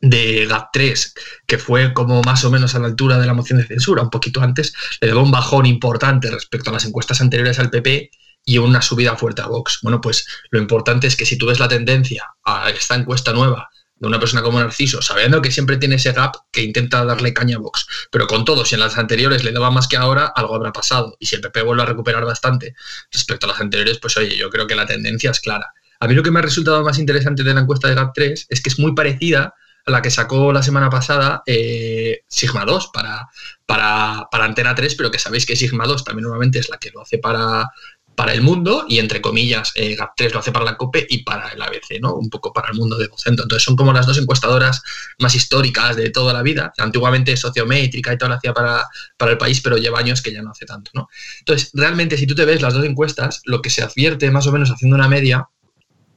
[0.00, 1.12] de GAP3,
[1.46, 4.10] que fue como más o menos a la altura de la moción de censura, un
[4.10, 8.10] poquito antes, le dio un bajón importante respecto a las encuestas anteriores al PP
[8.44, 9.80] y una subida fuerte a Vox.
[9.82, 13.70] Bueno, pues lo importante es que si tú ves la tendencia a esta encuesta nueva
[14.00, 17.56] de una persona como Narciso, sabiendo que siempre tiene ese gap que intenta darle caña
[17.56, 20.54] a Vox, pero con todo, si en las anteriores le daba más que ahora, algo
[20.54, 21.16] habrá pasado.
[21.20, 22.74] Y si el PP vuelve a recuperar bastante
[23.12, 25.72] respecto a las anteriores, pues oye, yo creo que la tendencia es clara.
[26.00, 28.60] A mí lo que me ha resultado más interesante de la encuesta de GAP3 es
[28.62, 29.54] que es muy parecida
[29.84, 33.28] a la que sacó la semana pasada eh, Sigma 2 para,
[33.66, 36.90] para, para, Antena 3, pero que sabéis que Sigma 2 también normalmente es la que
[36.90, 37.68] lo hace para,
[38.14, 41.48] para el mundo y entre comillas eh, GAP3 lo hace para la COPE y para
[41.48, 42.14] el ABC, ¿no?
[42.14, 43.44] Un poco para el mundo de Vocento.
[43.44, 44.82] Entonces son como las dos encuestadoras
[45.18, 46.72] más históricas de toda la vida.
[46.78, 50.42] Antiguamente sociométrica y todo lo hacía para, para el país, pero lleva años que ya
[50.42, 51.08] no hace tanto, ¿no?
[51.38, 54.52] Entonces, realmente si tú te ves las dos encuestas, lo que se advierte más o
[54.52, 55.48] menos haciendo una media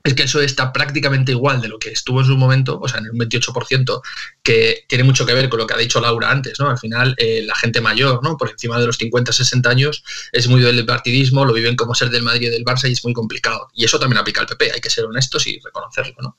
[0.04, 3.00] es que eso está prácticamente igual de lo que estuvo en su momento, o sea,
[3.00, 4.02] en un 28%,
[4.44, 6.70] que tiene mucho que ver con lo que ha dicho Laura antes, ¿no?
[6.70, 8.36] Al final, eh, la gente mayor, ¿no?
[8.36, 10.04] Por encima de los 50, 60 años,
[10.34, 13.04] es muy del partidismo, lo viven como ser del Madrid y del Barça y es
[13.06, 13.70] muy complicado.
[13.74, 16.38] Y eso también aplica al PP, hay que ser honestos y reconocerlo, ¿no?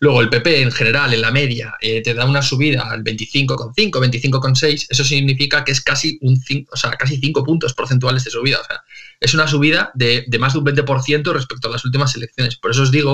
[0.00, 3.98] Luego, el PP en general, en la media, eh, te da una subida al 25,5,
[3.98, 8.30] 25,6, eso significa que es casi un 5, o sea, casi 5 puntos porcentuales de
[8.30, 8.82] subida, o sea,
[9.20, 12.56] es una subida de, más de un 20% respecto a las últimas elecciones.
[12.56, 13.05] Por eso os digo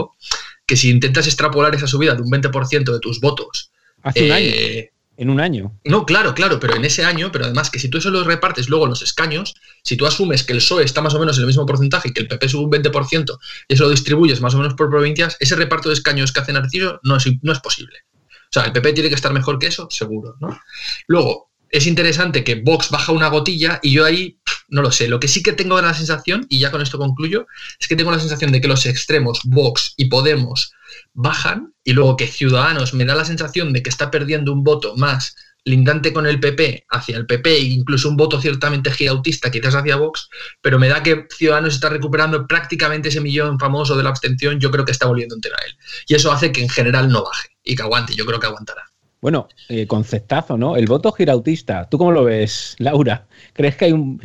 [0.66, 3.70] que si intentas extrapolar esa subida de un 20% de tus votos.
[4.02, 4.46] Hace un año.
[4.46, 5.78] Eh, en un año.
[5.84, 8.68] No, claro, claro, pero en ese año, pero además que si tú eso lo repartes
[8.68, 9.54] luego los escaños,
[9.84, 12.12] si tú asumes que el PSOE está más o menos en el mismo porcentaje y
[12.12, 13.38] que el PP sube un 20%
[13.68, 16.52] y eso lo distribuyes más o menos por provincias, ese reparto de escaños que hace
[16.52, 17.98] Narciso no es, no es posible.
[18.24, 20.58] O sea, el PP tiene que estar mejor que eso, seguro, ¿no?
[21.06, 24.38] Luego, es interesante que Vox baja una gotilla y yo ahí
[24.68, 25.08] no lo sé.
[25.08, 27.46] Lo que sí que tengo la sensación, y ya con esto concluyo,
[27.80, 30.72] es que tengo la sensación de que los extremos, Vox y Podemos,
[31.14, 34.96] bajan y luego que Ciudadanos me da la sensación de que está perdiendo un voto
[34.96, 35.34] más
[35.64, 39.96] lindante con el PP hacia el PP e incluso un voto ciertamente gigautista quizás hacia
[39.96, 40.28] Vox,
[40.60, 44.70] pero me da que Ciudadanos está recuperando prácticamente ese millón famoso de la abstención, yo
[44.70, 45.76] creo que está volviendo entera a él.
[46.06, 48.91] Y eso hace que en general no baje y que aguante, yo creo que aguantará.
[49.22, 50.76] Bueno, eh, conceptazo, ¿no?
[50.76, 51.88] El voto girautista.
[51.88, 53.22] ¿Tú cómo lo ves, Laura?
[53.52, 54.20] ¿Crees que hay un...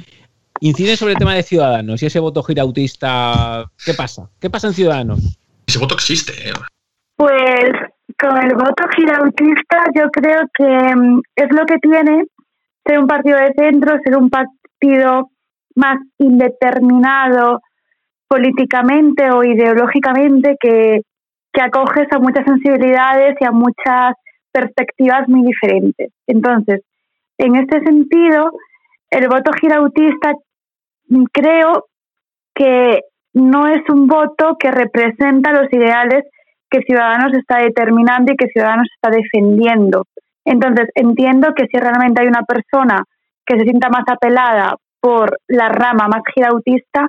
[0.60, 4.28] Incide sobre el tema de Ciudadanos y ese voto girautista, ¿qué pasa?
[4.42, 5.38] ¿Qué pasa en Ciudadanos?
[5.68, 6.32] Ese voto existe.
[6.34, 6.54] ¿eh?
[7.16, 7.72] Pues
[8.20, 12.24] con el voto girautista yo creo que mm, es lo que tiene
[12.84, 15.30] ser un partido de centro, ser un partido
[15.76, 17.62] más indeterminado
[18.28, 21.02] políticamente o ideológicamente que,
[21.54, 24.16] que acoges a muchas sensibilidades y a muchas
[24.58, 26.12] perspectivas muy diferentes.
[26.26, 26.82] Entonces,
[27.38, 28.52] en este sentido,
[29.12, 30.34] el voto girautista
[31.32, 31.86] creo
[32.56, 33.02] que
[33.34, 36.24] no es un voto que representa los ideales
[36.72, 40.06] que Ciudadanos está determinando y que Ciudadanos está defendiendo.
[40.44, 43.04] Entonces, entiendo que si realmente hay una persona
[43.46, 47.08] que se sienta más apelada por la rama más girautista,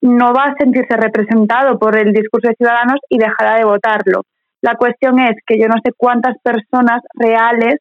[0.00, 4.22] no va a sentirse representado por el discurso de Ciudadanos y dejará de votarlo.
[4.62, 7.76] La cuestión es que yo no sé cuántas personas reales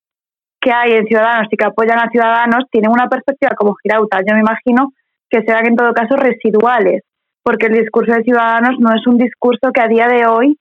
[0.60, 4.20] que hay en Ciudadanos y que apoyan a Ciudadanos tienen una perspectiva como Girauta.
[4.28, 4.92] Yo me imagino
[5.30, 7.04] que serán en todo caso residuales,
[7.44, 10.58] porque el discurso de Ciudadanos no es un discurso que a día de hoy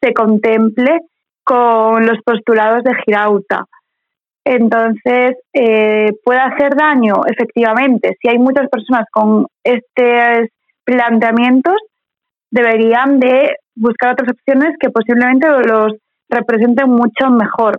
[0.00, 1.00] se contemple
[1.44, 3.64] con los postulados de Girauta.
[4.44, 7.22] Entonces, eh, ¿puede hacer daño?
[7.26, 8.16] Efectivamente.
[8.20, 10.48] Si hay muchas personas con estos
[10.84, 11.76] planteamientos,
[12.50, 15.94] deberían de buscar otras opciones que posiblemente los
[16.28, 17.78] representen mucho mejor.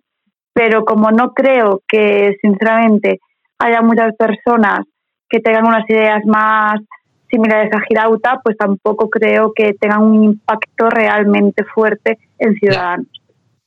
[0.54, 3.20] Pero como no creo que, sinceramente,
[3.60, 4.82] haya muchas personas
[5.30, 6.82] que tengan unas ideas más
[7.30, 13.21] similares a Girauta, pues tampoco creo que tengan un impacto realmente fuerte en Ciudadanos.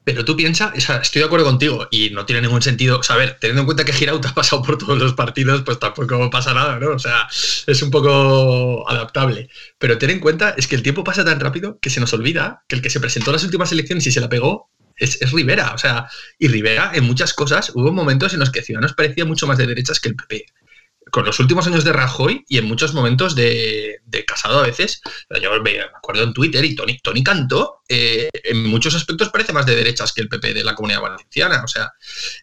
[0.05, 2.99] Pero tú piensas, estoy de acuerdo contigo y no tiene ningún sentido.
[2.99, 5.63] O sea, a ver, teniendo en cuenta que Girauta ha pasado por todos los partidos,
[5.63, 6.91] pues tampoco pasa nada, ¿no?
[6.91, 7.27] O sea,
[7.67, 9.49] es un poco adaptable.
[9.79, 12.65] Pero ten en cuenta, es que el tiempo pasa tan rápido que se nos olvida
[12.69, 15.33] que el que se presentó a las últimas elecciones y se la pegó es, es
[15.33, 15.73] Rivera.
[15.75, 16.09] O sea,
[16.39, 19.67] y Rivera en muchas cosas hubo momentos en los que Ciudadanos parecía mucho más de
[19.67, 20.47] derechas que el PP
[21.15, 25.01] con los últimos años de Rajoy y en muchos momentos de, Casado a veces,
[25.41, 29.65] yo me acuerdo en Twitter y Tony, Tony Cantó, eh, en muchos aspectos parece más
[29.65, 31.63] de derechas que el PP de la Comunidad Valenciana.
[31.63, 31.93] O sea,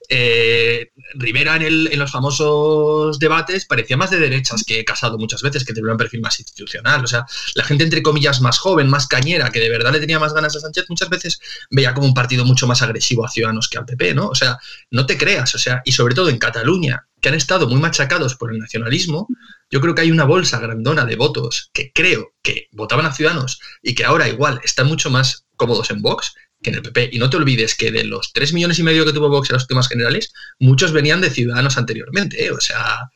[0.08, 5.74] eh, Rivera en, los famosos debates parecía más de derechas que Casado muchas veces, que
[5.74, 7.04] tenía un perfil más institucional.
[7.04, 7.26] O sea,
[7.56, 10.56] la gente entre comillas más joven, más cañera, que de verdad le tenía más ganas
[10.56, 11.42] a Sánchez, muchas veces
[11.72, 14.28] veía como un partido mucho más agresivo a Ciudadanos que al PP, ¿no?
[14.28, 14.58] O sea,
[14.92, 18.36] no te creas, o sea, y sobre todo en Cataluña, que han estado muy machacados
[18.36, 19.28] por el nacionalismo,
[19.70, 23.60] yo creo que hay una bolsa grandona de votos que creo que votaban a Ciudadanos
[23.82, 27.12] y que ahora igual están mucho más cómodos en Vox que en el PP.
[27.14, 29.56] Y no te olvides que de los 3 millones y medio que tuvo Vox en
[29.56, 32.46] los temas generales, muchos venían de Ciudadanos anteriormente.
[32.46, 32.52] ¿eh?
[32.52, 33.12] O sea,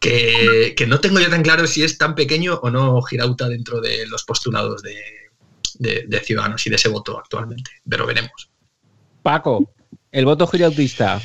[0.00, 4.06] que, no tengo ya tan claro si es tan pequeño o no Girauta dentro de
[4.06, 4.96] los postulados de,
[5.78, 7.70] de Ciudadanos y de ese voto actualmente.
[7.88, 8.50] Pero veremos.
[9.22, 9.72] Paco,
[10.10, 11.22] el voto girautista.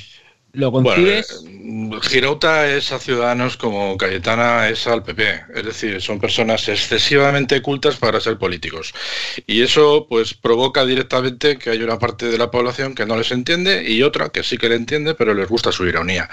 [0.57, 1.43] ¿Lo concibes?
[1.43, 5.43] Bueno, Girauta es a Ciudadanos como Cayetana es al PP.
[5.53, 8.93] Es decir, son personas excesivamente cultas para ser políticos.
[9.45, 13.31] Y eso pues provoca directamente que hay una parte de la población que no les
[13.31, 16.27] entiende y otra que sí que le entiende, pero les gusta su ironía.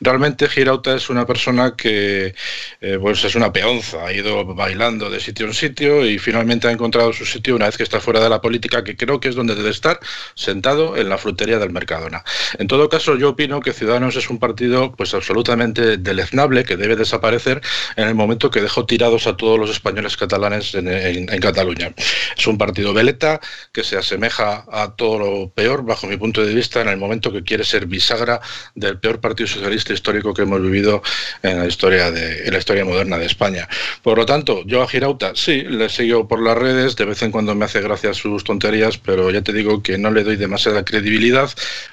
[0.00, 2.34] Realmente Girauta es una persona que
[2.82, 6.70] eh, pues es una peonza, ha ido bailando de sitio en sitio y finalmente ha
[6.70, 9.34] encontrado su sitio una vez que está fuera de la política, que creo que es
[9.34, 9.98] donde debe estar,
[10.34, 12.22] sentado en la frutería del Mercadona.
[12.58, 16.96] En todo caso, yo opino que Ciudadanos es un partido pues absolutamente deleznable que debe
[16.96, 17.60] desaparecer
[17.96, 21.94] en el momento que dejó tirados a todos los españoles catalanes en, Cataluña.
[22.36, 23.40] Es un partido veleta
[23.72, 27.32] que se asemeja a todo lo peor, bajo mi punto de vista, en el momento
[27.32, 28.40] que quiere ser bisagra
[28.74, 31.02] del peor partido socialista histórico que hemos vivido
[31.42, 33.68] en la historia de la historia moderna de España.
[34.02, 37.30] Por lo tanto, yo a Girauta sí le sigo por las redes, de vez en
[37.30, 40.84] cuando me hace gracia sus tonterías, pero ya te digo que no le doy demasiada
[40.84, 41.50] credibilidad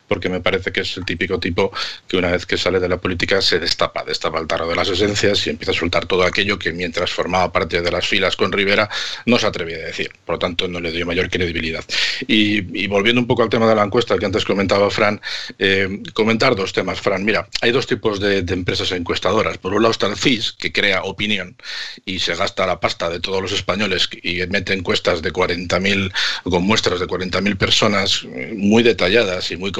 [0.08, 1.72] porque me parece que es el típico tipo
[2.08, 4.90] que una vez que sale de la política se destapa, destapa el tarro de las
[4.90, 8.52] esencias y empieza a soltar todo aquello que mientras formaba parte de las filas con
[8.52, 8.90] Rivera
[9.26, 10.12] no se atrevía a decir.
[10.26, 11.84] Por lo tanto, no le doy mayor credibilidad.
[12.28, 15.22] Y, volviendo un poco al tema de la encuesta que antes comentaba Fran,
[15.60, 17.24] eh, comentar dos temas, Fran.
[17.24, 19.58] Mira, hay dos tipos de, empresas encuestadoras.
[19.58, 21.56] Por un lado está el CIS, que crea opinión
[22.06, 26.14] y se gasta la pasta de todos los españoles y mete encuestas de 40.000,
[26.44, 29.72] con muestras de 40.000 personas eh, muy detalladas y muy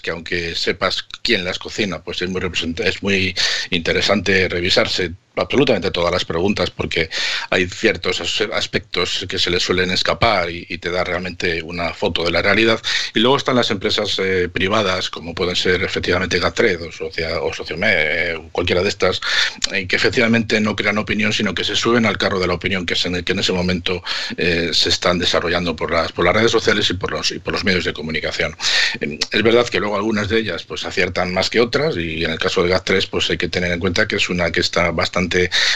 [0.00, 2.40] que aunque sepas quién las cocina, pues es muy,
[2.84, 3.34] es muy
[3.70, 7.10] interesante revisarse absolutamente todas las preguntas porque
[7.50, 8.20] hay ciertos
[8.52, 12.80] aspectos que se le suelen escapar y, te da realmente una foto de la realidad.
[13.14, 17.54] Y luego están las empresas eh, privadas, como pueden ser efectivamente Gatred o, Socia, o
[17.54, 19.20] Sociome, eh, cualquiera de estas,
[19.72, 22.84] eh, que efectivamente no crean opinión, sino que se suben al carro de la opinión
[22.84, 24.02] que, es en el que en ese momento
[24.36, 28.56] se están desarrollando por las, redes sociales y por los, medios de comunicación.
[29.00, 32.38] es verdad que luego algunas de ellas pues aciertan más que otras y en el
[32.38, 35.23] caso de GAT3 pues hay que tener en cuenta que es una que está bastante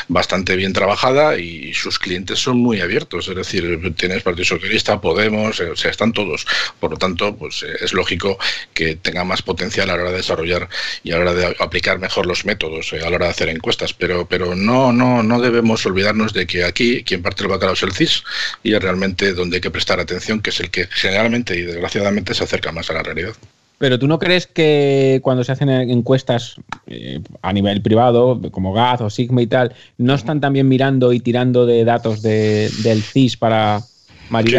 [0.08, 3.28] bastante, bien trabajada y sus clientes son muy abiertos.
[3.28, 6.46] Es decir, tienes Partido Socialista, Podemos, eh, o sea, están todos.
[6.80, 8.38] Por lo tanto, pues eh, es lógico
[8.74, 10.68] que tenga más potencial a la hora de desarrollar
[11.02, 13.48] y a la hora de aplicar mejor los métodos eh, a la hora de hacer
[13.48, 13.92] encuestas.
[13.94, 17.82] Pero, pero no, no, no debemos olvidarnos de que aquí quien parte el bacalao es
[17.82, 18.24] el CIS
[18.62, 22.34] y es realmente donde hay que prestar atención, que es el que generalmente y desgraciadamente
[22.34, 23.34] se acerca más a la realidad.
[23.78, 26.56] Pero tú no crees que cuando se hacen encuestas
[26.86, 31.20] eh, a nivel privado, como Gaz o Sigma y tal, no están también mirando y
[31.20, 33.82] tirando de datos de, del CIS para,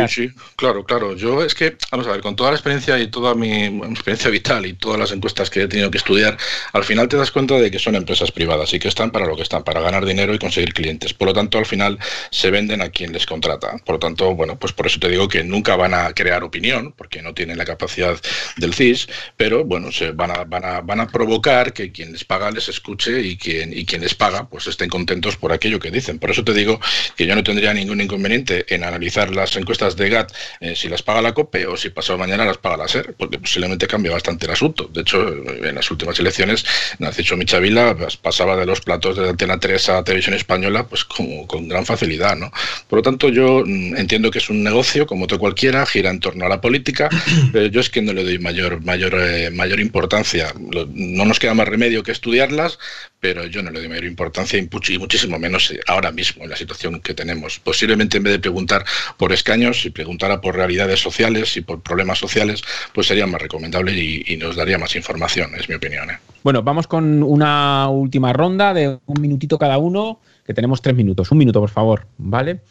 [0.09, 1.15] Sí, sí, claro, claro.
[1.15, 4.65] Yo es que, vamos a ver, con toda la experiencia y toda mi experiencia vital
[4.65, 6.37] y todas las encuestas que he tenido que estudiar,
[6.73, 9.35] al final te das cuenta de que son empresas privadas y que están para lo
[9.35, 11.13] que están, para ganar dinero y conseguir clientes.
[11.13, 11.99] Por lo tanto, al final
[12.31, 13.77] se venden a quien les contrata.
[13.85, 16.93] Por lo tanto, bueno, pues por eso te digo que nunca van a crear opinión,
[16.97, 18.19] porque no tienen la capacidad
[18.57, 22.23] del CIS, pero bueno, se van a, van a, van a provocar que quien les
[22.23, 25.91] paga les escuche y quien, y quien les paga pues estén contentos por aquello que
[25.91, 26.19] dicen.
[26.19, 26.79] Por eso te digo
[27.15, 31.03] que yo no tendría ningún inconveniente en analizar las encuestas de GAT eh, si las
[31.03, 34.45] paga la COPE o si pasado mañana las paga la SER, porque posiblemente cambia bastante
[34.45, 34.89] el asunto.
[34.91, 36.65] De hecho, en las últimas elecciones,
[36.99, 41.67] Narciso Michavila pasaba de los platos de Antena 3 a Televisión Española pues como con
[41.67, 42.35] gran facilidad.
[42.35, 42.51] ¿no?
[42.87, 46.19] Por lo tanto, yo mm, entiendo que es un negocio, como otro cualquiera, gira en
[46.19, 47.09] torno a la política,
[47.53, 50.53] pero yo es que no le doy mayor, mayor, eh, mayor importancia.
[50.57, 52.79] No nos queda más remedio que estudiarlas,
[53.19, 56.55] pero yo no le doy mayor importancia y muchísimo menos eh, ahora mismo en la
[56.55, 57.59] situación que tenemos.
[57.59, 58.85] Posiblemente en vez de preguntar
[59.17, 62.61] por escaños, si preguntara por realidades sociales y por problemas sociales,
[62.93, 66.11] pues sería más recomendable y, nos daría más información, es mi opinión.
[66.11, 66.19] ¿eh?
[66.43, 71.31] Bueno, vamos con una última ronda de un minutito cada uno, que tenemos tres minutos.
[71.31, 72.61] Un minuto, por favor, ¿vale?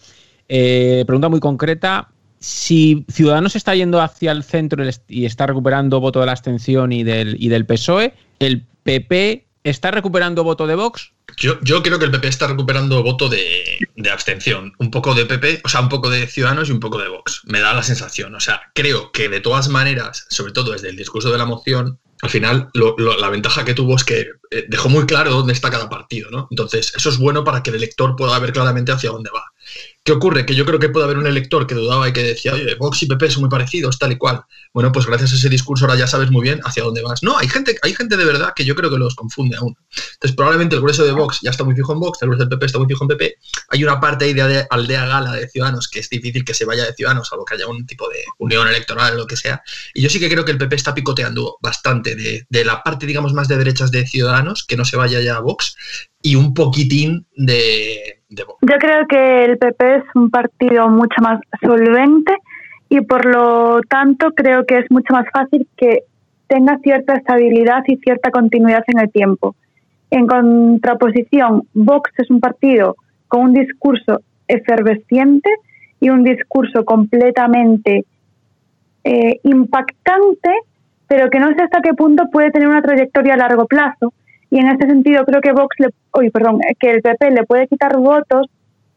[0.48, 2.10] Eh, pregunta muy concreta.
[2.38, 7.02] si Ciudadanos está yendo hacia el centro y está recuperando voto de la abstención y
[7.02, 11.12] del, y del PSOE, ¿el PP está recuperando voto de Vox?
[11.36, 14.72] Yo, yo creo que el PP está recuperando voto de, de, abstención.
[14.78, 17.42] Un poco de PP, o sea, un poco de Ciudadanos y un poco de Vox.
[17.44, 18.34] Me da la sensación.
[18.34, 21.98] O sea, creo que de todas maneras, sobre todo desde el discurso de la moción,
[22.20, 25.88] al final la ventaja que tuvo es que eh, dejó muy claro dónde está cada
[25.88, 26.48] partido, ¿no?
[26.50, 29.44] Entonces, eso es bueno para que el elector pueda ver claramente hacia dónde va.
[30.04, 30.46] ¿Qué ocurre?
[30.46, 33.02] Que yo creo que puede haber un elector que dudaba y que decía, oye, Vox
[33.02, 34.42] y PP son muy parecidos, tal y cual.
[34.72, 37.22] Bueno, pues gracias a ese discurso ahora ya sabes muy bien hacia dónde vas.
[37.22, 39.76] No, hay gente, hay gente de verdad que yo creo que los confunde aún.
[40.14, 42.48] Entonces, probablemente el grueso de Vox ya está muy fijo en Vox, el grueso del
[42.48, 43.34] PP está muy fijo en PP.
[43.68, 46.84] Hay una parte ahí de aldea gala de Ciudadanos que es difícil que se vaya
[46.84, 49.62] de Ciudadanos, salvo que haya un tipo de unión electoral o lo que sea.
[49.92, 53.06] Y yo sí que creo que el PP está picoteando bastante de, de la parte,
[53.06, 55.76] digamos, más de derechas de Ciudadanos, que no se vaya ya a Vox,
[56.22, 58.46] y un poquitín de, Yo
[58.78, 62.34] creo que el PP es un partido mucho más solvente
[62.88, 66.00] y por lo tanto creo que es mucho más fácil que
[66.46, 69.54] tenga cierta estabilidad y cierta continuidad en el tiempo.
[70.10, 72.96] En contraposición, Vox es un partido
[73.28, 75.50] con un discurso efervesciente
[76.00, 78.06] y un discurso completamente
[79.04, 80.50] eh, impactante,
[81.06, 84.14] pero que no sé hasta qué punto puede tener una trayectoria a largo plazo
[84.50, 87.96] y en ese sentido creo que Vox, le, perdón, que el PP le puede quitar
[87.98, 88.46] votos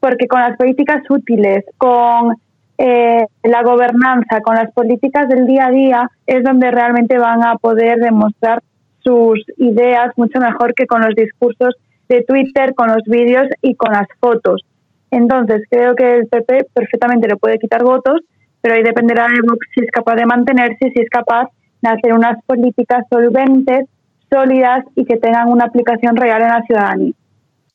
[0.02, 2.36] porque con las políticas útiles, con
[2.78, 7.56] eh, la gobernanza, con las políticas del día a día, es donde realmente van a
[7.56, 8.62] poder demostrar
[9.04, 11.76] sus ideas mucho mejor que con los discursos
[12.10, 14.66] de Twitter, con los vídeos y con las fotos.
[15.12, 18.22] Entonces, creo que el PP perfectamente le puede quitar votos,
[18.62, 21.50] pero ahí dependerá de Vox si es capaz de mantenerse, si es capaz
[21.82, 23.86] de hacer unas políticas solventes
[24.32, 27.14] sólidas y que tengan una aplicación real en la ciudadanía.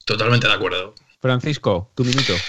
[0.04, 0.94] Totalmente de acuerdo.
[1.26, 2.46] Francisco, tu minuto.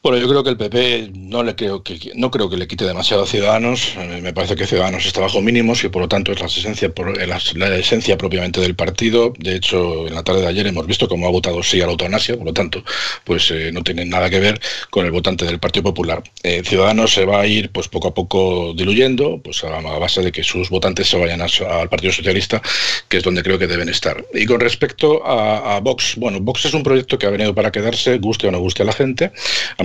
[0.00, 2.84] Bueno, yo creo que el PP no le creo que no creo que le quite
[2.84, 3.94] demasiado a Ciudadanos.
[3.96, 6.92] Eh, me parece que Ciudadanos está bajo mínimos y por lo tanto es la esencia,
[7.18, 9.32] eh, la, esencia propiamente del partido.
[9.38, 11.92] De hecho, en la tarde de ayer hemos visto cómo ha votado sí a la
[11.92, 12.84] eutanasia, por lo tanto,
[13.24, 14.60] pues eh, no tiene nada que ver
[14.90, 16.22] con el votante del Partido Popular.
[16.62, 20.44] Ciudadanos se va a ir pues poco a poco diluyendo, pues a, base de que
[20.44, 22.62] sus votantes se vayan al Partido Socialista,
[23.08, 24.24] que es donde creo que deben estar.
[24.32, 28.18] Y con respecto a, Vox, bueno, Vox es un proyecto que ha venido para quedarse,
[28.18, 29.32] guste o no guste a la gente.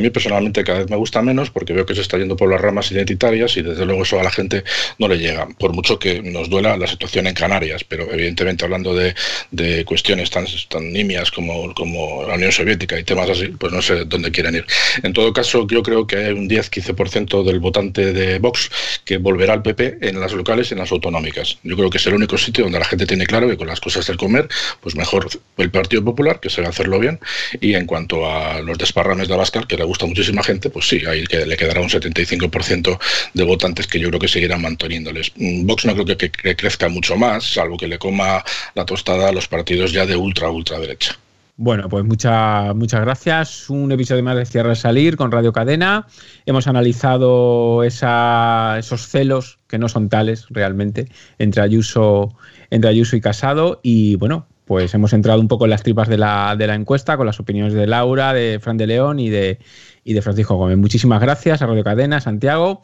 [0.04, 2.62] Mí personalmente cada vez me gusta menos porque veo que se está yendo por las
[2.62, 4.64] ramas identitarias y desde luego eso a la gente
[5.00, 8.94] no le llega, por mucho que nos duela la situación en Canarias, pero evidentemente hablando
[8.94, 9.16] de,
[9.52, 13.82] de cuestiones tan, tan nimias como, como la Unión Soviética y temas así, pues no
[13.82, 14.66] sé dónde quieren ir.
[15.02, 18.70] En todo caso, yo creo que hay un 10-15% del votante de Vox
[19.06, 21.58] que volverá al PP en las locales y en las autonómicas.
[21.64, 23.80] Yo creo que es el único sitio donde la gente tiene claro que con las
[23.80, 24.48] cosas del comer,
[24.82, 25.28] pues mejor
[25.58, 27.20] el Partido Popular, que a hacerlo bien,
[27.62, 31.26] y en cuanto a los desparrames de Abascal, que le muchísima gente, pues sí, ahí
[31.26, 33.00] le quedará un 75%
[33.34, 35.32] de votantes que yo creo que seguirán manteniéndoles.
[35.36, 38.44] Mm, Vox no creo que, crezca mucho más, salvo que le coma
[38.76, 41.18] la tostada a los partidos ya de ultra, ultra derecha.
[41.56, 43.70] Bueno, pues muchas muchas gracias.
[43.70, 46.08] Un episodio más de Cierre de Salir con Radio Cadena.
[46.48, 52.36] Hemos analizado esos celos, que no son tales realmente, entre Ayuso,
[52.72, 53.80] entre Ayuso y Casado.
[53.84, 57.18] Y bueno, pues hemos entrado un poco en las tripas de la, de la encuesta
[57.18, 59.60] con las opiniones de Laura, de Fran de León y de,
[60.04, 60.78] y de Francisco Gómez.
[60.78, 62.82] Muchísimas gracias a Radio Cadena, Santiago.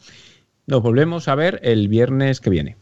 [0.66, 2.76] Nos volvemos a ver el viernes que viene.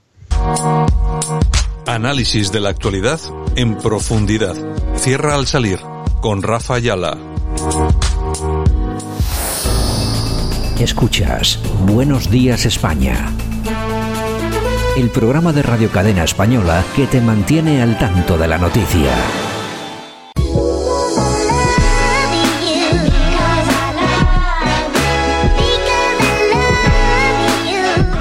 [1.86, 3.18] Análisis de la actualidad
[3.56, 4.54] en profundidad.
[4.96, 5.78] Cierra al salir
[6.20, 7.16] con Rafa Ayala.
[10.78, 13.32] Escuchas Buenos Días España.
[14.98, 19.14] El programa de Radio Cadena Española que te mantiene al tanto de la noticia.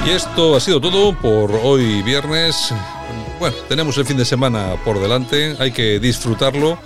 [0.06, 2.72] Y esto ha sido todo por hoy viernes.
[3.40, 6.78] Bueno, tenemos el fin de semana por delante, hay que disfrutarlo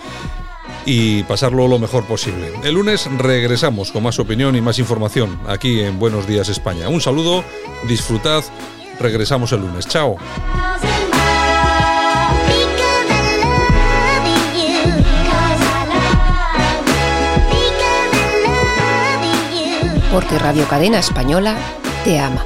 [0.86, 2.54] y pasarlo lo mejor posible.
[2.64, 6.88] El lunes regresamos con más opinión y más información aquí en Buenos Días España.
[6.88, 7.44] Un saludo,
[7.90, 8.46] disfrutad,
[9.02, 9.88] regresamos el lunes.
[9.88, 10.18] Chao.
[20.12, 21.56] Porque Radio Cadena Española
[22.04, 22.44] te ama.